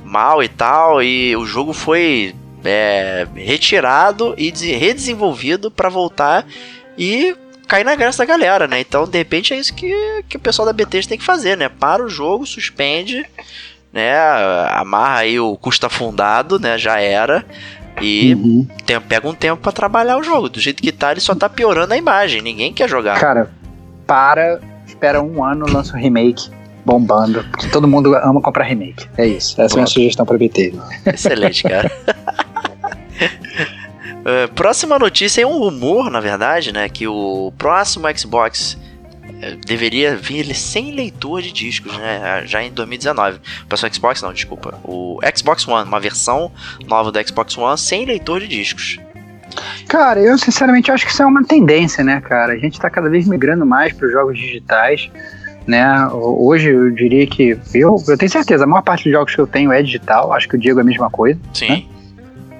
mal 0.03 0.43
e 0.43 0.49
tal, 0.49 1.01
e 1.01 1.35
o 1.37 1.45
jogo 1.45 1.71
foi 1.71 2.35
é, 2.65 3.25
retirado 3.33 4.33
e 4.37 4.49
redesenvolvido 4.49 5.71
para 5.71 5.87
voltar 5.87 6.45
e 6.97 7.33
cair 7.65 7.85
na 7.85 7.95
graça 7.95 8.17
da 8.17 8.25
galera, 8.25 8.67
né? 8.67 8.81
Então, 8.81 9.05
de 9.05 9.17
repente, 9.17 9.53
é 9.53 9.57
isso 9.57 9.73
que, 9.73 9.93
que 10.27 10.35
o 10.35 10.39
pessoal 10.39 10.65
da 10.65 10.73
BT 10.73 11.07
tem 11.07 11.17
que 11.17 11.23
fazer, 11.23 11.55
né? 11.55 11.69
Para 11.69 12.03
o 12.03 12.09
jogo, 12.09 12.45
suspende 12.45 13.25
né? 13.91 14.13
Amarra 14.69 15.19
aí 15.19 15.39
o 15.39 15.55
custo 15.57 15.85
afundado, 15.85 16.59
né? 16.59 16.77
Já 16.77 16.99
era. 16.99 17.43
E 18.01 18.33
uhum. 18.35 18.67
tem, 18.85 18.99
pega 19.01 19.27
um 19.27 19.33
tempo 19.33 19.61
para 19.61 19.71
trabalhar 19.71 20.17
o 20.17 20.23
jogo. 20.23 20.49
Do 20.49 20.59
jeito 20.59 20.81
que 20.81 20.91
tá, 20.91 21.11
ele 21.11 21.19
só 21.19 21.35
tá 21.35 21.49
piorando 21.49 21.93
a 21.93 21.97
imagem. 21.97 22.41
Ninguém 22.41 22.73
quer 22.73 22.89
jogar. 22.89 23.19
Cara, 23.19 23.51
para, 24.07 24.61
espera 25.01 25.19
um 25.19 25.43
ano, 25.43 25.65
lança 25.67 25.97
um 25.97 25.99
remake 25.99 26.51
bombando. 26.85 27.43
Porque 27.45 27.67
todo 27.69 27.87
mundo 27.87 28.15
ama 28.15 28.39
comprar 28.39 28.65
remake. 28.65 29.07
É 29.17 29.25
isso. 29.25 29.59
Essa 29.59 29.69
Pronto. 29.69 29.71
é 29.71 29.73
a 29.73 29.77
minha 29.77 29.87
sugestão 29.87 30.25
pra 30.25 30.37
BT. 30.37 30.75
Excelente, 31.07 31.63
cara. 31.63 31.91
uh, 34.21 34.47
próxima 34.53 34.99
notícia 34.99 35.41
é 35.41 35.47
um 35.47 35.57
rumor, 35.57 36.11
na 36.11 36.19
verdade, 36.19 36.71
né? 36.71 36.87
Que 36.87 37.07
o 37.07 37.51
próximo 37.57 38.05
Xbox 38.15 38.77
é, 39.41 39.55
deveria 39.65 40.15
vir 40.15 40.53
sem 40.53 40.91
leitor 40.91 41.41
de 41.41 41.51
discos, 41.51 41.97
né? 41.97 42.43
Já 42.45 42.61
em 42.61 42.71
2019. 42.71 43.39
Para 43.67 43.75
o 43.75 43.93
Xbox, 43.93 44.21
não, 44.21 44.31
desculpa. 44.31 44.79
O 44.83 45.19
Xbox 45.35 45.67
One, 45.67 45.87
uma 45.87 45.99
versão 45.99 46.51
nova 46.85 47.11
do 47.11 47.27
Xbox 47.27 47.57
One 47.57 47.77
sem 47.77 48.05
leitor 48.05 48.39
de 48.41 48.47
discos. 48.47 48.99
Cara, 49.87 50.19
eu 50.19 50.37
sinceramente 50.37 50.91
acho 50.91 51.05
que 51.05 51.11
isso 51.11 51.21
é 51.21 51.25
uma 51.25 51.43
tendência, 51.43 52.03
né, 52.03 52.21
cara? 52.21 52.53
A 52.53 52.57
gente 52.57 52.73
está 52.73 52.89
cada 52.89 53.09
vez 53.09 53.27
migrando 53.27 53.65
mais 53.65 53.93
para 53.93 54.07
os 54.07 54.11
jogos 54.11 54.37
digitais, 54.37 55.09
né? 55.67 56.07
Hoje 56.11 56.69
eu 56.69 56.91
diria 56.91 57.27
que 57.27 57.57
eu, 57.73 58.01
eu 58.07 58.17
tenho 58.17 58.31
certeza, 58.31 58.63
a 58.63 58.67
maior 58.67 58.81
parte 58.81 59.03
dos 59.03 59.13
jogos 59.13 59.35
que 59.35 59.41
eu 59.41 59.47
tenho 59.47 59.71
é 59.71 59.81
digital. 59.81 60.33
Acho 60.33 60.47
que 60.47 60.55
o 60.55 60.59
Diego 60.59 60.79
é 60.79 60.83
a 60.83 60.85
mesma 60.85 61.09
coisa. 61.09 61.39
Sim. 61.53 61.69
Né? 61.69 61.83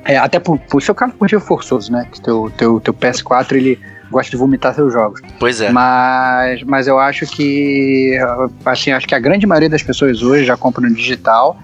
É, 0.03 0.17
até 0.17 0.39
por, 0.39 0.57
por 0.57 0.81
seu 0.81 0.95
caso, 0.95 1.13
por 1.13 1.21
motivo 1.21 1.41
forçoso, 1.41 1.91
né? 1.91 2.07
Que 2.11 2.21
teu, 2.21 2.51
teu, 2.57 2.79
teu 2.79 2.93
PS4 2.93 3.53
ele 3.53 3.79
gosta 4.09 4.29
de 4.29 4.37
vomitar 4.37 4.75
seus 4.75 4.91
jogos. 4.91 5.21
Pois 5.39 5.61
é. 5.61 5.71
Mas, 5.71 6.63
mas 6.63 6.87
eu 6.87 6.99
acho 6.99 7.25
que 7.25 8.17
assim, 8.65 8.91
acho 8.91 9.07
que 9.07 9.15
a 9.15 9.19
grande 9.19 9.47
maioria 9.47 9.69
das 9.69 9.81
pessoas 9.81 10.21
hoje 10.21 10.43
já 10.43 10.57
compra 10.57 10.81
no 10.81 10.93
digital. 10.93 11.57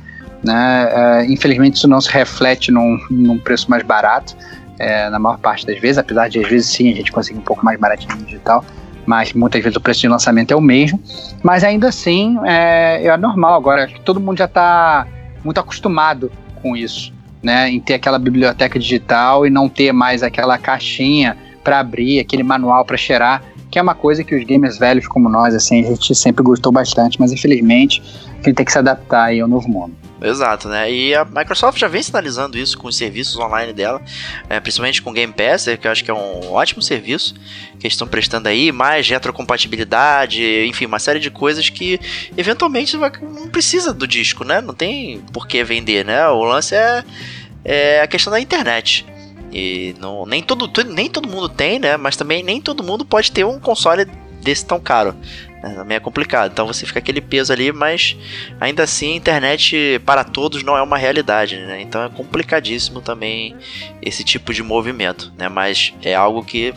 Né? 0.43 0.89
É, 0.91 1.25
infelizmente 1.25 1.75
isso 1.75 1.87
não 1.87 1.99
se 1.99 2.09
reflete 2.09 2.71
num, 2.71 2.97
num 3.09 3.37
preço 3.37 3.69
mais 3.69 3.83
barato. 3.83 4.35
É, 4.79 5.09
na 5.09 5.17
maior 5.17 5.39
parte 5.39 5.65
das 5.65 5.79
vezes, 5.79 5.97
apesar 5.97 6.29
de 6.29 6.39
às 6.39 6.47
vezes 6.47 6.67
sim 6.67 6.91
a 6.91 6.95
gente 6.95 7.11
conseguir 7.11 7.39
um 7.39 7.43
pouco 7.43 7.65
mais 7.65 7.79
baratinho 7.79 8.15
no 8.15 8.25
digital, 8.25 8.63
mas 9.07 9.33
muitas 9.33 9.63
vezes 9.63 9.75
o 9.75 9.81
preço 9.81 10.01
de 10.01 10.07
lançamento 10.07 10.51
é 10.51 10.55
o 10.55 10.61
mesmo. 10.61 11.01
Mas 11.41 11.63
ainda 11.63 11.87
assim 11.87 12.37
é, 12.45 13.05
é 13.05 13.17
normal 13.17 13.55
agora, 13.55 13.85
acho 13.85 13.95
que 13.95 14.01
todo 14.01 14.19
mundo 14.19 14.37
já 14.37 14.45
está 14.45 15.07
muito 15.43 15.59
acostumado 15.59 16.31
com 16.61 16.75
isso, 16.75 17.13
né? 17.41 17.69
Em 17.69 17.79
ter 17.79 17.95
aquela 17.95 18.19
biblioteca 18.19 18.77
digital 18.77 19.47
e 19.47 19.49
não 19.49 19.69
ter 19.69 19.91
mais 19.91 20.21
aquela 20.21 20.57
caixinha 20.57 21.37
para 21.63 21.79
abrir, 21.79 22.19
aquele 22.19 22.43
manual 22.43 22.85
para 22.85 22.97
cheirar, 22.97 23.43
que 23.69 23.79
é 23.79 23.81
uma 23.81 23.95
coisa 23.95 24.23
que 24.23 24.35
os 24.35 24.43
gamers 24.43 24.77
velhos 24.77 25.07
como 25.07 25.29
nós, 25.29 25.53
assim, 25.53 25.85
a 25.85 25.89
gente 25.89 26.13
sempre 26.15 26.43
gostou 26.43 26.71
bastante, 26.71 27.19
mas 27.19 27.31
infelizmente 27.31 28.01
a 28.31 28.35
gente 28.35 28.53
tem 28.53 28.65
que 28.65 28.71
se 28.71 28.77
adaptar 28.77 29.25
aí 29.25 29.39
ao 29.39 29.47
novo 29.47 29.67
mundo. 29.67 29.93
Exato, 30.21 30.67
né? 30.67 30.91
E 30.91 31.13
a 31.13 31.23
Microsoft 31.23 31.77
já 31.77 31.87
vem 31.87 32.01
sinalizando 32.01 32.57
isso 32.57 32.77
com 32.77 32.87
os 32.87 32.97
serviços 32.97 33.37
online 33.37 33.71
dela, 33.71 34.01
é, 34.49 34.59
principalmente 34.59 35.01
com 35.01 35.11
o 35.11 35.13
Game 35.13 35.31
Pass, 35.31 35.67
que 35.79 35.87
eu 35.87 35.91
acho 35.91 36.03
que 36.03 36.09
é 36.09 36.13
um 36.13 36.51
ótimo 36.51 36.81
serviço 36.81 37.35
que 37.79 37.85
eles 37.85 37.93
estão 37.93 38.07
prestando 38.07 38.49
aí, 38.49 38.71
mais 38.71 39.07
retrocompatibilidade, 39.07 40.41
enfim, 40.65 40.85
uma 40.85 40.97
série 40.97 41.19
de 41.19 41.29
coisas 41.29 41.69
que 41.69 41.99
eventualmente 42.35 42.97
não 42.97 43.47
precisa 43.49 43.93
do 43.93 44.07
disco, 44.07 44.43
né? 44.43 44.59
Não 44.59 44.73
tem 44.73 45.21
por 45.31 45.47
que 45.47 45.63
vender, 45.63 46.03
né? 46.03 46.27
O 46.29 46.43
lance 46.43 46.73
é, 46.73 47.03
é 47.63 48.01
a 48.01 48.07
questão 48.07 48.31
da 48.31 48.39
internet. 48.39 49.05
E 49.51 49.95
não, 49.99 50.25
nem, 50.25 50.41
todo, 50.41 50.69
nem 50.85 51.09
todo 51.09 51.29
mundo 51.29 51.47
tem, 51.47 51.79
né? 51.79 51.95
Mas 51.95 52.17
também 52.17 52.43
nem 52.43 52.59
todo 52.59 52.83
mundo 52.83 53.05
pode 53.05 53.31
ter 53.31 53.45
um 53.45 53.59
console 53.59 54.05
desse 54.41 54.65
tão 54.65 54.79
caro. 54.79 55.15
Né? 55.67 55.75
Também 55.75 55.97
é 55.97 55.99
complicado. 55.99 56.51
Então 56.51 56.67
você 56.67 56.85
fica 56.85 56.99
aquele 56.99 57.21
peso 57.21 57.51
ali, 57.51 57.71
mas 57.71 58.15
ainda 58.59 58.83
assim, 58.83 59.15
internet 59.15 60.01
para 60.05 60.23
todos 60.23 60.63
não 60.63 60.77
é 60.77 60.81
uma 60.81 60.97
realidade, 60.97 61.57
né? 61.57 61.81
Então 61.81 62.03
é 62.03 62.09
complicadíssimo 62.09 63.01
também 63.01 63.55
esse 64.01 64.23
tipo 64.23 64.53
de 64.53 64.63
movimento, 64.63 65.31
né? 65.37 65.49
Mas 65.49 65.93
é 66.01 66.15
algo 66.15 66.43
que 66.43 66.73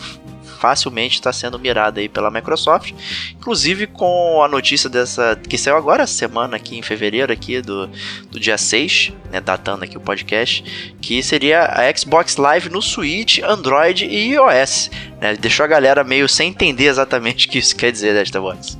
facilmente 0.61 1.15
está 1.15 1.33
sendo 1.33 1.59
mirada 1.59 2.01
aí 2.01 2.09
pela 2.09 2.31
Microsoft, 2.31 2.93
inclusive 3.33 3.87
com 3.87 4.43
a 4.43 4.49
notícia 4.49 4.91
dessa 4.91 5.35
que 5.49 5.57
saiu 5.57 5.77
agora 5.77 6.07
semana 6.07 6.57
aqui 6.57 6.77
em 6.79 6.83
fevereiro 6.83 7.33
aqui 7.33 7.63
do, 7.63 7.89
do 8.31 8.39
dia 8.39 8.59
6, 8.59 9.13
né, 9.33 9.41
datando 9.41 9.85
aqui 9.85 9.97
o 9.97 10.01
podcast, 10.01 10.63
que 11.01 11.23
seria 11.23 11.65
a 11.65 11.97
Xbox 11.97 12.37
Live 12.37 12.69
no 12.69 12.83
Switch, 12.83 13.39
Android 13.43 14.05
e 14.05 14.35
iOS, 14.35 14.91
né? 15.19 15.35
Deixou 15.37 15.65
a 15.65 15.69
galera 15.69 16.05
meio 16.05 16.29
sem 16.29 16.51
entender 16.51 16.85
exatamente 16.85 17.49
o 17.49 17.51
que 17.51 17.59
isso 17.59 17.75
quer 17.75 17.91
dizer 17.91 18.13
desta 18.13 18.39
voz. 18.39 18.79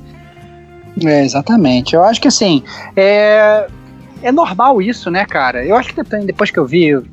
É, 1.03 1.23
exatamente. 1.23 1.95
Eu 1.95 2.03
acho 2.03 2.19
que 2.19 2.27
assim, 2.27 2.63
é, 2.95 3.67
é 4.21 4.31
normal 4.31 4.81
isso, 4.81 5.09
né, 5.09 5.25
cara? 5.25 5.65
Eu 5.65 5.75
acho 5.75 5.93
que 5.93 6.03
depois 6.25 6.51
que 6.51 6.59
eu 6.59 6.65
vi 6.65 6.95
o 6.95 7.05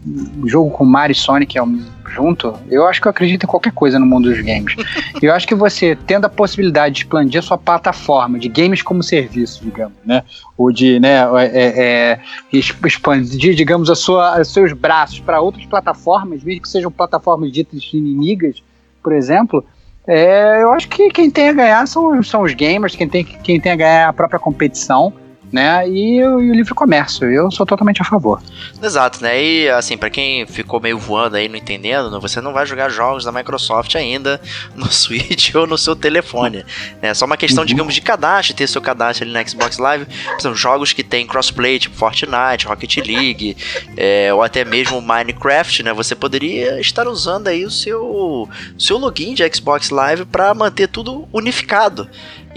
jogo 0.46 0.70
com 0.70 0.84
Mario 0.84 1.12
e 1.12 1.16
Sonic, 1.16 1.58
é 1.58 1.62
junto, 2.10 2.54
eu 2.70 2.86
acho 2.86 3.00
que 3.00 3.06
eu 3.06 3.10
acredito 3.10 3.44
em 3.44 3.46
qualquer 3.46 3.72
coisa 3.72 3.98
no 3.98 4.06
mundo 4.06 4.28
dos 4.28 4.40
games. 4.40 4.74
eu 5.22 5.32
acho 5.32 5.46
que 5.46 5.54
você, 5.54 5.96
tendo 6.06 6.24
a 6.24 6.28
possibilidade 6.28 6.94
de 6.94 7.00
expandir 7.02 7.38
a 7.38 7.42
sua 7.42 7.58
plataforma 7.58 8.38
de 8.38 8.48
games 8.48 8.82
como 8.82 9.02
serviço, 9.02 9.64
digamos, 9.64 9.96
né? 10.04 10.22
Ou 10.56 10.72
de, 10.72 10.98
né, 10.98 11.20
é, 11.36 11.82
é, 12.12 12.20
expandir, 12.52 13.54
digamos, 13.54 13.90
a 13.90 13.94
sua, 13.94 14.40
os 14.40 14.52
seus 14.52 14.72
braços 14.72 15.20
para 15.20 15.40
outras 15.40 15.64
plataformas, 15.66 16.42
mesmo 16.42 16.62
que 16.62 16.68
sejam 16.68 16.90
plataformas 16.90 17.52
ditas 17.52 17.88
inimigas, 17.92 18.62
por 19.02 19.12
exemplo, 19.12 19.64
é, 20.08 20.62
eu 20.62 20.72
acho 20.72 20.88
que 20.88 21.10
quem 21.10 21.30
tem 21.30 21.50
a 21.50 21.52
ganhar 21.52 21.86
são, 21.86 22.22
são 22.22 22.42
os 22.42 22.54
gamers, 22.54 22.96
quem 22.96 23.08
tem, 23.08 23.22
quem 23.24 23.60
tem 23.60 23.72
a 23.72 23.76
ganhar 23.76 24.00
é 24.00 24.04
a 24.04 24.12
própria 24.12 24.40
competição 24.40 25.12
né? 25.52 25.88
E, 25.88 26.16
e, 26.18 26.26
o 26.26 26.54
livre 26.54 26.74
comércio, 26.74 27.30
eu 27.30 27.50
sou 27.50 27.64
totalmente 27.64 28.02
a 28.02 28.04
favor. 28.04 28.40
Exato, 28.82 29.22
né? 29.22 29.42
E 29.42 29.68
assim, 29.70 29.96
para 29.96 30.10
quem 30.10 30.46
ficou 30.46 30.80
meio 30.80 30.98
voando 30.98 31.36
aí, 31.36 31.48
não 31.48 31.56
entendendo, 31.56 32.20
você 32.20 32.40
não 32.40 32.52
vai 32.52 32.66
jogar 32.66 32.88
jogos 32.88 33.24
da 33.24 33.32
Microsoft 33.32 33.94
ainda 33.94 34.40
no 34.74 34.86
Switch 34.92 35.54
ou 35.54 35.66
no 35.66 35.78
seu 35.78 35.96
telefone. 35.96 36.64
É 37.00 37.12
só 37.14 37.24
uma 37.24 37.36
questão, 37.36 37.62
uhum. 37.62 37.66
digamos, 37.66 37.94
de 37.94 38.00
cadastro, 38.00 38.54
ter 38.54 38.66
seu 38.66 38.80
cadastro 38.80 39.24
ali 39.24 39.32
na 39.32 39.44
Xbox 39.46 39.78
Live. 39.78 40.06
São 40.38 40.54
jogos 40.54 40.92
que 40.92 41.02
tem 41.02 41.26
crossplay, 41.26 41.78
tipo 41.78 41.96
Fortnite, 41.96 42.66
Rocket 42.66 42.98
League, 42.98 43.56
é, 43.96 44.32
ou 44.32 44.42
até 44.42 44.64
mesmo 44.64 45.00
Minecraft, 45.00 45.82
né? 45.82 45.92
Você 45.92 46.14
poderia 46.14 46.80
estar 46.80 47.06
usando 47.08 47.48
aí 47.48 47.64
o 47.64 47.70
seu, 47.70 48.48
seu 48.78 48.98
login 48.98 49.34
de 49.34 49.48
Xbox 49.54 49.90
Live 49.90 50.24
para 50.26 50.52
manter 50.54 50.88
tudo 50.88 51.28
unificado. 51.32 52.08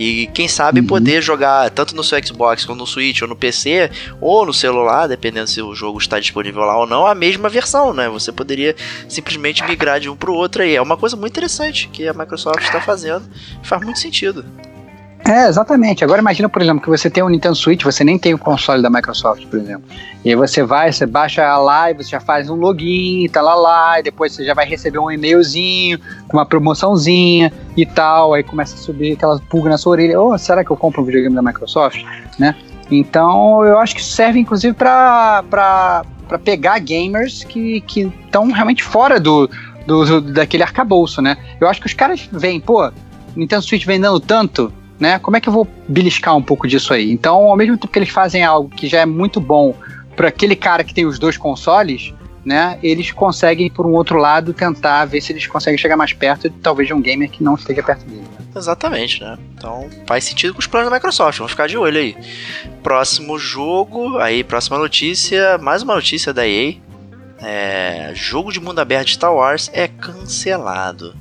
E 0.03 0.25
quem 0.33 0.47
sabe 0.47 0.79
uhum. 0.79 0.87
poder 0.87 1.21
jogar 1.21 1.69
tanto 1.69 1.95
no 1.95 2.03
seu 2.03 2.17
Xbox, 2.25 2.65
como 2.65 2.79
no 2.79 2.87
Switch, 2.87 3.21
ou 3.21 3.27
no 3.27 3.35
PC, 3.35 3.91
ou 4.19 4.43
no 4.47 4.51
celular, 4.51 5.05
dependendo 5.05 5.47
se 5.47 5.61
o 5.61 5.75
jogo 5.75 5.99
está 5.99 6.19
disponível 6.19 6.63
lá 6.63 6.75
ou 6.75 6.87
não, 6.87 7.05
a 7.05 7.13
mesma 7.13 7.47
versão, 7.49 7.93
né? 7.93 8.09
Você 8.09 8.31
poderia 8.31 8.75
simplesmente 9.07 9.63
migrar 9.63 9.99
de 9.99 10.09
um 10.09 10.15
para 10.15 10.31
o 10.31 10.33
outro 10.33 10.63
aí. 10.63 10.75
É 10.75 10.81
uma 10.81 10.97
coisa 10.97 11.15
muito 11.15 11.33
interessante 11.33 11.87
que 11.87 12.07
a 12.07 12.13
Microsoft 12.15 12.63
está 12.63 12.81
fazendo. 12.81 13.29
Faz 13.61 13.83
muito 13.83 13.99
sentido. 13.99 14.43
É, 15.27 15.47
exatamente. 15.47 16.03
Agora 16.03 16.19
imagina, 16.19 16.49
por 16.49 16.61
exemplo, 16.61 16.81
que 16.81 16.89
você 16.89 17.09
tem 17.09 17.23
um 17.23 17.29
Nintendo 17.29 17.55
Switch, 17.55 17.83
você 17.83 18.03
nem 18.03 18.17
tem 18.17 18.33
o 18.33 18.37
console 18.37 18.81
da 18.81 18.89
Microsoft, 18.89 19.45
por 19.47 19.59
exemplo. 19.59 19.83
E 20.25 20.29
aí 20.29 20.35
você 20.35 20.63
vai, 20.63 20.91
você 20.91 21.05
baixa 21.05 21.57
lá 21.57 21.91
e 21.91 21.93
você 21.93 22.09
já 22.09 22.19
faz 22.19 22.49
um 22.49 22.55
login, 22.55 23.27
tá 23.29 23.41
lá 23.41 23.55
lá, 23.55 23.99
e 23.99 24.03
depois 24.03 24.33
você 24.33 24.43
já 24.43 24.53
vai 24.53 24.65
receber 24.65 24.99
um 24.99 25.11
e-mailzinho 25.11 25.99
com 26.27 26.37
uma 26.37 26.45
promoçãozinha 26.45 27.53
e 27.77 27.85
tal, 27.85 28.33
aí 28.33 28.43
começa 28.43 28.75
a 28.75 28.77
subir 28.77 29.13
aquela 29.13 29.39
pulga 29.39 29.69
na 29.69 29.77
sua 29.77 29.91
orelha. 29.91 30.19
Oh, 30.19 30.37
será 30.37 30.65
que 30.65 30.71
eu 30.71 30.77
compro 30.77 31.01
um 31.01 31.05
videogame 31.05 31.35
da 31.35 31.41
Microsoft? 31.41 32.03
Né? 32.39 32.55
Então, 32.89 33.63
eu 33.63 33.77
acho 33.77 33.95
que 33.95 34.03
serve 34.03 34.39
inclusive 34.39 34.73
para 34.73 36.03
pegar 36.43 36.79
gamers 36.79 37.43
que 37.43 37.83
estão 37.87 38.51
realmente 38.51 38.83
fora 38.83 39.19
do, 39.19 39.49
do, 39.85 40.19
daquele 40.19 40.63
arcabouço, 40.63 41.21
né? 41.21 41.37
Eu 41.59 41.67
acho 41.69 41.79
que 41.79 41.87
os 41.87 41.93
caras 41.93 42.27
veem, 42.31 42.59
pô, 42.59 42.91
Nintendo 43.35 43.61
Switch 43.61 43.85
vendendo 43.85 44.19
tanto, 44.19 44.73
né? 45.01 45.17
Como 45.17 45.35
é 45.35 45.41
que 45.41 45.49
eu 45.49 45.53
vou 45.53 45.67
beliscar 45.87 46.37
um 46.37 46.43
pouco 46.43 46.67
disso 46.67 46.93
aí? 46.93 47.11
Então, 47.11 47.35
ao 47.45 47.57
mesmo 47.57 47.75
tempo 47.75 47.91
que 47.91 47.97
eles 47.97 48.09
fazem 48.09 48.43
algo 48.43 48.69
que 48.69 48.87
já 48.87 48.99
é 48.99 49.05
muito 49.05 49.41
bom 49.41 49.75
para 50.15 50.27
aquele 50.27 50.55
cara 50.55 50.83
que 50.83 50.93
tem 50.93 51.07
os 51.07 51.17
dois 51.17 51.37
consoles, 51.37 52.13
né? 52.45 52.77
Eles 52.83 53.11
conseguem, 53.11 53.67
por 53.67 53.87
um 53.87 53.93
outro 53.93 54.19
lado, 54.19 54.53
tentar 54.53 55.05
ver 55.05 55.19
se 55.19 55.33
eles 55.33 55.47
conseguem 55.47 55.77
chegar 55.77 55.97
mais 55.97 56.13
perto 56.13 56.51
talvez 56.61 56.87
de 56.87 56.93
um 56.93 57.01
gamer 57.01 57.31
que 57.31 57.43
não 57.43 57.55
esteja 57.55 57.81
perto 57.81 58.05
dele. 58.05 58.27
Exatamente, 58.55 59.23
né? 59.23 59.39
Então 59.57 59.89
faz 60.05 60.23
sentido 60.23 60.53
com 60.53 60.59
os 60.59 60.67
planos 60.67 60.91
da 60.91 60.95
Microsoft. 60.95 61.39
Vamos 61.39 61.51
ficar 61.51 61.67
de 61.67 61.77
olho 61.77 61.97
aí. 61.97 62.15
Próximo 62.83 63.39
jogo, 63.39 64.19
aí, 64.19 64.43
próxima 64.43 64.77
notícia, 64.77 65.57
mais 65.57 65.81
uma 65.81 65.95
notícia 65.95 66.31
da 66.31 66.47
EA. 66.47 66.75
É, 67.39 68.11
jogo 68.13 68.51
de 68.51 68.59
mundo 68.59 68.77
aberto 68.77 69.07
de 69.07 69.13
Star 69.13 69.33
Wars 69.33 69.71
é 69.73 69.87
cancelado. 69.87 71.15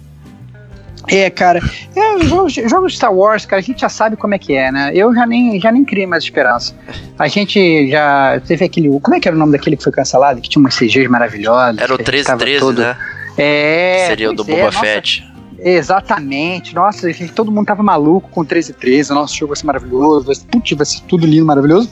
É, 1.08 1.30
cara, 1.30 1.60
é, 1.96 2.24
jogos, 2.24 2.94
Star 2.94 3.12
Wars, 3.12 3.46
cara, 3.46 3.60
a 3.60 3.62
gente 3.62 3.80
já 3.80 3.88
sabe 3.88 4.16
como 4.16 4.34
é 4.34 4.38
que 4.38 4.54
é, 4.54 4.70
né? 4.70 4.92
Eu 4.94 5.14
já 5.14 5.26
nem, 5.26 5.60
já 5.60 5.72
nem 5.72 5.84
criei 5.84 6.06
mais 6.06 6.24
esperança. 6.24 6.74
A 7.18 7.26
gente 7.26 7.88
já 7.90 8.40
teve 8.46 8.64
aquele. 8.64 9.00
Como 9.00 9.14
é 9.14 9.20
que 9.20 9.26
era 9.26 9.36
o 9.36 9.38
nome 9.38 9.52
daquele 9.52 9.76
que 9.76 9.82
foi 9.82 9.92
cancelado? 9.92 10.40
Que 10.40 10.48
tinha 10.48 10.60
umas 10.60 10.76
CGs 10.76 11.08
maravilhosas. 11.08 11.80
Era 11.80 11.94
o 11.94 11.96
1313, 11.96 12.60
todo... 12.60 12.80
né? 12.80 12.96
É. 13.36 14.06
Seria 14.08 14.30
o 14.30 14.34
do 14.34 14.42
é, 14.42 14.56
Boba 14.56 14.72
Fett. 14.72 15.26
Exatamente. 15.58 16.74
Nossa, 16.74 17.08
todo 17.34 17.50
mundo 17.50 17.66
tava 17.66 17.82
maluco 17.82 18.28
com 18.30 18.40
1313. 18.40 19.12
Nosso 19.12 19.36
jogo 19.36 19.50
vai 19.50 19.56
ser 19.56 19.66
maravilhoso. 19.66 20.26
Vai 20.26 20.34
ser, 20.34 20.46
putz, 20.46 20.76
vai 20.76 20.86
ser 20.86 21.00
tudo 21.02 21.26
lindo, 21.26 21.46
maravilhoso. 21.46 21.90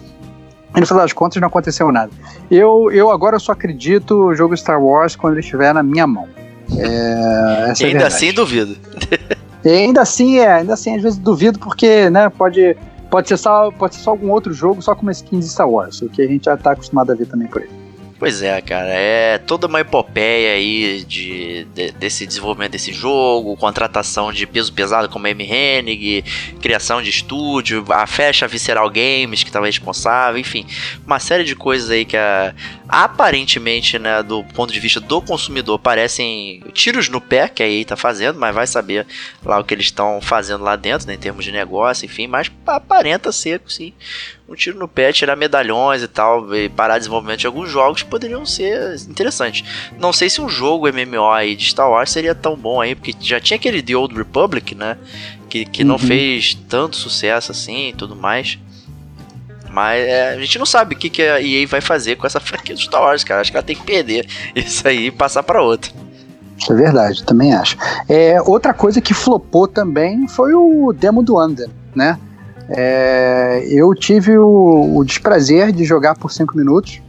E 0.76 0.80
no 0.80 0.86
final 0.86 1.02
das 1.02 1.12
contas 1.12 1.40
não 1.40 1.48
aconteceu 1.48 1.90
nada. 1.90 2.10
Eu, 2.50 2.90
eu 2.92 3.10
agora 3.10 3.38
só 3.38 3.52
acredito 3.52 4.14
o 4.14 4.34
jogo 4.34 4.56
Star 4.56 4.82
Wars 4.82 5.16
quando 5.16 5.34
ele 5.34 5.40
estiver 5.40 5.72
na 5.72 5.82
minha 5.82 6.06
mão. 6.06 6.28
É, 6.76 7.72
e 7.80 7.84
ainda 7.84 8.04
é 8.04 8.06
assim 8.06 8.32
duvido. 8.32 8.76
E 9.64 9.68
ainda 9.68 10.02
assim, 10.02 10.38
é, 10.38 10.52
ainda 10.52 10.74
assim, 10.74 10.96
às 10.96 11.02
vezes 11.02 11.18
duvido, 11.18 11.58
porque, 11.58 12.08
né, 12.10 12.28
pode, 12.30 12.76
pode, 13.10 13.28
ser 13.28 13.36
só, 13.36 13.70
pode 13.70 13.96
ser 13.96 14.02
só 14.02 14.10
algum 14.10 14.30
outro 14.30 14.52
jogo, 14.52 14.80
só 14.80 14.94
com 14.94 15.02
uma 15.02 15.12
skin 15.12 15.40
de 15.40 15.48
Star 15.48 15.68
Wars, 15.68 16.00
o 16.00 16.08
que 16.08 16.22
a 16.22 16.26
gente 16.26 16.44
já 16.44 16.56
tá 16.56 16.72
acostumado 16.72 17.10
a 17.12 17.14
ver 17.14 17.26
também 17.26 17.48
por 17.48 17.62
aí. 17.62 17.68
Pois 18.18 18.42
é, 18.42 18.60
cara, 18.60 18.88
é 18.88 19.38
toda 19.38 19.68
uma 19.68 19.80
epopeia 19.80 20.54
aí 20.54 21.04
de, 21.04 21.64
de, 21.66 21.92
desse 21.92 22.26
desenvolvimento 22.26 22.72
desse 22.72 22.92
jogo, 22.92 23.56
contratação 23.56 24.32
de 24.32 24.44
peso 24.44 24.72
pesado 24.72 25.08
como 25.08 25.28
M. 25.28 25.44
Hennig, 25.44 26.24
criação 26.60 27.00
de 27.00 27.10
estúdio, 27.10 27.84
a 27.90 28.08
fecha 28.08 28.48
Visceral 28.48 28.90
Games 28.90 29.44
que 29.44 29.50
estava 29.50 29.66
responsável, 29.66 30.40
enfim, 30.40 30.66
uma 31.06 31.20
série 31.20 31.44
de 31.44 31.54
coisas 31.54 31.90
aí 31.90 32.04
que 32.04 32.16
a, 32.16 32.52
aparentemente, 32.88 34.00
né, 34.00 34.20
do 34.20 34.42
ponto 34.42 34.72
de 34.72 34.80
vista 34.80 34.98
do 34.98 35.22
consumidor, 35.22 35.78
parecem 35.78 36.64
tiros 36.72 37.08
no 37.08 37.20
pé 37.20 37.48
que 37.48 37.62
a 37.62 37.68
EA 37.68 37.84
tá 37.84 37.96
fazendo, 37.96 38.36
mas 38.40 38.52
vai 38.52 38.66
saber 38.66 39.06
lá 39.44 39.60
o 39.60 39.64
que 39.64 39.72
eles 39.72 39.86
estão 39.86 40.20
fazendo 40.20 40.64
lá 40.64 40.74
dentro, 40.74 41.06
né, 41.06 41.14
em 41.14 41.18
termos 41.18 41.44
de 41.44 41.52
negócio, 41.52 42.04
enfim, 42.04 42.26
mas 42.26 42.50
aparenta 42.66 43.30
ser, 43.30 43.62
sim, 43.68 43.92
um 44.48 44.54
tiro 44.54 44.78
no 44.78 44.88
pé, 44.88 45.12
tirar 45.12 45.36
medalhões 45.36 46.02
e 46.02 46.08
tal, 46.08 46.54
e 46.54 46.70
parar 46.70 46.96
desenvolvimento 46.96 47.40
de 47.40 47.46
alguns 47.46 47.70
jogos 47.70 48.02
poderiam 48.02 48.46
ser 48.46 48.96
interessantes. 49.08 49.62
Não 49.98 50.12
sei 50.12 50.30
se 50.30 50.40
um 50.40 50.48
jogo 50.48 50.88
MMO 50.90 51.30
aí 51.30 51.54
de 51.54 51.66
Star 51.66 51.90
Wars 51.90 52.10
seria 52.10 52.34
tão 52.34 52.56
bom 52.56 52.80
aí, 52.80 52.94
porque 52.94 53.14
já 53.20 53.38
tinha 53.38 53.56
aquele 53.56 53.82
The 53.82 53.94
Old 53.94 54.16
Republic, 54.16 54.74
né? 54.74 54.96
Que, 55.50 55.66
que 55.66 55.82
uhum. 55.82 55.88
não 55.88 55.98
fez 55.98 56.54
tanto 56.68 56.96
sucesso 56.96 57.52
assim 57.52 57.90
e 57.90 57.92
tudo 57.92 58.16
mais. 58.16 58.58
Mas 59.70 60.00
é, 60.02 60.30
a 60.30 60.38
gente 60.38 60.58
não 60.58 60.66
sabe 60.66 60.94
o 60.94 60.98
que, 60.98 61.10
que 61.10 61.22
a 61.22 61.42
EA 61.42 61.66
vai 61.66 61.82
fazer 61.82 62.16
com 62.16 62.26
essa 62.26 62.40
franquia 62.40 62.74
do 62.74 62.80
Star 62.80 63.02
Wars, 63.02 63.22
cara. 63.22 63.42
Acho 63.42 63.50
que 63.50 63.56
ela 63.56 63.66
tem 63.66 63.76
que 63.76 63.84
perder 63.84 64.26
isso 64.56 64.88
aí 64.88 65.08
e 65.08 65.10
passar 65.10 65.42
para 65.42 65.62
outra. 65.62 65.92
Isso 66.56 66.72
é 66.72 66.76
verdade, 66.76 67.22
também 67.22 67.52
acho. 67.52 67.76
É, 68.08 68.40
outra 68.42 68.72
coisa 68.72 69.00
que 69.00 69.12
flopou 69.12 69.68
também 69.68 70.26
foi 70.26 70.54
o 70.54 70.92
demo 70.92 71.22
do 71.22 71.40
Under, 71.40 71.68
né? 71.94 72.18
É, 72.68 73.64
eu 73.70 73.94
tive 73.94 74.36
o, 74.36 74.96
o, 74.96 75.04
desprazer 75.04 75.72
de 75.72 75.84
jogar 75.84 76.16
por 76.16 76.30
5 76.30 76.56
minutos. 76.56 77.00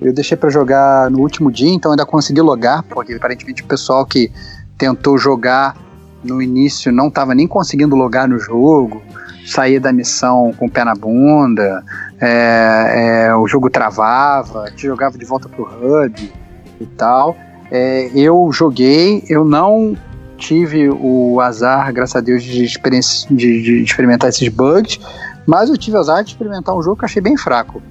Eu 0.00 0.12
deixei 0.12 0.36
para 0.36 0.48
jogar 0.48 1.10
no 1.10 1.18
último 1.20 1.50
dia, 1.50 1.72
então 1.72 1.90
ainda 1.90 2.06
consegui 2.06 2.40
logar, 2.40 2.84
porque 2.84 3.14
aparentemente 3.14 3.62
o 3.62 3.66
pessoal 3.66 4.06
que 4.06 4.30
tentou 4.76 5.18
jogar 5.18 5.76
no 6.22 6.40
início 6.40 6.92
não 6.92 7.08
estava 7.08 7.34
nem 7.34 7.48
conseguindo 7.48 7.96
logar 7.96 8.28
no 8.28 8.38
jogo, 8.38 9.02
saía 9.44 9.80
da 9.80 9.92
missão 9.92 10.52
com 10.56 10.66
o 10.66 10.70
pé 10.70 10.84
na 10.84 10.94
bunda, 10.94 11.82
é, 12.20 13.26
é, 13.26 13.34
o 13.34 13.46
jogo 13.48 13.68
travava, 13.68 14.70
te 14.70 14.86
jogava 14.86 15.18
de 15.18 15.24
volta 15.24 15.48
pro 15.48 15.64
hub 15.64 16.32
e 16.80 16.86
tal. 16.86 17.36
É, 17.70 18.10
eu 18.14 18.50
joguei, 18.52 19.24
eu 19.28 19.44
não 19.44 19.96
tive 20.38 20.88
o 20.88 21.40
azar, 21.40 21.92
graças 21.92 22.16
a 22.16 22.20
Deus, 22.20 22.42
de, 22.42 22.66
de, 22.66 23.62
de, 23.62 23.82
experimentar 23.82 24.30
esses 24.30 24.48
bugs, 24.48 24.98
mas 25.46 25.68
eu 25.68 25.76
tive 25.76 25.96
o 25.96 26.00
azar 26.00 26.22
de 26.22 26.30
experimentar 26.30 26.74
um 26.74 26.82
jogo 26.82 26.96
que 26.96 27.04
achei 27.04 27.20
bem 27.20 27.36
fraco. 27.36 27.82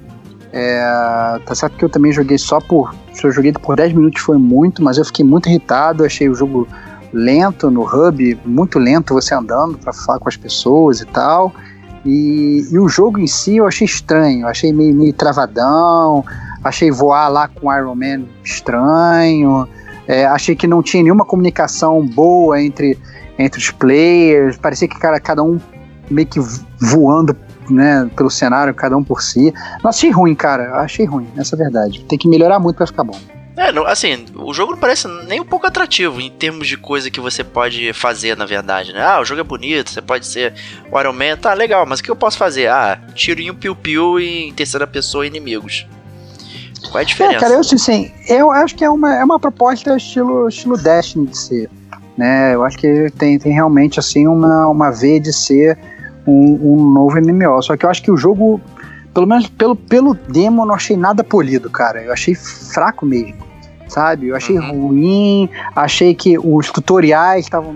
É, 0.51 1.39
tá 1.45 1.53
certo 1.53 1.77
que 1.77 1.85
eu 1.85 1.89
também 1.89 2.11
joguei 2.11 2.37
só 2.37 2.59
por. 2.59 2.95
Se 3.13 3.25
eu 3.25 3.31
joguei 3.31 3.51
por 3.51 3.75
10 3.75 3.93
minutos 3.93 4.21
foi 4.21 4.37
muito, 4.37 4.81
mas 4.81 4.97
eu 4.97 5.05
fiquei 5.05 5.25
muito 5.25 5.49
irritado, 5.49 6.05
achei 6.05 6.29
o 6.29 6.33
jogo 6.33 6.67
lento 7.13 7.69
no 7.69 7.83
hub, 7.83 8.39
muito 8.45 8.79
lento 8.79 9.13
você 9.13 9.35
andando 9.35 9.77
para 9.77 9.93
falar 9.93 10.19
com 10.19 10.29
as 10.29 10.37
pessoas 10.37 11.01
e 11.01 11.05
tal. 11.05 11.53
E, 12.05 12.65
e, 12.71 12.79
o 12.79 12.87
jogo 12.87 13.19
em 13.19 13.27
si 13.27 13.57
eu 13.57 13.67
achei 13.67 13.85
estranho, 13.85 14.47
achei 14.47 14.71
meio, 14.71 14.95
meio 14.95 15.13
travadão, 15.13 16.23
achei 16.63 16.89
voar 16.89 17.27
lá 17.27 17.47
com 17.47 17.73
Iron 17.73 17.95
Man 17.95 18.23
estranho. 18.43 19.67
É, 20.07 20.25
achei 20.25 20.55
que 20.55 20.65
não 20.65 20.81
tinha 20.81 21.03
nenhuma 21.03 21.25
comunicação 21.25 22.05
boa 22.05 22.61
entre, 22.61 22.97
entre 23.37 23.59
os 23.59 23.69
players. 23.71 24.57
Parecia 24.57 24.87
que 24.87 24.97
cara, 24.97 25.19
cada 25.19 25.43
um 25.43 25.59
meio 26.09 26.27
que 26.27 26.39
voando 26.79 27.35
né, 27.69 28.09
pelo 28.15 28.29
cenário, 28.29 28.73
cada 28.73 28.95
um 28.95 29.03
por 29.03 29.21
si. 29.21 29.53
Não 29.83 29.89
achei 29.89 30.09
ruim, 30.09 30.35
cara. 30.35 30.79
Achei 30.79 31.05
ruim, 31.05 31.27
essa 31.37 31.55
é 31.55 31.59
a 31.59 31.63
verdade. 31.63 32.03
Tem 32.05 32.17
que 32.17 32.27
melhorar 32.27 32.59
muito 32.59 32.77
para 32.77 32.87
ficar 32.87 33.03
bom. 33.03 33.19
É, 33.57 33.69
assim, 33.87 34.23
o 34.35 34.53
jogo 34.53 34.73
não 34.73 34.79
parece 34.79 35.07
nem 35.25 35.41
um 35.41 35.45
pouco 35.45 35.65
atrativo 35.65 36.21
em 36.21 36.29
termos 36.29 36.67
de 36.67 36.77
coisa 36.77 37.09
que 37.09 37.19
você 37.19 37.43
pode 37.43 37.91
fazer, 37.91 38.37
na 38.37 38.45
verdade, 38.45 38.93
né? 38.93 39.03
Ah, 39.03 39.19
o 39.19 39.25
jogo 39.25 39.41
é 39.41 39.43
bonito, 39.43 39.89
você 39.89 39.99
pode 39.99 40.27
ser 40.27 40.53
o 40.91 40.99
Iron 40.99 41.13
Man, 41.13 41.35
tá 41.41 41.55
legal, 41.55 41.83
mas 41.83 41.99
o 41.99 42.03
que 42.03 42.11
eu 42.11 42.15
posso 42.15 42.37
fazer? 42.37 42.67
Ah, 42.67 43.01
tirinho 43.15 43.55
piu-piu 43.55 44.19
em 44.19 44.53
terceira 44.53 44.85
pessoa 44.85 45.25
inimigos. 45.25 45.87
Qual 46.79 46.99
é 46.99 47.01
a 47.01 47.05
diferença? 47.05 47.37
É, 47.37 47.39
cara, 47.39 47.53
eu 47.53 47.59
assim, 47.59 48.11
eu 48.27 48.51
acho 48.51 48.75
que 48.75 48.83
é 48.83 48.89
uma, 48.89 49.15
é 49.15 49.23
uma 49.23 49.39
proposta 49.39 49.95
estilo, 49.95 50.47
estilo 50.47 50.77
Destiny 50.77 51.27
de 51.27 51.37
ser. 51.37 51.69
Né? 52.17 52.55
Eu 52.55 52.63
acho 52.63 52.77
que 52.77 53.11
tem, 53.17 53.37
tem 53.37 53.53
realmente 53.53 53.99
assim 53.99 54.27
uma, 54.27 54.67
uma 54.67 54.91
veia 54.91 55.19
de 55.19 55.31
ser 55.31 55.77
um, 56.25 56.59
um 56.73 56.91
novo 56.91 57.15
MMO. 57.21 57.61
Só 57.61 57.77
que 57.77 57.85
eu 57.85 57.89
acho 57.89 58.01
que 58.01 58.11
o 58.11 58.17
jogo, 58.17 58.59
pelo 59.13 59.27
menos 59.27 59.47
pelo, 59.47 59.75
pelo 59.75 60.13
demo, 60.13 60.63
eu 60.63 60.65
não 60.65 60.75
achei 60.75 60.97
nada 60.97 61.23
polido, 61.23 61.69
cara. 61.69 62.01
Eu 62.01 62.11
achei 62.11 62.35
fraco 62.35 63.05
mesmo. 63.05 63.45
Sabe? 63.87 64.27
Eu 64.27 64.35
achei 64.35 64.57
uhum. 64.57 64.87
ruim, 64.87 65.49
achei 65.75 66.13
que 66.13 66.37
os 66.37 66.69
tutoriais 66.71 67.45
estavam 67.45 67.75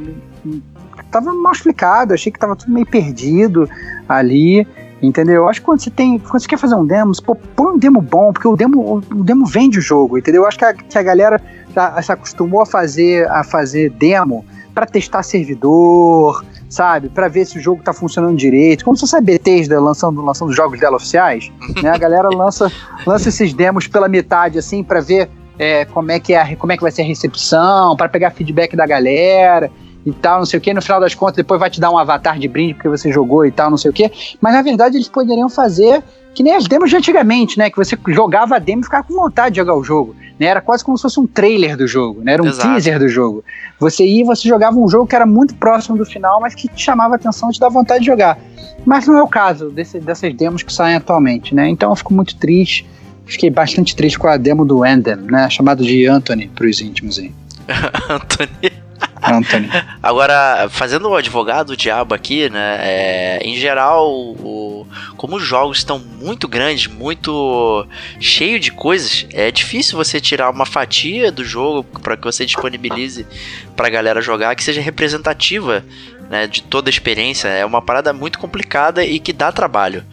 tava 1.10 1.34
mal 1.34 1.52
explicado, 1.52 2.14
achei 2.14 2.32
que 2.32 2.39
tava 2.39 2.56
tudo 2.56 2.72
meio 2.72 2.86
perdido 2.86 3.70
ali. 4.08 4.68
Entendeu? 5.02 5.36
Eu 5.36 5.49
acho 5.49 5.60
que 5.60 5.66
quando 5.66 5.80
você 5.80 5.89
tem. 5.89 6.20
Quando 6.20 6.41
você 6.41 6.47
quer 6.47 6.58
fazer 6.58 6.76
um 6.76 6.86
demo, 6.86 7.14
você, 7.14 7.22
pô, 7.22 7.36
põe 7.36 7.74
um 7.74 7.78
demo 7.78 8.02
bom, 8.02 8.32
porque 8.32 8.47
o 8.47 8.56
demo, 8.56 8.97
o 8.97 9.24
demo 9.24 9.45
vende 9.45 9.80
o 9.80 9.82
jogo, 9.82 10.18
entendeu? 10.18 10.43
Eu 10.43 10.47
acho 10.47 10.60
que 10.60 10.66
a, 10.66 10.74
que 10.74 10.97
a 10.97 11.02
galera 11.02 11.41
já 11.74 12.02
se 12.02 12.12
acostumou 12.12 12.62
a 12.62 12.66
fazer, 12.66 13.28
a 13.30 13.43
fazer 13.43 13.89
demo 13.89 14.45
para 14.76 14.86
testar 14.86 15.24
servidor, 15.24 16.45
sabe? 16.70 17.10
Para 17.10 17.28
ver 17.28 17.45
se 17.45 17.58
o 17.58 17.62
jogo 17.62 17.82
tá 17.82 17.93
funcionando 17.93 18.38
direito. 18.38 18.86
Como 18.86 18.97
fosse 18.97 19.16
a 19.16 19.22
Bethesda 19.22 19.80
lançando, 19.80 20.22
lançando 20.22 20.52
jogos 20.54 20.80
dela 20.80 20.97
oficiais, 20.97 21.52
né? 21.82 21.89
A 21.89 21.97
galera 21.97 22.30
lança, 22.30 22.72
lança 23.06 23.30
esses 23.30 23.54
demos 23.54 23.88
pela 23.88 24.08
metade, 24.08 24.60
assim, 24.60 24.84
para 24.84 25.02
ver 25.02 25.30
é, 25.58 25.84
como, 25.86 26.12
é 26.12 26.20
que 26.20 26.34
é, 26.34 26.56
como 26.56 26.72
é 26.74 26.78
que 26.78 26.84
vai 26.84 26.91
ser 26.91 27.02
a 27.02 27.06
recepção, 27.06 27.95
para 27.95 28.08
pegar 28.08 28.30
feedback 28.32 28.76
da 28.76 28.86
galera 28.86 29.72
e 30.06 30.12
tal, 30.12 30.39
não 30.39 30.45
sei 30.45 30.58
o 30.58 30.62
que. 30.62 30.74
No 30.74 30.82
final 30.82 30.99
das 30.99 31.14
contas, 31.14 31.36
depois 31.36 31.60
vai 31.60 31.70
te 31.70 31.80
dar 31.80 31.91
um 31.91 31.97
avatar 31.97 32.39
de 32.39 32.47
brinde 32.47 32.74
porque 32.74 32.89
você 32.89 33.12
jogou 33.12 33.45
e 33.45 33.52
tal, 33.52 33.70
não 33.70 33.78
sei 33.78 33.91
o 33.91 33.93
que. 33.93 34.12
Mas 34.39 34.54
na 34.54 34.62
verdade 34.62 34.97
eles 34.97 35.08
poderiam 35.08 35.49
fazer 35.49 36.04
que 36.34 36.43
nem 36.43 36.56
as 36.56 36.66
demos 36.66 36.89
de 36.89 36.95
antigamente, 36.95 37.58
né? 37.58 37.70
Que 37.70 37.78
você 37.78 37.97
jogava 38.08 38.56
a 38.56 38.60
demo 38.60 38.82
e 38.82 38.84
ficava 38.84 39.04
com 39.04 39.14
vontade 39.14 39.56
de 39.56 39.62
jogar 39.62 39.76
o 39.76 39.84
jogo. 39.84 40.16
Né? 40.39 40.47
Era 40.47 40.62
quase 40.62 40.84
como 40.84 40.97
se 40.97 41.02
fosse 41.02 41.20
um 41.20 41.28
trailer 41.28 41.76
do 41.76 41.86
jogo, 41.86 42.22
né? 42.24 42.34
Era 42.34 42.43
um 42.43 42.47
Exato. 42.47 42.70
teaser 42.70 42.99
do 42.99 43.10
jogo. 43.10 43.43
Você 43.80 44.06
ia 44.06 44.22
e 44.22 44.24
você 44.24 44.47
jogava 44.47 44.78
um 44.78 44.88
jogo 44.88 45.06
que 45.08 45.16
era 45.16 45.26
muito 45.26 45.54
próximo 45.56 45.97
do 45.97 46.06
final, 46.06 46.39
mas 46.39 46.56
que 46.56 46.68
te 46.68 46.82
chamava 46.82 47.16
a 47.16 47.18
atenção 47.18 47.49
e 47.49 47.54
te 47.54 47.60
dava 47.60 47.74
vontade 47.74 47.99
de 47.99 48.06
jogar. 48.06 48.39
Mas 48.86 49.08
não 49.08 49.18
é 49.18 49.24
o 49.24 49.28
caso 49.28 49.70
desse, 49.70 49.99
dessas 49.99 50.34
demos 50.34 50.64
que 50.64 50.72
saem 50.72 50.95
atualmente, 50.95 51.54
né? 51.54 51.68
Então 51.68 51.89
eu 51.89 51.95
fico 51.95 52.14
muito 52.14 52.36
triste. 52.38 52.88
Fiquei 53.26 53.49
bastante 53.49 53.95
triste 53.95 54.18
com 54.18 54.28
a 54.28 54.38
demo 54.38 54.66
do 54.66 54.86
Endem, 54.86 55.16
né? 55.16 55.49
Chamado 55.49 55.84
de 55.84 56.08
Anthony 56.08 56.47
para 56.47 56.66
os 56.66 56.82
íntimos 56.82 57.20
aí. 57.20 57.32
Anthony. 58.10 58.71
Anthony. 59.22 59.70
Agora, 60.02 60.68
fazendo 60.70 61.08
o 61.10 61.16
advogado 61.16 61.68
do 61.68 61.78
diabo 61.78 62.14
aqui, 62.14 62.50
né? 62.50 62.78
É, 62.82 63.40
em 63.44 63.56
geral, 63.58 64.10
o, 64.12 64.88
como 65.18 65.36
os 65.38 65.44
jogos 65.44 65.78
estão 65.80 66.00
muito 66.00 66.48
grandes, 66.48 66.88
muito 66.88 67.86
cheio 68.20 68.60
de 68.60 68.72
coisas, 68.72 69.26
é 69.32 69.52
difícil 69.52 69.98
você 69.98 70.20
tirar 70.20 70.50
uma 70.50 70.66
fatia 70.66 71.32
do 71.32 71.44
jogo 71.46 71.84
para 72.00 72.18
que 72.18 72.24
você 72.24 72.46
disponibilize 72.46 73.26
para 73.76 73.88
a 73.88 73.90
galera 73.92 74.22
jogar 74.22 74.56
que 74.56 74.64
seja 74.64 74.82
representativa 74.82 75.84
né, 76.30 76.48
de 76.48 76.64
toda 76.64 76.90
a 76.90 76.92
experiência. 76.92 77.48
É 77.48 77.66
uma 77.66 77.82
parada 77.82 78.12
muito 78.14 78.40
complicada 78.40 79.04
e 79.06 79.20
que 79.20 79.34
dá 79.34 79.52
trabalho. 79.52 80.04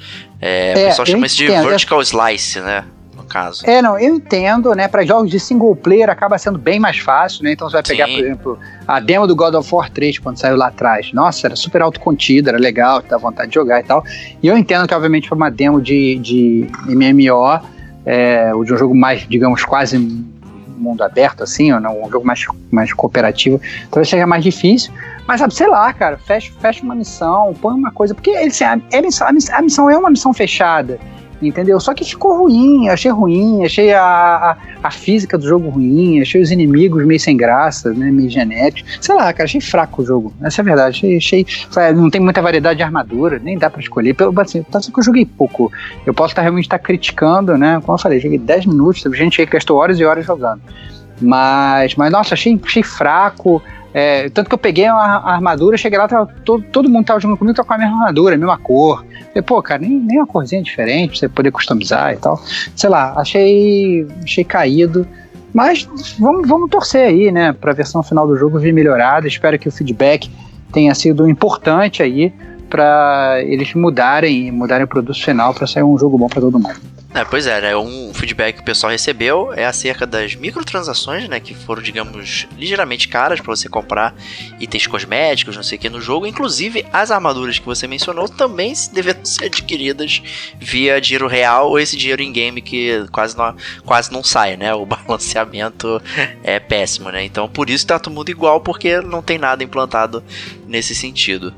É, 0.41 0.75
o 0.77 0.79
É, 0.79 0.87
pessoal 0.89 1.07
eu 1.07 1.13
chama 1.13 1.27
isso 1.27 1.37
de 1.37 1.45
entendo. 1.47 1.69
vertical 1.69 2.01
slice, 2.03 2.61
né? 2.61 2.85
Caso. 3.29 3.63
É, 3.67 3.83
não, 3.83 3.99
eu 3.99 4.15
entendo, 4.15 4.75
né? 4.75 4.89
Para 4.89 5.05
jogos 5.05 5.31
de 5.31 5.39
single 5.39 5.77
player 5.77 6.09
acaba 6.09 6.39
sendo 6.39 6.59
bem 6.59 6.81
mais 6.81 6.99
fácil, 6.99 7.45
né? 7.45 7.53
Então 7.53 7.69
você 7.69 7.75
vai 7.75 7.83
pegar, 7.83 8.07
Sim. 8.07 8.15
por 8.15 8.25
exemplo, 8.25 8.59
a 8.87 9.01
demo 9.01 9.27
do 9.27 9.37
God 9.37 9.55
of 9.55 9.75
War 9.75 9.91
3 9.91 10.19
quando 10.19 10.39
saiu 10.39 10.57
lá 10.57 10.69
atrás. 10.69 11.13
Nossa, 11.13 11.47
era 11.47 11.55
super 11.57 11.83
autocontida, 11.83 12.51
era 12.51 12.59
legal, 12.59 13.03
dá 13.07 13.17
vontade 13.19 13.51
de 13.51 13.55
jogar 13.55 13.81
e 13.81 13.83
tal. 13.85 14.03
E 14.43 14.47
eu 14.49 14.57
entendo 14.57 14.89
que, 14.89 14.95
obviamente, 14.95 15.29
para 15.29 15.37
uma 15.37 15.51
demo 15.51 15.81
de, 15.81 16.17
de 16.17 16.69
MMO, 16.87 17.61
é, 18.07 18.51
de 18.51 18.73
um 18.73 18.77
jogo 18.79 18.95
mais, 18.97 19.27
digamos, 19.29 19.65
quase 19.65 19.99
mundo 20.79 21.03
aberto, 21.03 21.43
assim, 21.43 21.73
ou 21.73 21.81
não, 21.81 22.05
um 22.05 22.11
jogo 22.11 22.25
mais, 22.25 22.45
mais 22.71 22.93
cooperativo, 22.93 23.61
talvez 23.91 24.09
seja 24.09 24.27
mais 24.27 24.43
difícil. 24.45 24.93
Mas, 25.27 25.41
sabe, 25.41 25.53
sei 25.53 25.67
lá, 25.67 25.93
cara, 25.93 26.17
fecha, 26.17 26.51
fecha 26.61 26.83
uma 26.83 26.95
missão, 26.95 27.55
põe 27.61 27.75
uma 27.75 27.91
coisa. 27.91 28.15
Porque 28.15 28.31
assim, 28.31 28.65
a, 28.65 28.77
missão, 29.03 29.29
a 29.29 29.33
miss- 29.33 29.51
a 29.51 29.61
missão 29.61 29.91
é 29.91 29.99
uma 29.99 30.09
missão 30.09 30.33
fechada. 30.33 30.99
Entendeu? 31.41 31.79
Só 31.79 31.95
que 31.95 32.05
ficou 32.05 32.37
ruim, 32.37 32.89
achei 32.89 33.11
ruim, 33.11 33.65
achei 33.65 33.93
a, 33.95 34.03
a, 34.03 34.57
a 34.83 34.91
física 34.91 35.39
do 35.39 35.47
jogo 35.47 35.69
ruim, 35.69 36.21
achei 36.21 36.41
os 36.41 36.51
inimigos 36.51 37.07
meio 37.07 37.21
sem 37.21 37.37
graça, 37.37 37.93
né, 37.93 38.11
meio 38.11 38.29
genéticos. 38.29 38.99
Sei 39.01 39.15
lá, 39.15 39.33
cara, 39.33 39.45
achei 39.45 39.61
fraco 39.61 40.03
o 40.03 40.05
jogo. 40.05 40.33
Essa 40.43 40.61
é 40.61 40.63
a 40.63 40.65
verdade. 40.65 40.97
Achei, 40.97 41.17
achei 41.17 41.47
foi, 41.71 41.93
não 41.93 42.11
tem 42.11 42.21
muita 42.21 42.43
variedade 42.43 42.79
de 42.79 42.83
armadura, 42.83 43.39
nem 43.39 43.57
dá 43.57 43.71
pra 43.71 43.81
escolher. 43.81 44.15
Pelo 44.15 44.39
assim, 44.41 44.63
tá 44.65 44.81
só 44.81 44.91
que 44.91 44.99
eu 44.99 45.05
joguei 45.05 45.25
pouco. 45.25 45.71
Eu 46.05 46.13
posso 46.13 46.33
estar 46.33 46.43
realmente 46.43 46.65
estar 46.65 46.79
criticando, 46.79 47.57
né? 47.57 47.81
Como 47.85 47.97
eu 47.97 48.03
falei, 48.03 48.19
joguei 48.19 48.39
10 48.39 48.67
minutos, 48.67 49.03
teve 49.03 49.17
gente 49.17 49.41
aí 49.41 49.47
que 49.47 49.53
gastou 49.53 49.77
horas 49.77 49.99
e 50.01 50.05
horas 50.05 50.27
jogando. 50.27 50.61
Mas, 51.21 51.95
mas 51.97 52.13
nossa, 52.13 52.35
achei, 52.35 52.59
achei 52.65 52.83
fraco. 52.83 53.63
É, 53.95 54.29
tanto 54.29 54.49
que 54.49 54.55
eu 54.55 54.59
peguei 54.59 54.87
a, 54.87 54.95
armadura, 54.95 55.77
cheguei 55.77 55.99
lá, 55.99 56.07
tava, 56.07 56.27
todo, 56.45 56.63
todo 56.65 56.89
mundo 56.89 57.07
tava 57.07 57.21
jogando 57.21 57.39
comigo, 57.39 57.57
tava 57.57 57.67
com 57.67 57.75
a 57.75 57.79
mesma 57.79 57.97
armadura, 57.97 58.35
a 58.35 58.39
mesma 58.39 58.59
cor. 58.59 59.05
Falei, 59.29 59.43
pô, 59.43 59.63
cara, 59.63 59.81
nem, 59.81 59.91
nem 59.91 60.19
uma 60.19 60.27
corzinha 60.27 60.63
diferente 60.63 61.11
pra 61.11 61.19
você 61.19 61.29
poder 61.29 61.51
customizar 61.51 62.13
e 62.13 62.17
tal. 62.17 62.41
Sei 62.77 62.89
lá, 62.89 63.15
achei, 63.17 64.07
achei 64.23 64.45
caído. 64.45 65.07
Mas 65.55 65.89
vamos, 66.19 66.47
vamos 66.47 66.71
torcer 66.71 67.07
aí, 67.07 67.33
né, 67.33 67.53
pra 67.53 67.73
versão 67.73 68.03
final 68.03 68.27
do 68.27 68.37
jogo 68.37 68.59
vir 68.59 68.73
melhorada. 68.73 69.27
Espero 69.27 69.59
que 69.59 69.69
o 69.69 69.73
feedback 69.73 70.31
tenha 70.73 70.95
sido 70.95 71.29
importante 71.29 72.03
aí 72.03 72.33
para 72.69 73.39
eles 73.43 73.73
mudarem, 73.75 74.53
mudarem 74.53 74.85
o 74.85 74.89
produto 74.89 75.19
final 75.19 75.55
para 75.55 75.67
sair 75.67 75.83
um 75.83 75.99
jogo 75.99 76.19
bom 76.19 76.29
para 76.29 76.43
todo 76.43 76.59
mundo. 76.59 76.98
É, 77.15 77.25
pois 77.25 77.47
é, 77.47 77.59
né? 77.61 77.77
Um 77.77 78.13
feedback 78.13 78.57
que 78.57 78.61
o 78.61 78.65
pessoal 78.65 78.93
recebeu 78.93 79.51
é 79.55 79.65
acerca 79.65 80.07
das 80.07 80.35
microtransações, 80.35 81.27
né? 81.27 81.41
Que 81.41 81.55
foram, 81.55 81.83
digamos, 81.83 82.47
ligeiramente 82.57 83.09
caras 83.09 83.41
para 83.41 83.57
você 83.57 83.67
comprar 83.67 84.15
itens 84.61 84.87
cosméticos, 84.87 85.57
não 85.57 85.63
sei 85.63 85.79
o 85.79 85.81
que, 85.81 85.89
no 85.89 86.03
jogo. 86.03 86.27
Inclusive, 86.27 86.85
as 86.93 87.11
armaduras 87.11 87.59
que 87.59 87.65
você 87.65 87.87
mencionou 87.87 88.29
também 88.29 88.75
deveriam 88.93 89.25
ser 89.25 89.47
adquiridas 89.47 90.23
via 90.61 91.01
dinheiro 91.01 91.27
real 91.27 91.71
ou 91.71 91.79
esse 91.79 91.97
dinheiro 91.97 92.23
em 92.23 92.31
game 92.31 92.61
que 92.61 93.07
quase 93.11 93.37
não, 93.37 93.57
quase 93.87 94.13
não 94.13 94.23
sai, 94.23 94.59
né? 94.59 94.75
O 94.75 94.85
balanceamento 94.87 96.03
é 96.45 96.61
péssimo, 96.61 97.11
né? 97.11 97.25
Então, 97.25 97.49
por 97.49 97.71
isso 97.71 97.87
tá 97.87 97.99
todo 97.99 98.13
mundo 98.13 98.29
igual, 98.31 98.61
porque 98.61 99.01
não 99.01 99.23
tem 99.23 99.39
nada 99.39 99.65
implantado 99.65 100.23
nesse 100.67 100.95
sentido. 100.95 101.55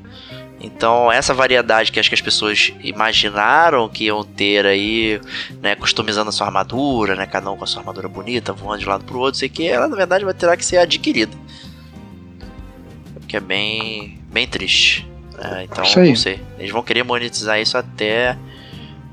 Então, 0.61 1.11
essa 1.11 1.33
variedade 1.33 1.91
que 1.91 1.99
acho 1.99 2.11
que 2.11 2.15
as 2.15 2.21
pessoas 2.21 2.73
imaginaram 2.83 3.89
que 3.89 4.05
iam 4.05 4.23
ter 4.23 4.67
aí, 4.67 5.19
né, 5.63 5.75
customizando 5.75 6.29
a 6.29 6.33
sua 6.33 6.47
armadura, 6.47 7.17
né, 7.17 7.27
cada 7.27 7.51
um 7.51 7.57
com 7.57 7.65
a 7.65 7.67
sua 7.67 7.81
armadura 7.81 8.09
bonita, 8.09 8.53
voando 8.53 8.81
de 8.81 8.87
um 8.87 8.91
lado 8.91 9.05
pro 9.05 9.19
outro, 9.19 9.39
sei 9.39 9.49
que 9.49 9.67
ela 9.67 9.89
na 9.89 9.97
verdade 9.97 10.25
vai 10.25 10.35
ter 10.35 10.55
que 10.59 10.65
ser 10.65 10.77
adquirida. 10.77 11.33
O 13.17 13.27
que 13.27 13.39
é 13.39 13.41
bem, 13.41 14.21
bem 14.31 14.47
triste. 14.47 15.09
É, 15.39 15.65
então, 15.65 15.83
não 15.83 16.17
sei. 16.17 16.39
Eles 16.59 16.71
vão 16.71 16.83
querer 16.83 17.03
monetizar 17.03 17.59
isso 17.59 17.79
até 17.79 18.37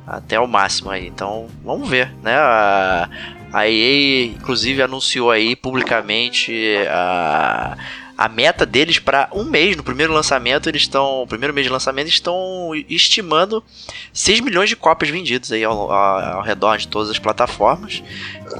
até 0.05 0.39
o 0.39 0.47
máximo 0.47 0.89
aí. 0.89 1.07
Então, 1.07 1.47
vamos 1.63 1.89
ver, 1.89 2.13
né? 2.23 2.35
A, 2.35 3.09
a 3.51 3.67
EA, 3.67 4.25
inclusive, 4.25 4.81
anunciou 4.81 5.29
aí 5.29 5.55
publicamente 5.55 6.75
a, 6.89 7.77
a 8.17 8.27
meta 8.27 8.65
deles 8.65 8.97
para 8.97 9.29
um 9.31 9.43
mês. 9.43 9.77
No 9.77 9.83
primeiro 9.83 10.11
lançamento, 10.11 10.67
eles 10.67 10.81
estão. 10.81 11.25
Primeiro 11.29 11.53
mês 11.53 11.67
de 11.67 11.71
lançamento, 11.71 12.07
estão 12.07 12.71
estimando 12.89 13.63
6 14.11 14.39
milhões 14.39 14.69
de 14.69 14.75
cópias 14.75 15.11
vendidas 15.11 15.51
aí 15.51 15.63
ao, 15.63 15.91
ao, 15.91 16.37
ao 16.37 16.41
redor 16.41 16.77
de 16.77 16.87
todas 16.87 17.09
as 17.09 17.19
plataformas. 17.19 18.01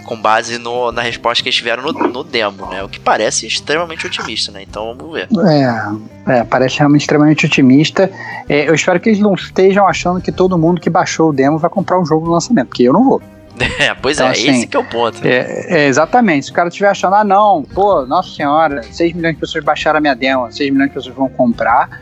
Com 0.05 0.22
base 0.22 0.58
no, 0.60 0.91
na 0.91 1.01
resposta 1.01 1.41
que 1.41 1.49
eles 1.49 1.55
tiveram 1.55 1.84
no, 1.84 1.91
no 1.91 2.24
demo, 2.24 2.68
né? 2.68 2.84
O 2.84 2.89
que 2.89 2.99
parece 2.99 3.47
extremamente 3.47 4.05
otimista, 4.05 4.51
né? 4.51 4.62
Então 4.62 4.95
vamos 4.95 5.14
ver. 5.14 5.28
É, 5.47 6.39
é, 6.39 6.43
parece 6.43 6.78
realmente 6.78 7.01
extremamente 7.01 7.45
otimista. 7.45 8.12
É, 8.47 8.70
eu 8.70 8.76
espero 8.76 8.99
que 8.99 9.10
eles 9.10 9.20
não 9.20 9.34
estejam 9.34 9.88
achando 9.88 10.22
que 10.22 10.32
todo 10.32 10.58
mundo 10.58 10.80
que 10.80 10.89
baixou 10.89 11.30
o 11.30 11.34
demo 11.34 11.58
vai 11.58 11.70
comprar 11.70 11.99
o 11.99 12.05
jogo 12.05 12.26
no 12.26 12.34
lançamento, 12.34 12.68
porque 12.68 12.84
eu 12.84 12.93
não 12.93 13.03
vou. 13.03 13.22
É, 13.80 13.93
pois 13.93 14.18
Então, 14.18 14.28
é, 14.28 14.32
assim, 14.32 14.49
esse 14.49 14.68
que 14.68 14.76
é 14.76 14.80
o 14.80 14.84
ponto. 14.84 15.26
É, 15.26 15.66
é, 15.68 15.88
exatamente. 15.88 16.45
Se 16.45 16.51
o 16.51 16.53
cara 16.53 16.70
estiver 16.70 16.89
achando, 16.89 17.16
ah, 17.16 17.24
não, 17.24 17.64
pô, 17.64 18.05
nossa 18.05 18.30
senhora, 18.30 18.82
6 18.84 19.14
milhões 19.14 19.36
de 19.36 19.39
pessoas 19.39 19.64
baixaram 19.64 19.97
a 19.97 20.01
minha 20.01 20.16
demo, 20.16 20.51
6 20.51 20.72
milhões 20.72 20.89
de 20.89 20.95
pessoas 20.95 21.16
vão 21.16 21.30
comprar. 21.30 22.01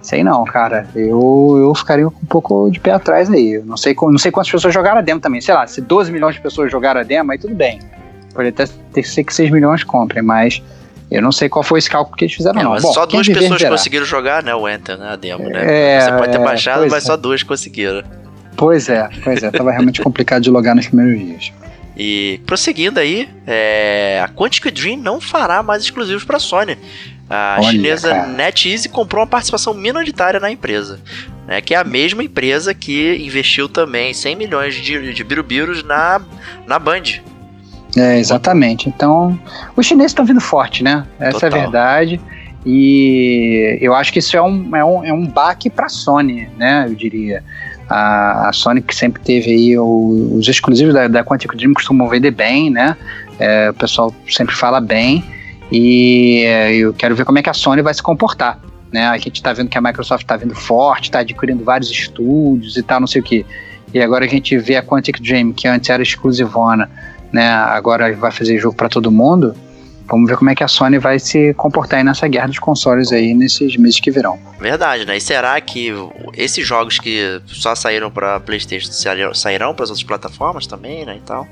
Sei 0.00 0.24
não, 0.24 0.44
cara. 0.44 0.86
Eu, 0.96 1.56
eu 1.58 1.74
ficaria 1.74 2.08
um 2.08 2.26
pouco 2.28 2.68
de 2.70 2.80
pé 2.80 2.90
atrás 2.90 3.30
aí. 3.30 3.54
Eu 3.54 3.64
não 3.64 3.76
sei, 3.76 3.94
não 4.00 4.18
sei 4.18 4.32
quantas 4.32 4.50
pessoas 4.50 4.74
jogaram 4.74 4.98
a 4.98 5.00
demo 5.00 5.20
também. 5.20 5.40
Sei 5.40 5.54
lá, 5.54 5.66
se 5.66 5.80
12 5.80 6.10
milhões 6.10 6.34
de 6.34 6.40
pessoas 6.40 6.70
jogaram 6.72 7.00
a 7.00 7.04
demo, 7.04 7.30
aí 7.30 7.38
tudo 7.38 7.54
bem. 7.54 7.78
Pode 8.34 8.48
até 8.48 8.64
ter 8.92 9.04
ser 9.04 9.22
que 9.22 9.32
6 9.32 9.50
milhões 9.50 9.84
comprem, 9.84 10.22
mas 10.22 10.60
eu 11.10 11.22
não 11.22 11.30
sei 11.30 11.48
qual 11.48 11.62
foi 11.62 11.78
esse 11.78 11.90
cálculo 11.90 12.16
que 12.16 12.24
eles 12.24 12.34
fizeram, 12.34 12.58
É, 12.60 12.64
não. 12.64 12.70
Bom, 12.72 12.92
só 12.92 13.06
duas 13.06 13.28
pessoas 13.28 13.60
verá. 13.60 13.70
conseguiram 13.70 14.06
jogar, 14.06 14.42
né? 14.42 14.54
O 14.54 14.68
Enter, 14.68 14.98
né? 14.98 15.10
A 15.10 15.16
demo, 15.16 15.44
né? 15.48 15.96
É, 15.96 16.00
Você 16.00 16.12
pode 16.12 16.32
ter 16.32 16.40
é, 16.40 16.44
baixado, 16.44 16.80
mas 16.90 17.04
é. 17.04 17.06
só 17.06 17.16
duas 17.16 17.42
conseguiram. 17.42 18.02
Pois 18.62 18.88
é, 18.88 19.08
pois 19.24 19.42
é. 19.42 19.50
Tava 19.50 19.72
realmente 19.72 20.00
complicado 20.00 20.40
de 20.40 20.48
logar 20.48 20.76
nos 20.76 20.86
primeiros 20.86 21.18
dias. 21.18 21.52
E 21.96 22.40
prosseguindo 22.46 23.00
aí, 23.00 23.28
é, 23.44 24.22
a 24.24 24.28
Quantic 24.28 24.70
Dream 24.70 24.98
não 24.98 25.20
fará 25.20 25.64
mais 25.64 25.82
exclusivos 25.82 26.22
para 26.22 26.38
Sony. 26.38 26.78
A 27.28 27.56
Olha, 27.58 27.70
chinesa 27.72 28.10
cara. 28.10 28.28
NetEase 28.28 28.88
comprou 28.88 29.20
uma 29.20 29.26
participação 29.26 29.74
minoritária 29.74 30.38
na 30.38 30.48
empresa, 30.48 31.00
né, 31.44 31.60
que 31.60 31.74
é 31.74 31.76
a 31.76 31.82
mesma 31.82 32.22
empresa 32.22 32.72
que 32.72 33.16
investiu 33.16 33.68
também 33.68 34.14
100 34.14 34.36
milhões 34.36 34.76
de, 34.76 35.12
de 35.12 35.24
birubiros 35.24 35.82
na, 35.82 36.20
na 36.64 36.78
Band. 36.78 37.02
É, 37.96 38.16
exatamente. 38.20 38.88
Então, 38.88 39.36
os 39.76 39.84
chineses 39.84 40.12
estão 40.12 40.24
vindo 40.24 40.40
forte, 40.40 40.84
né? 40.84 41.04
Essa 41.18 41.46
é 41.46 41.50
Total. 41.50 41.58
a 41.58 41.62
verdade. 41.62 42.20
E 42.64 43.76
eu 43.80 43.92
acho 43.92 44.12
que 44.12 44.20
isso 44.20 44.36
é 44.36 44.42
um, 44.42 44.76
é 44.76 44.84
um, 44.84 45.04
é 45.04 45.12
um 45.12 45.26
baque 45.26 45.68
para 45.68 45.86
a 45.86 45.88
Sony, 45.88 46.48
né? 46.56 46.86
Eu 46.88 46.94
diria. 46.94 47.42
A, 47.92 48.48
a 48.48 48.52
Sony 48.52 48.80
que 48.80 48.94
sempre 48.94 49.20
teve 49.22 49.50
aí 49.50 49.78
o- 49.78 50.36
os 50.38 50.48
exclusivos 50.48 50.94
da, 50.94 51.08
da 51.08 51.22
Quantic 51.22 51.54
Dream 51.56 51.74
costumam 51.74 52.08
vender 52.08 52.30
bem, 52.30 52.70
né? 52.70 52.96
É, 53.38 53.70
o 53.70 53.74
pessoal 53.74 54.14
sempre 54.28 54.54
fala 54.54 54.80
bem. 54.80 55.22
E 55.70 56.42
é, 56.46 56.74
eu 56.74 56.92
quero 56.94 57.14
ver 57.14 57.24
como 57.24 57.38
é 57.38 57.42
que 57.42 57.50
a 57.50 57.54
Sony 57.54 57.82
vai 57.82 57.92
se 57.94 58.02
comportar. 58.02 58.58
Né? 58.92 59.06
A 59.06 59.16
gente 59.16 59.36
está 59.36 59.52
vendo 59.52 59.68
que 59.68 59.78
a 59.78 59.80
Microsoft 59.80 60.22
está 60.22 60.36
vindo 60.36 60.54
forte, 60.54 61.04
está 61.04 61.20
adquirindo 61.20 61.64
vários 61.64 61.90
estúdios 61.90 62.76
e 62.76 62.82
tal, 62.82 63.00
não 63.00 63.06
sei 63.06 63.20
o 63.22 63.24
que. 63.24 63.44
E 63.92 64.00
agora 64.00 64.24
a 64.24 64.28
gente 64.28 64.56
vê 64.58 64.76
a 64.76 64.82
Quantic 64.82 65.20
Dream, 65.20 65.52
que 65.52 65.66
antes 65.68 65.88
era 65.90 66.02
exclusivona, 66.02 66.90
né? 67.32 67.46
Agora 67.48 68.14
vai 68.14 68.30
fazer 68.30 68.58
jogo 68.58 68.76
para 68.76 68.88
todo 68.88 69.10
mundo. 69.10 69.54
Vamos 70.12 70.28
ver 70.28 70.36
como 70.36 70.50
é 70.50 70.54
que 70.54 70.62
a 70.62 70.68
Sony 70.68 70.98
vai 70.98 71.18
se 71.18 71.54
comportar 71.54 71.98
aí 72.00 72.04
nessa 72.04 72.28
guerra 72.28 72.48
dos 72.48 72.58
consoles 72.58 73.10
aí 73.12 73.32
nesses 73.32 73.76
meses 73.78 73.98
que 73.98 74.10
virão. 74.10 74.38
Verdade, 74.60 75.06
né? 75.06 75.16
E 75.16 75.20
será 75.22 75.58
que 75.60 75.90
esses 76.36 76.66
jogos 76.66 76.98
que 76.98 77.40
só 77.46 77.74
saíram 77.74 78.10
para 78.10 78.38
PlayStation 78.38 78.92
sairão- 78.92 79.74
para 79.74 79.84
as 79.84 79.88
outras 79.90 80.02
plataformas 80.04 80.66
também, 80.66 81.06
né? 81.06 81.16
E 81.16 81.20
tal? 81.20 81.48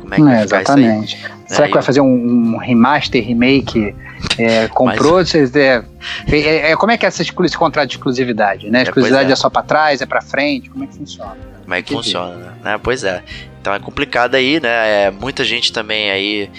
Como 0.00 0.14
é 0.14 0.16
que 0.18 0.22
É, 0.28 0.42
exatamente. 0.44 1.18
Será 1.48 1.64
É, 1.64 1.68
que 1.68 1.74
vai 1.74 1.82
fazer 1.82 2.00
um, 2.00 2.54
um 2.54 2.56
remaster, 2.58 3.24
remake? 3.26 3.92
É, 4.38 4.68
comprou? 4.68 5.14
Vocês, 5.24 5.54
é, 5.56 5.82
é, 6.30 6.70
é, 6.70 6.76
como 6.76 6.92
é 6.92 6.96
que 6.96 7.04
é 7.04 7.08
essa 7.08 7.22
exclu- 7.22 7.44
esse 7.44 7.58
contrato 7.58 7.88
de 7.88 7.96
exclusividade? 7.96 8.70
Né? 8.70 8.78
A 8.78 8.82
É, 8.82 8.84
exclusividade 8.84 9.28
é. 9.30 9.32
é. 9.32 9.36
só 9.36 9.50
para 9.50 9.62
trás, 9.62 10.00
é 10.00 10.06
para 10.06 10.20
frente? 10.22 10.70
Como 10.70 10.84
é 10.84 10.86
que 10.86 10.94
funciona? 10.96 11.36
Como 11.64 11.74
é 11.74 11.82
que 11.82 11.88
que 11.88 11.94
funciona, 11.94 12.36
né? 12.36 12.52
né? 12.62 12.80
Pois 12.82 13.02
é. 13.04 13.22
Então 13.60 13.74
é 13.74 13.78
complicado 13.78 14.36
aí, 14.36 14.58
né? 14.60 15.10
Muita 15.10 15.44
gente 15.44 15.72
também 15.72 16.10
aí 16.10 16.50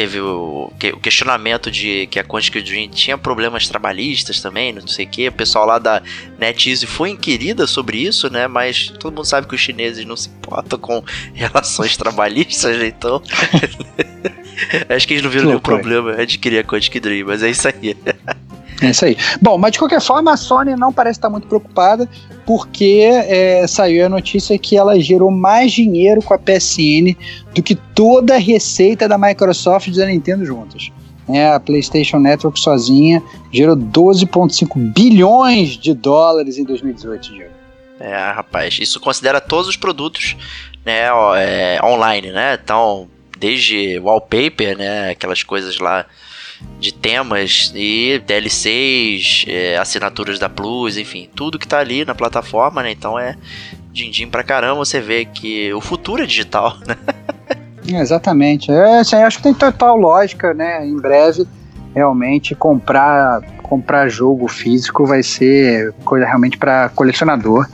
teve 0.00 0.18
o, 0.18 0.72
que- 0.78 0.92
o 0.92 0.98
questionamento 0.98 1.70
de 1.70 2.06
que 2.06 2.18
a 2.18 2.24
Quantic 2.24 2.62
Dream 2.64 2.88
tinha 2.88 3.18
problemas 3.18 3.68
trabalhistas 3.68 4.40
também, 4.40 4.72
não 4.72 4.86
sei 4.88 5.04
o 5.04 5.08
que. 5.08 5.28
O 5.28 5.32
pessoal 5.32 5.66
lá 5.66 5.78
da 5.78 6.02
NetEase 6.38 6.86
foi 6.86 7.10
inquirida 7.10 7.66
sobre 7.66 7.98
isso, 7.98 8.30
né? 8.32 8.46
Mas 8.48 8.88
todo 8.98 9.14
mundo 9.14 9.26
sabe 9.26 9.46
que 9.46 9.54
os 9.54 9.60
chineses 9.60 10.06
não 10.06 10.16
se 10.16 10.30
importam 10.30 10.78
com 10.78 11.04
relações 11.34 11.96
trabalhistas, 11.98 12.80
então 12.82 13.20
Acho 14.88 15.06
que 15.06 15.14
eles 15.14 15.22
não 15.22 15.30
viram 15.30 15.46
nenhum 15.46 15.58
problema 15.60 16.12
adquirir 16.12 16.58
a 16.60 16.64
Quantic 16.64 16.98
Dream, 17.00 17.26
mas 17.26 17.42
é 17.42 17.50
isso 17.50 17.68
aí. 17.68 17.96
É 18.82 18.90
isso 18.90 19.04
aí. 19.04 19.16
Bom, 19.40 19.58
mas 19.58 19.72
de 19.72 19.78
qualquer 19.78 20.00
forma, 20.00 20.32
a 20.32 20.36
Sony 20.36 20.76
não 20.76 20.92
parece 20.92 21.18
estar 21.18 21.28
muito 21.30 21.46
preocupada, 21.46 22.08
porque 22.50 23.02
é, 23.04 23.64
saiu 23.68 24.04
a 24.04 24.08
notícia 24.08 24.58
que 24.58 24.76
ela 24.76 24.98
gerou 24.98 25.30
mais 25.30 25.70
dinheiro 25.70 26.20
com 26.20 26.34
a 26.34 26.36
PSN 26.36 27.14
do 27.54 27.62
que 27.62 27.76
toda 27.76 28.34
a 28.34 28.38
receita 28.38 29.08
da 29.08 29.16
Microsoft 29.16 29.86
e 29.86 29.96
da 29.96 30.06
Nintendo 30.06 30.44
juntas. 30.44 30.90
É, 31.28 31.52
a 31.52 31.60
PlayStation 31.60 32.18
Network 32.18 32.58
sozinha 32.58 33.22
gerou 33.52 33.76
12,5 33.76 34.92
bilhões 34.92 35.78
de 35.78 35.94
dólares 35.94 36.58
em 36.58 36.64
2018, 36.64 37.32
Diego. 37.32 37.54
É, 38.00 38.16
rapaz, 38.32 38.78
isso 38.80 38.98
considera 38.98 39.40
todos 39.40 39.68
os 39.68 39.76
produtos 39.76 40.36
né, 40.84 41.02
é, 41.36 41.78
online, 41.84 42.32
né? 42.32 42.58
Então, 42.60 43.08
desde 43.38 44.00
wallpaper, 44.00 44.76
né, 44.76 45.10
aquelas 45.10 45.44
coisas 45.44 45.78
lá 45.78 46.04
de 46.78 46.92
temas 46.92 47.72
e 47.74 48.22
DLCs, 48.26 49.44
é, 49.46 49.76
assinaturas 49.76 50.38
da 50.38 50.48
Plus, 50.48 50.96
enfim, 50.96 51.28
tudo 51.34 51.58
que 51.58 51.68
tá 51.68 51.78
ali 51.78 52.04
na 52.04 52.14
plataforma, 52.14 52.82
né? 52.82 52.90
Então 52.90 53.18
é 53.18 53.36
din-din 53.92 54.28
pra 54.28 54.42
caramba, 54.42 54.84
você 54.84 55.00
vê 55.00 55.24
que 55.24 55.72
o 55.72 55.80
futuro 55.80 56.22
é 56.22 56.26
digital, 56.26 56.76
né? 56.86 56.96
Exatamente. 58.00 58.70
É, 58.70 59.00
assim, 59.00 59.16
acho 59.16 59.38
que 59.38 59.42
tem 59.42 59.54
total 59.54 59.96
lógica, 59.96 60.54
né? 60.54 60.86
Em 60.86 60.96
breve, 60.96 61.46
realmente, 61.94 62.54
comprar, 62.54 63.42
comprar 63.62 64.08
jogo 64.08 64.46
físico 64.48 65.06
vai 65.06 65.22
ser 65.22 65.92
coisa 66.04 66.26
realmente 66.26 66.56
para 66.56 66.88
colecionador. 66.90 67.66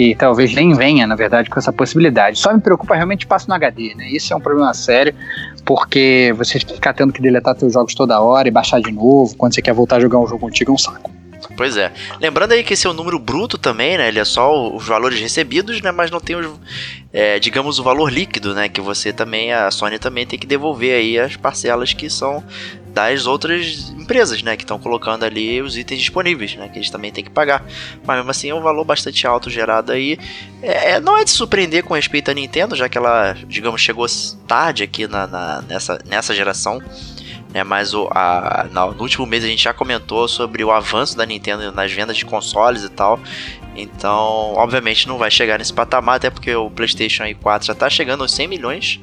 E 0.00 0.14
talvez 0.14 0.54
nem 0.54 0.72
venha, 0.72 1.06
na 1.06 1.14
verdade, 1.14 1.50
com 1.50 1.58
essa 1.58 1.70
possibilidade. 1.70 2.38
Só 2.38 2.54
me 2.54 2.58
preocupa 2.58 2.94
realmente 2.94 3.20
espaço 3.20 3.46
no 3.46 3.54
HD, 3.54 3.94
né? 3.94 4.08
Isso 4.08 4.32
é 4.32 4.36
um 4.36 4.40
problema 4.40 4.72
sério, 4.72 5.14
porque 5.62 6.32
você 6.38 6.58
ficar 6.58 6.94
tendo 6.94 7.12
que 7.12 7.20
deletar 7.20 7.54
seus 7.58 7.74
jogos 7.74 7.94
toda 7.94 8.18
hora 8.18 8.48
e 8.48 8.50
baixar 8.50 8.80
de 8.80 8.90
novo, 8.90 9.36
quando 9.36 9.54
você 9.54 9.60
quer 9.60 9.74
voltar 9.74 9.96
a 9.96 10.00
jogar 10.00 10.18
um 10.18 10.26
jogo 10.26 10.48
antigo, 10.48 10.70
é 10.70 10.74
um 10.74 10.78
saco. 10.78 11.19
Pois 11.56 11.76
é. 11.76 11.92
Lembrando 12.20 12.52
aí 12.52 12.62
que 12.62 12.74
esse 12.74 12.86
é 12.86 12.90
o 12.90 12.92
um 12.92 12.96
número 12.96 13.18
bruto 13.18 13.58
também, 13.58 13.98
né? 13.98 14.08
Ele 14.08 14.18
é 14.18 14.24
só 14.24 14.74
os 14.74 14.86
valores 14.86 15.18
recebidos, 15.18 15.80
né? 15.80 15.90
Mas 15.90 16.10
não 16.10 16.20
tem 16.20 16.36
os, 16.36 16.46
é, 17.12 17.38
digamos, 17.38 17.78
o 17.78 17.82
valor 17.82 18.10
líquido, 18.12 18.54
né? 18.54 18.68
Que 18.68 18.80
você 18.80 19.12
também, 19.12 19.52
a 19.52 19.70
Sony 19.70 19.98
também 19.98 20.26
tem 20.26 20.38
que 20.38 20.46
devolver 20.46 20.94
aí 20.94 21.18
as 21.18 21.36
parcelas 21.36 21.92
que 21.92 22.08
são 22.08 22.44
das 22.86 23.26
outras 23.26 23.90
empresas, 23.90 24.42
né? 24.42 24.56
Que 24.56 24.64
estão 24.64 24.78
colocando 24.78 25.24
ali 25.24 25.62
os 25.62 25.76
itens 25.76 26.00
disponíveis, 26.00 26.54
né? 26.56 26.68
Que 26.68 26.78
eles 26.78 26.90
também 26.90 27.12
têm 27.12 27.24
que 27.24 27.30
pagar. 27.30 27.64
Mas 28.04 28.16
mesmo 28.16 28.30
assim 28.30 28.50
é 28.50 28.54
um 28.54 28.62
valor 28.62 28.84
bastante 28.84 29.26
alto 29.26 29.50
gerado 29.50 29.92
aí. 29.92 30.18
É, 30.62 30.92
é 30.92 31.00
não 31.00 31.16
é 31.16 31.24
de 31.24 31.30
surpreender 31.30 31.84
com 31.84 31.94
respeito 31.94 32.30
à 32.30 32.34
Nintendo, 32.34 32.76
já 32.76 32.88
que 32.88 32.98
ela, 32.98 33.36
digamos, 33.46 33.80
chegou 33.80 34.06
tarde 34.46 34.82
aqui 34.82 35.06
na, 35.06 35.26
na 35.26 35.62
nessa, 35.62 35.98
nessa 36.06 36.34
geração 36.34 36.82
né? 37.52 37.64
Mas 37.64 37.94
o, 37.94 38.08
a, 38.12 38.66
no 38.70 39.02
último 39.02 39.26
mês 39.26 39.44
a 39.44 39.46
gente 39.46 39.64
já 39.64 39.72
comentou 39.72 40.26
sobre 40.28 40.64
o 40.64 40.70
avanço 40.70 41.16
da 41.16 41.26
Nintendo 41.26 41.72
nas 41.72 41.92
vendas 41.92 42.16
de 42.16 42.24
consoles 42.24 42.84
e 42.84 42.88
tal. 42.88 43.20
Então, 43.76 44.54
obviamente 44.56 45.06
não 45.06 45.18
vai 45.18 45.30
chegar 45.30 45.58
nesse 45.58 45.72
patamar, 45.72 46.16
até 46.16 46.30
porque 46.30 46.54
o 46.54 46.70
PlayStation 46.70 47.24
4 47.40 47.66
já 47.66 47.72
está 47.72 47.88
chegando 47.88 48.22
aos 48.22 48.32
100 48.32 48.48
milhões. 48.48 49.00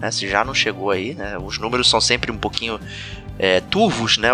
Né, 0.00 0.10
se 0.10 0.26
já 0.26 0.42
não 0.42 0.54
chegou 0.54 0.90
aí, 0.90 1.12
né? 1.12 1.36
Os 1.38 1.58
números 1.58 1.90
são 1.90 2.00
sempre 2.00 2.32
um 2.32 2.36
pouquinho 2.38 2.80
é, 3.38 3.60
turvos, 3.60 4.16
né? 4.16 4.30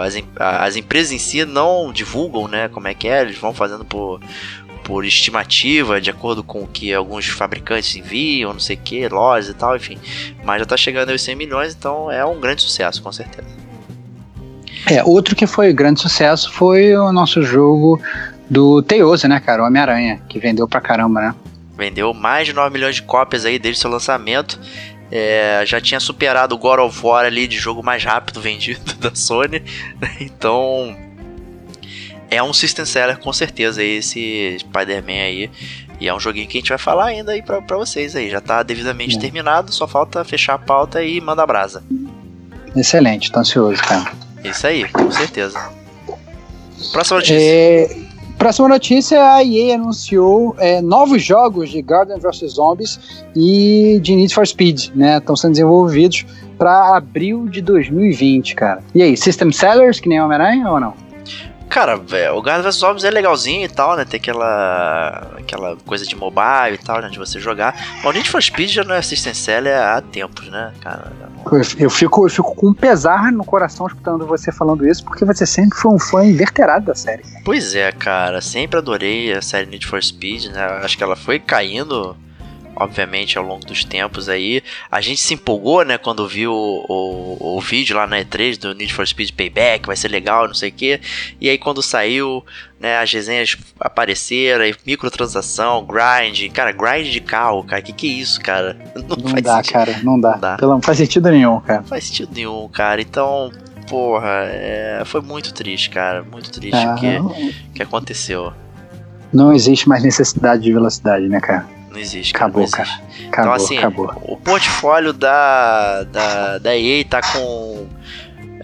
As, 0.00 0.14
as 0.36 0.76
empresas 0.76 1.10
em 1.10 1.18
si 1.18 1.44
não 1.44 1.92
divulgam, 1.92 2.46
né? 2.46 2.68
Como 2.68 2.86
é 2.86 2.94
que 2.94 3.08
é, 3.08 3.20
eles 3.20 3.36
vão 3.36 3.52
fazendo 3.52 3.84
por, 3.84 4.20
por 4.84 5.04
estimativa, 5.04 6.00
de 6.00 6.10
acordo 6.10 6.42
com 6.42 6.62
o 6.62 6.66
que 6.66 6.92
alguns 6.92 7.28
fabricantes 7.28 7.94
enviam, 7.96 8.52
não 8.52 8.60
sei 8.60 8.76
o 8.76 8.78
que, 8.80 9.08
lojas 9.08 9.50
e 9.50 9.54
tal, 9.54 9.76
enfim. 9.76 9.98
Mas 10.44 10.60
já 10.60 10.66
tá 10.66 10.76
chegando 10.76 11.10
aos 11.10 11.22
100 11.22 11.36
milhões, 11.36 11.74
então 11.74 12.10
é 12.10 12.24
um 12.24 12.40
grande 12.40 12.62
sucesso, 12.62 13.02
com 13.02 13.12
certeza. 13.12 13.48
É, 14.86 15.02
outro 15.04 15.36
que 15.36 15.46
foi 15.46 15.72
grande 15.72 16.00
sucesso 16.00 16.52
foi 16.52 16.94
o 16.96 17.12
nosso 17.12 17.42
jogo 17.42 18.00
do 18.50 18.82
Teose, 18.82 19.28
né, 19.28 19.40
cara? 19.40 19.62
O 19.62 19.66
Homem-Aranha, 19.66 20.20
que 20.28 20.38
vendeu 20.38 20.66
pra 20.66 20.80
caramba, 20.80 21.20
né? 21.20 21.34
Vendeu 21.76 22.12
mais 22.12 22.46
de 22.46 22.52
9 22.52 22.72
milhões 22.72 22.96
de 22.96 23.02
cópias 23.02 23.44
aí 23.44 23.58
desde 23.58 23.80
seu 23.80 23.90
lançamento. 23.90 24.60
É, 25.10 25.62
já 25.66 25.80
tinha 25.80 26.00
superado 26.00 26.54
o 26.54 26.58
God 26.58 26.80
of 26.80 27.06
War 27.06 27.24
ali 27.24 27.46
de 27.46 27.58
jogo 27.58 27.82
mais 27.82 28.02
rápido 28.02 28.40
vendido 28.40 28.92
da 28.98 29.14
Sony. 29.14 29.62
Então, 30.20 30.96
é 32.32 32.42
um 32.42 32.52
system 32.52 32.86
seller 32.86 33.18
com 33.18 33.32
certeza 33.32 33.82
esse 33.82 34.56
Spider-Man 34.60 35.12
aí. 35.12 35.50
E 36.00 36.08
é 36.08 36.14
um 36.14 36.18
joguinho 36.18 36.48
que 36.48 36.58
a 36.58 36.60
gente 36.60 36.70
vai 36.70 36.78
falar 36.78 37.06
ainda 37.06 37.32
aí 37.32 37.42
pra, 37.42 37.60
pra 37.60 37.76
vocês 37.76 38.16
aí. 38.16 38.30
Já 38.30 38.40
tá 38.40 38.62
devidamente 38.62 39.16
é. 39.16 39.20
terminado, 39.20 39.72
só 39.72 39.86
falta 39.86 40.24
fechar 40.24 40.54
a 40.54 40.58
pauta 40.58 41.02
e 41.02 41.20
mandar 41.20 41.46
brasa. 41.46 41.82
Excelente, 42.74 43.30
tô 43.30 43.40
ansioso, 43.40 43.80
cara. 43.82 44.10
Isso 44.42 44.66
aí, 44.66 44.88
com 44.88 45.10
certeza. 45.10 45.70
Próxima 46.90 47.18
notícia. 47.18 47.36
É, 47.38 47.96
próxima 48.38 48.68
notícia, 48.68 49.34
a 49.34 49.44
EA 49.44 49.76
anunciou 49.76 50.56
é, 50.58 50.80
novos 50.80 51.22
jogos 51.22 51.70
de 51.70 51.80
Garden 51.82 52.18
vs 52.18 52.52
Zombies 52.52 52.98
e 53.36 54.00
de 54.02 54.16
Need 54.16 54.34
for 54.34 54.46
Speed, 54.46 54.88
né? 54.94 55.18
Estão 55.18 55.36
sendo 55.36 55.52
desenvolvidos 55.52 56.24
para 56.58 56.96
abril 56.96 57.46
de 57.48 57.60
2020, 57.60 58.54
cara. 58.54 58.82
E 58.94 59.02
aí, 59.02 59.16
System 59.16 59.52
Sellers, 59.52 60.00
que 60.00 60.08
nem 60.08 60.20
Homem-Aranha 60.20 60.68
ou 60.68 60.80
não? 60.80 61.11
Cara, 61.72 61.96
véio, 61.96 62.36
o 62.36 62.42
Garden 62.42 62.70
vs 62.70 62.74
Zombies 62.74 63.02
é 63.02 63.10
legalzinho 63.10 63.64
e 63.64 63.68
tal, 63.68 63.96
né? 63.96 64.04
Tem 64.04 64.20
aquela, 64.20 65.32
aquela 65.38 65.74
coisa 65.86 66.04
de 66.04 66.14
mobile 66.14 66.74
e 66.74 66.76
tal, 66.76 67.00
né? 67.00 67.08
De 67.08 67.18
você 67.18 67.40
jogar. 67.40 67.74
Mas 67.96 68.04
o 68.04 68.12
Need 68.12 68.28
for 68.28 68.42
Speed 68.42 68.68
já 68.68 68.84
não 68.84 68.94
é 68.94 68.98
assistência 68.98 69.42
seller 69.42 69.74
há 69.74 70.02
tempos, 70.02 70.50
né, 70.50 70.70
cara? 70.82 71.10
Eu 71.78 71.88
fico, 71.88 72.26
eu 72.26 72.28
fico 72.28 72.54
com 72.54 72.68
um 72.68 72.74
pesar 72.74 73.32
no 73.32 73.42
coração 73.42 73.86
escutando 73.86 74.26
você 74.26 74.52
falando 74.52 74.86
isso, 74.86 75.02
porque 75.02 75.24
você 75.24 75.46
sempre 75.46 75.78
foi 75.78 75.90
um 75.90 75.98
fã 75.98 76.22
inverterado 76.22 76.84
da 76.84 76.94
série. 76.94 77.22
Pois 77.42 77.74
é, 77.74 77.90
cara. 77.90 78.42
Sempre 78.42 78.76
adorei 78.76 79.32
a 79.32 79.40
série 79.40 79.64
Need 79.64 79.86
for 79.86 80.02
Speed, 80.02 80.52
né? 80.52 80.62
Acho 80.82 80.98
que 80.98 81.02
ela 81.02 81.16
foi 81.16 81.38
caindo 81.38 82.14
obviamente, 82.82 83.38
ao 83.38 83.44
longo 83.44 83.64
dos 83.64 83.84
tempos 83.84 84.28
aí. 84.28 84.62
A 84.90 85.00
gente 85.00 85.20
se 85.20 85.34
empolgou, 85.34 85.84
né, 85.84 85.98
quando 85.98 86.26
viu 86.26 86.52
o, 86.52 86.84
o, 86.88 87.56
o, 87.56 87.60
vídeo 87.60 87.96
lá 87.96 88.06
na 88.06 88.18
E3 88.18 88.58
do 88.58 88.74
Need 88.74 88.92
for 88.92 89.06
Speed 89.06 89.30
Payback, 89.32 89.86
vai 89.86 89.96
ser 89.96 90.08
legal, 90.08 90.46
não 90.46 90.54
sei 90.54 90.70
o 90.70 90.72
que. 90.72 91.00
E 91.40 91.48
aí 91.48 91.58
quando 91.58 91.82
saiu, 91.82 92.44
né, 92.80 92.98
as 92.98 93.12
resenhas 93.12 93.56
apareceram, 93.78 94.64
aí, 94.64 94.74
microtransação, 94.84 95.86
grind. 95.86 96.50
Cara, 96.52 96.72
grind 96.72 97.10
de 97.10 97.20
carro, 97.20 97.62
cara, 97.62 97.80
que 97.80 97.92
que 97.92 98.08
é 98.08 98.12
isso, 98.14 98.40
cara? 98.40 98.76
Não, 98.94 99.16
não 99.16 99.40
dá, 99.40 99.56
sentido. 99.56 99.72
cara, 99.72 100.00
não 100.02 100.20
dá. 100.20 100.32
não 100.32 100.40
dá. 100.40 100.56
Pelo, 100.56 100.72
não 100.72 100.82
faz 100.82 100.98
sentido 100.98 101.30
nenhum, 101.30 101.60
cara. 101.60 101.80
Não 101.80 101.86
faz 101.86 102.04
sentido 102.04 102.30
nenhum, 102.34 102.68
cara. 102.68 103.00
Então, 103.00 103.50
porra, 103.88 104.46
é, 104.46 105.02
foi 105.04 105.20
muito 105.20 105.52
triste, 105.52 105.90
cara. 105.90 106.22
Muito 106.22 106.50
triste 106.50 106.76
ah, 106.76 106.94
o 106.94 106.98
que, 106.98 107.54
que 107.74 107.82
aconteceu. 107.82 108.52
Não 109.32 109.52
existe 109.52 109.88
mais 109.88 110.02
necessidade 110.02 110.62
de 110.62 110.72
velocidade, 110.72 111.28
né, 111.28 111.40
cara? 111.40 111.66
Não 111.92 111.98
existe. 111.98 112.34
Acabou, 112.34 112.68
cara. 112.68 112.88
Existe. 112.88 113.28
Cara. 113.28 113.28
Acabou, 113.28 113.42
então, 113.42 113.52
assim, 113.52 113.78
acabou. 113.78 114.22
o 114.22 114.36
portfólio 114.38 115.12
da, 115.12 116.02
da, 116.04 116.58
da 116.58 116.76
EA 116.76 117.04
tá 117.04 117.20
com 117.20 117.86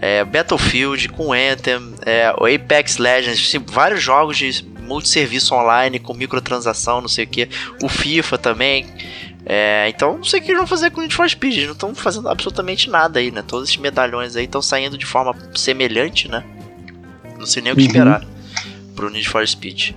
é, 0.01 0.23
Battlefield, 0.23 1.09
com 1.09 1.31
Anthem, 1.31 1.93
é, 2.05 2.33
o 2.39 2.45
Apex 2.45 2.97
Legends, 2.97 3.53
vários 3.67 4.01
jogos 4.01 4.37
de 4.37 4.65
multisserviço 4.81 5.53
online 5.53 5.99
com 5.99 6.13
microtransação, 6.13 7.01
não 7.01 7.07
sei 7.07 7.25
o 7.25 7.27
que. 7.27 7.49
O 7.83 7.87
FIFA 7.87 8.37
também. 8.39 8.87
É, 9.45 9.87
então, 9.89 10.17
não 10.17 10.23
sei 10.23 10.39
o 10.39 10.43
que 10.43 10.49
eles 10.49 10.57
vão 10.57 10.67
fazer 10.67 10.89
com 10.89 10.99
o 10.99 11.01
Need 11.01 11.13
for 11.13 11.29
Speed. 11.29 11.53
Eles 11.53 11.65
não 11.67 11.73
estão 11.73 11.95
fazendo 11.95 12.27
absolutamente 12.29 12.89
nada 12.89 13.19
aí, 13.19 13.31
né? 13.31 13.43
Todos 13.45 13.69
esses 13.69 13.79
medalhões 13.79 14.35
aí 14.35 14.45
estão 14.45 14.61
saindo 14.61 14.97
de 14.97 15.05
forma 15.05 15.35
semelhante, 15.55 16.27
né? 16.27 16.43
Não 17.37 17.45
sei 17.45 17.61
nem 17.61 17.73
o 17.73 17.75
que 17.75 17.81
uhum. 17.83 17.87
esperar 17.87 18.25
pro 18.95 19.09
Need 19.09 19.29
for 19.29 19.47
Speed. 19.47 19.91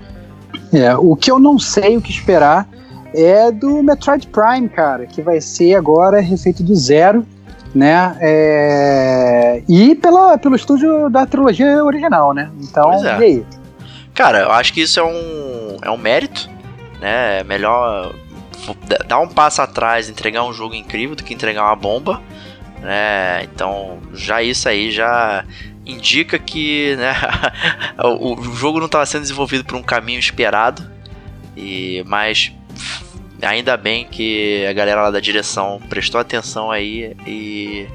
É, 0.72 0.94
o 0.96 1.16
que 1.16 1.30
eu 1.30 1.38
não 1.38 1.58
sei 1.58 1.96
o 1.96 2.02
que 2.02 2.10
esperar 2.10 2.68
é 3.14 3.50
do 3.50 3.82
Metroid 3.82 4.26
Prime, 4.28 4.68
cara, 4.68 5.06
que 5.06 5.22
vai 5.22 5.40
ser 5.40 5.74
agora 5.74 6.20
refeito 6.20 6.62
do 6.62 6.74
zero, 6.74 7.26
né? 7.74 8.16
É... 8.20 9.62
E 9.68 9.94
pela, 9.94 10.36
pelo 10.38 10.56
estúdio 10.56 11.08
da 11.10 11.26
trilogia 11.26 11.84
original, 11.84 12.32
né? 12.32 12.50
Então, 12.60 12.92
é. 13.06 13.20
e 13.20 13.24
aí? 13.24 13.46
Cara, 14.14 14.40
eu 14.40 14.52
acho 14.52 14.72
que 14.72 14.82
isso 14.82 15.00
é 15.00 15.04
um, 15.04 15.76
é 15.82 15.90
um 15.90 15.96
mérito, 15.96 16.50
né? 17.00 17.40
É 17.40 17.44
melhor 17.44 18.14
dar 19.08 19.18
um 19.20 19.28
passo 19.28 19.62
atrás, 19.62 20.08
entregar 20.08 20.44
um 20.44 20.52
jogo 20.52 20.74
incrível 20.74 21.16
do 21.16 21.24
que 21.24 21.34
entregar 21.34 21.64
uma 21.64 21.76
bomba, 21.76 22.20
né? 22.80 23.44
Então, 23.44 23.98
já 24.12 24.42
isso 24.42 24.68
aí 24.68 24.90
já 24.90 25.44
indica 25.84 26.38
que 26.38 26.94
né, 26.96 27.14
o, 28.20 28.34
o 28.38 28.54
jogo 28.54 28.78
não 28.78 28.86
estava 28.86 29.04
sendo 29.06 29.22
desenvolvido 29.22 29.64
por 29.64 29.76
um 29.76 29.82
caminho 29.82 30.18
esperado, 30.18 30.88
e 31.56 32.02
mas 32.06 32.52
ainda 33.42 33.76
bem 33.76 34.04
que 34.04 34.64
a 34.66 34.72
galera 34.72 35.02
lá 35.02 35.10
da 35.10 35.20
direção 35.20 35.80
prestou 35.88 36.20
atenção 36.20 36.70
aí 36.70 37.16
e, 37.26 37.86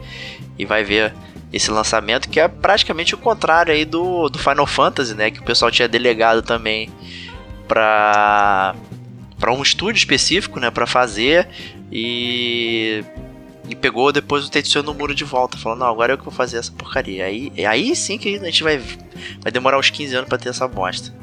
e 0.57 0.65
vai 0.65 0.83
ver 0.83 1.13
esse 1.51 1.71
lançamento 1.71 2.29
que 2.29 2.39
é 2.39 2.47
praticamente 2.47 3.15
o 3.15 3.17
contrário 3.17 3.73
aí 3.73 3.85
do, 3.85 4.29
do 4.29 4.37
Final 4.37 4.67
Fantasy, 4.67 5.13
né? 5.15 5.31
Que 5.31 5.39
o 5.39 5.43
pessoal 5.43 5.71
tinha 5.71 5.87
delegado 5.87 6.41
também 6.41 6.89
para 7.67 8.75
para 9.39 9.53
um 9.53 9.61
estúdio 9.61 9.99
específico, 9.99 10.59
né? 10.59 10.71
Para 10.71 10.87
fazer 10.87 11.47
e 11.91 13.03
E 13.69 13.75
pegou 13.75 14.11
depois 14.11 14.45
o 14.45 14.49
Tetsuya 14.49 14.83
no 14.83 14.93
muro 14.93 15.13
de 15.13 15.23
volta, 15.23 15.57
falando, 15.57 15.79
não, 15.79 15.87
agora 15.87 16.11
é 16.11 16.13
eu 16.13 16.17
que 16.17 16.25
vou 16.25 16.33
fazer 16.33 16.57
essa 16.57 16.71
porcaria. 16.71 17.25
Aí, 17.25 17.51
aí 17.65 17.95
sim 17.95 18.17
que 18.17 18.35
a 18.35 18.45
gente 18.45 18.63
vai, 18.63 18.81
vai 19.41 19.51
demorar 19.51 19.79
uns 19.79 19.89
15 19.89 20.15
anos 20.15 20.29
pra 20.29 20.37
ter 20.37 20.49
essa 20.49 20.67
bosta. 20.67 21.13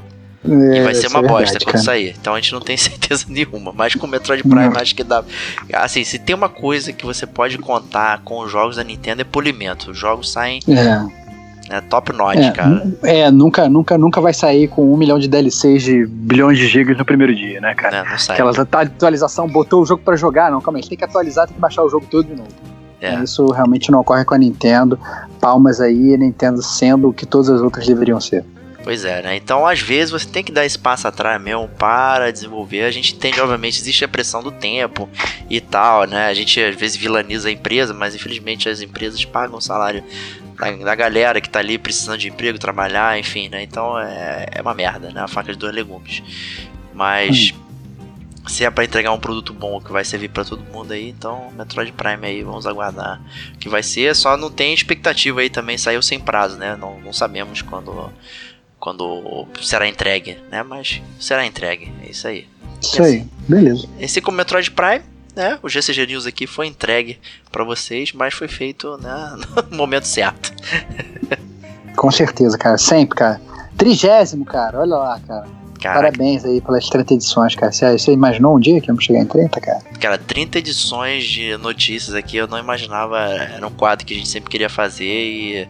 É, 0.46 0.76
e 0.78 0.82
vai 0.82 0.94
ser 0.94 1.08
uma 1.08 1.20
é 1.20 1.22
bosta 1.22 1.58
quando 1.58 1.72
cara. 1.72 1.84
sair. 1.84 2.14
Então 2.20 2.34
a 2.34 2.40
gente 2.40 2.52
não 2.52 2.60
tem 2.60 2.76
certeza 2.78 3.24
nenhuma. 3.28 3.72
Mas 3.74 3.94
com 3.94 4.06
o 4.06 4.10
Metroid 4.10 4.42
Prime 4.42 4.68
não. 4.68 4.80
acho 4.80 4.94
que 4.94 5.04
dá. 5.04 5.24
Assim, 5.72 6.04
se 6.04 6.18
tem 6.18 6.34
uma 6.34 6.48
coisa 6.48 6.92
que 6.92 7.04
você 7.04 7.26
pode 7.26 7.58
contar 7.58 8.20
com 8.22 8.40
os 8.40 8.50
jogos 8.50 8.76
da 8.76 8.84
Nintendo 8.84 9.22
é 9.22 9.24
polimento. 9.24 9.90
Os 9.90 9.98
jogos 9.98 10.30
saem. 10.30 10.60
É. 10.68 11.24
É 11.70 11.80
top 11.80 12.12
notch, 12.12 12.36
é, 12.36 12.50
cara. 12.50 12.86
É, 13.02 13.30
nunca, 13.30 13.70
nunca, 13.70 13.96
nunca 13.96 14.20
vai 14.20 14.34
sair 14.34 14.68
com 14.68 14.92
um 14.92 14.98
milhão 14.98 15.18
de 15.18 15.26
DLCs 15.26 15.82
de 15.82 16.04
bilhões 16.04 16.58
de 16.58 16.68
gigas 16.68 16.96
no 16.98 17.06
primeiro 17.06 17.34
dia, 17.34 17.58
né, 17.58 17.74
cara? 17.74 17.96
É, 17.96 18.04
não 18.04 18.18
sai. 18.18 18.36
Aquela 18.36 18.50
atualização, 18.82 19.48
botou 19.48 19.80
o 19.80 19.86
jogo 19.86 20.02
para 20.04 20.14
jogar, 20.14 20.50
não, 20.50 20.60
calma 20.60 20.78
aí, 20.78 20.86
tem 20.86 20.98
que 20.98 21.04
atualizar, 21.04 21.46
tem 21.46 21.54
que 21.54 21.60
baixar 21.60 21.82
o 21.82 21.88
jogo 21.88 22.06
todo 22.10 22.26
de 22.26 22.36
novo. 22.36 22.50
É. 23.00 23.22
Isso 23.22 23.46
realmente 23.46 23.90
não 23.90 24.00
ocorre 24.00 24.24
com 24.24 24.34
a 24.34 24.38
Nintendo. 24.38 24.98
Palmas 25.40 25.80
aí, 25.80 26.14
a 26.14 26.18
Nintendo 26.18 26.62
sendo 26.62 27.08
o 27.08 27.12
que 27.14 27.24
todas 27.24 27.48
as 27.48 27.62
outras 27.62 27.86
deveriam 27.86 28.20
ser. 28.20 28.44
Pois 28.84 29.02
é, 29.02 29.22
né? 29.22 29.34
Então, 29.34 29.66
às 29.66 29.80
vezes, 29.80 30.10
você 30.10 30.28
tem 30.28 30.44
que 30.44 30.52
dar 30.52 30.66
espaço 30.66 31.08
atrás 31.08 31.40
mesmo 31.40 31.66
para 31.68 32.30
desenvolver. 32.30 32.82
A 32.82 32.90
gente 32.90 33.14
entende, 33.14 33.40
obviamente, 33.40 33.80
existe 33.80 34.04
a 34.04 34.08
pressão 34.08 34.42
do 34.42 34.52
tempo 34.52 35.08
e 35.48 35.58
tal, 35.58 36.04
né? 36.04 36.26
A 36.26 36.34
gente, 36.34 36.62
às 36.62 36.76
vezes, 36.76 36.94
vilaniza 36.94 37.48
a 37.48 37.52
empresa, 37.52 37.94
mas, 37.94 38.14
infelizmente, 38.14 38.68
as 38.68 38.82
empresas 38.82 39.24
pagam 39.24 39.56
o 39.56 39.60
salário 39.60 40.04
da, 40.58 40.70
da 40.70 40.94
galera 40.94 41.40
que 41.40 41.48
tá 41.48 41.60
ali 41.60 41.78
precisando 41.78 42.18
de 42.18 42.28
emprego, 42.28 42.58
trabalhar, 42.58 43.18
enfim, 43.18 43.48
né? 43.48 43.62
Então, 43.62 43.98
é, 43.98 44.48
é 44.52 44.60
uma 44.60 44.74
merda, 44.74 45.10
né? 45.10 45.22
A 45.22 45.28
faca 45.28 45.50
de 45.50 45.58
dois 45.58 45.74
legumes. 45.74 46.22
Mas... 46.92 47.52
Hum. 47.54 47.64
Se 48.46 48.62
é 48.62 48.70
para 48.70 48.84
entregar 48.84 49.10
um 49.10 49.18
produto 49.18 49.54
bom 49.54 49.80
que 49.80 49.90
vai 49.90 50.04
servir 50.04 50.28
para 50.28 50.44
todo 50.44 50.62
mundo 50.64 50.92
aí, 50.92 51.08
então 51.08 51.50
Metroid 51.56 51.90
Prime 51.92 52.26
aí, 52.26 52.42
vamos 52.42 52.66
aguardar 52.66 53.18
o 53.54 53.58
que 53.58 53.70
vai 53.70 53.82
ser. 53.82 54.14
Só 54.14 54.36
não 54.36 54.50
tem 54.50 54.74
expectativa 54.74 55.40
aí 55.40 55.48
também, 55.48 55.78
saiu 55.78 56.02
sem 56.02 56.20
prazo, 56.20 56.58
né? 56.58 56.76
Não, 56.76 57.00
não 57.00 57.10
sabemos 57.10 57.62
quando 57.62 58.12
quando 58.84 59.46
será 59.62 59.88
entregue, 59.88 60.36
né? 60.50 60.62
Mas 60.62 61.00
será 61.18 61.46
entregue, 61.46 61.90
é 62.02 62.10
isso 62.10 62.28
aí. 62.28 62.46
Isso 62.82 63.02
aí, 63.02 63.16
assim, 63.20 63.30
beleza. 63.48 63.88
Esse 63.98 64.20
como 64.20 64.36
Metroid 64.36 64.70
Prime, 64.72 65.00
né? 65.34 65.58
O 65.62 65.70
GCG 65.70 66.06
News 66.06 66.26
aqui 66.26 66.46
foi 66.46 66.66
entregue 66.66 67.18
para 67.50 67.64
vocês, 67.64 68.12
mas 68.12 68.34
foi 68.34 68.46
feito 68.46 68.98
né, 68.98 69.36
no 69.70 69.78
momento 69.78 70.06
certo. 70.06 70.52
Com 71.96 72.10
certeza, 72.10 72.58
cara, 72.58 72.76
sempre, 72.76 73.16
cara. 73.16 73.40
Trigésimo, 73.78 74.44
cara, 74.44 74.80
olha 74.80 74.96
lá, 74.96 75.20
cara. 75.26 75.46
Caraca. 75.80 76.00
Parabéns 76.02 76.44
aí 76.44 76.60
pelas 76.60 76.86
30 76.86 77.14
edições, 77.14 77.54
cara. 77.54 77.72
Você, 77.72 78.12
imaginou 78.12 78.56
um 78.56 78.60
dia 78.60 78.80
que 78.82 78.90
íamos 78.90 79.02
chegar 79.02 79.20
em 79.20 79.26
30, 79.26 79.60
cara? 79.60 79.80
Cara, 79.98 80.18
30 80.18 80.58
edições 80.58 81.24
de 81.24 81.56
notícias 81.56 82.14
aqui, 82.14 82.36
eu 82.36 82.46
não 82.46 82.58
imaginava. 82.58 83.18
Era 83.18 83.66
um 83.66 83.70
quadro 83.70 84.04
que 84.04 84.12
a 84.12 84.16
gente 84.16 84.28
sempre 84.28 84.50
queria 84.50 84.68
fazer 84.68 85.04
e 85.04 85.68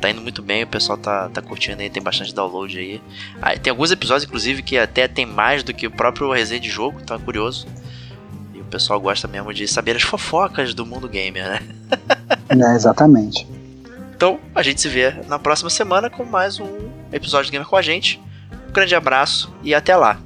tá 0.00 0.10
indo 0.10 0.20
muito 0.20 0.42
bem, 0.42 0.64
o 0.64 0.66
pessoal 0.66 0.98
tá, 0.98 1.28
tá 1.28 1.42
curtindo 1.42 1.82
aí, 1.82 1.90
tem 1.90 2.02
bastante 2.02 2.34
download 2.34 2.78
aí. 2.78 3.02
Ah, 3.40 3.56
tem 3.56 3.70
alguns 3.70 3.90
episódios, 3.90 4.24
inclusive, 4.24 4.62
que 4.62 4.78
até 4.78 5.06
tem 5.06 5.26
mais 5.26 5.62
do 5.62 5.72
que 5.72 5.86
o 5.86 5.90
próprio 5.90 6.32
resenha 6.32 6.60
de 6.60 6.70
jogo, 6.70 6.98
então 7.00 7.16
é 7.16 7.20
curioso. 7.20 7.66
E 8.54 8.60
o 8.60 8.64
pessoal 8.64 9.00
gosta 9.00 9.28
mesmo 9.28 9.52
de 9.52 9.68
saber 9.68 9.96
as 9.96 10.02
fofocas 10.02 10.74
do 10.74 10.84
mundo 10.86 11.08
gamer, 11.08 11.44
né? 11.44 11.60
é, 12.48 12.74
exatamente. 12.74 13.46
Então, 14.16 14.38
a 14.54 14.62
gente 14.62 14.80
se 14.80 14.88
vê 14.88 15.12
na 15.28 15.38
próxima 15.38 15.70
semana 15.70 16.10
com 16.10 16.24
mais 16.24 16.58
um 16.60 16.90
episódio 17.12 17.46
de 17.46 17.52
Gamer 17.52 17.66
com 17.66 17.76
a 17.76 17.82
gente. 17.82 18.20
Um 18.68 18.72
grande 18.72 18.94
abraço 18.94 19.50
e 19.62 19.74
até 19.74 19.96
lá. 19.96 20.20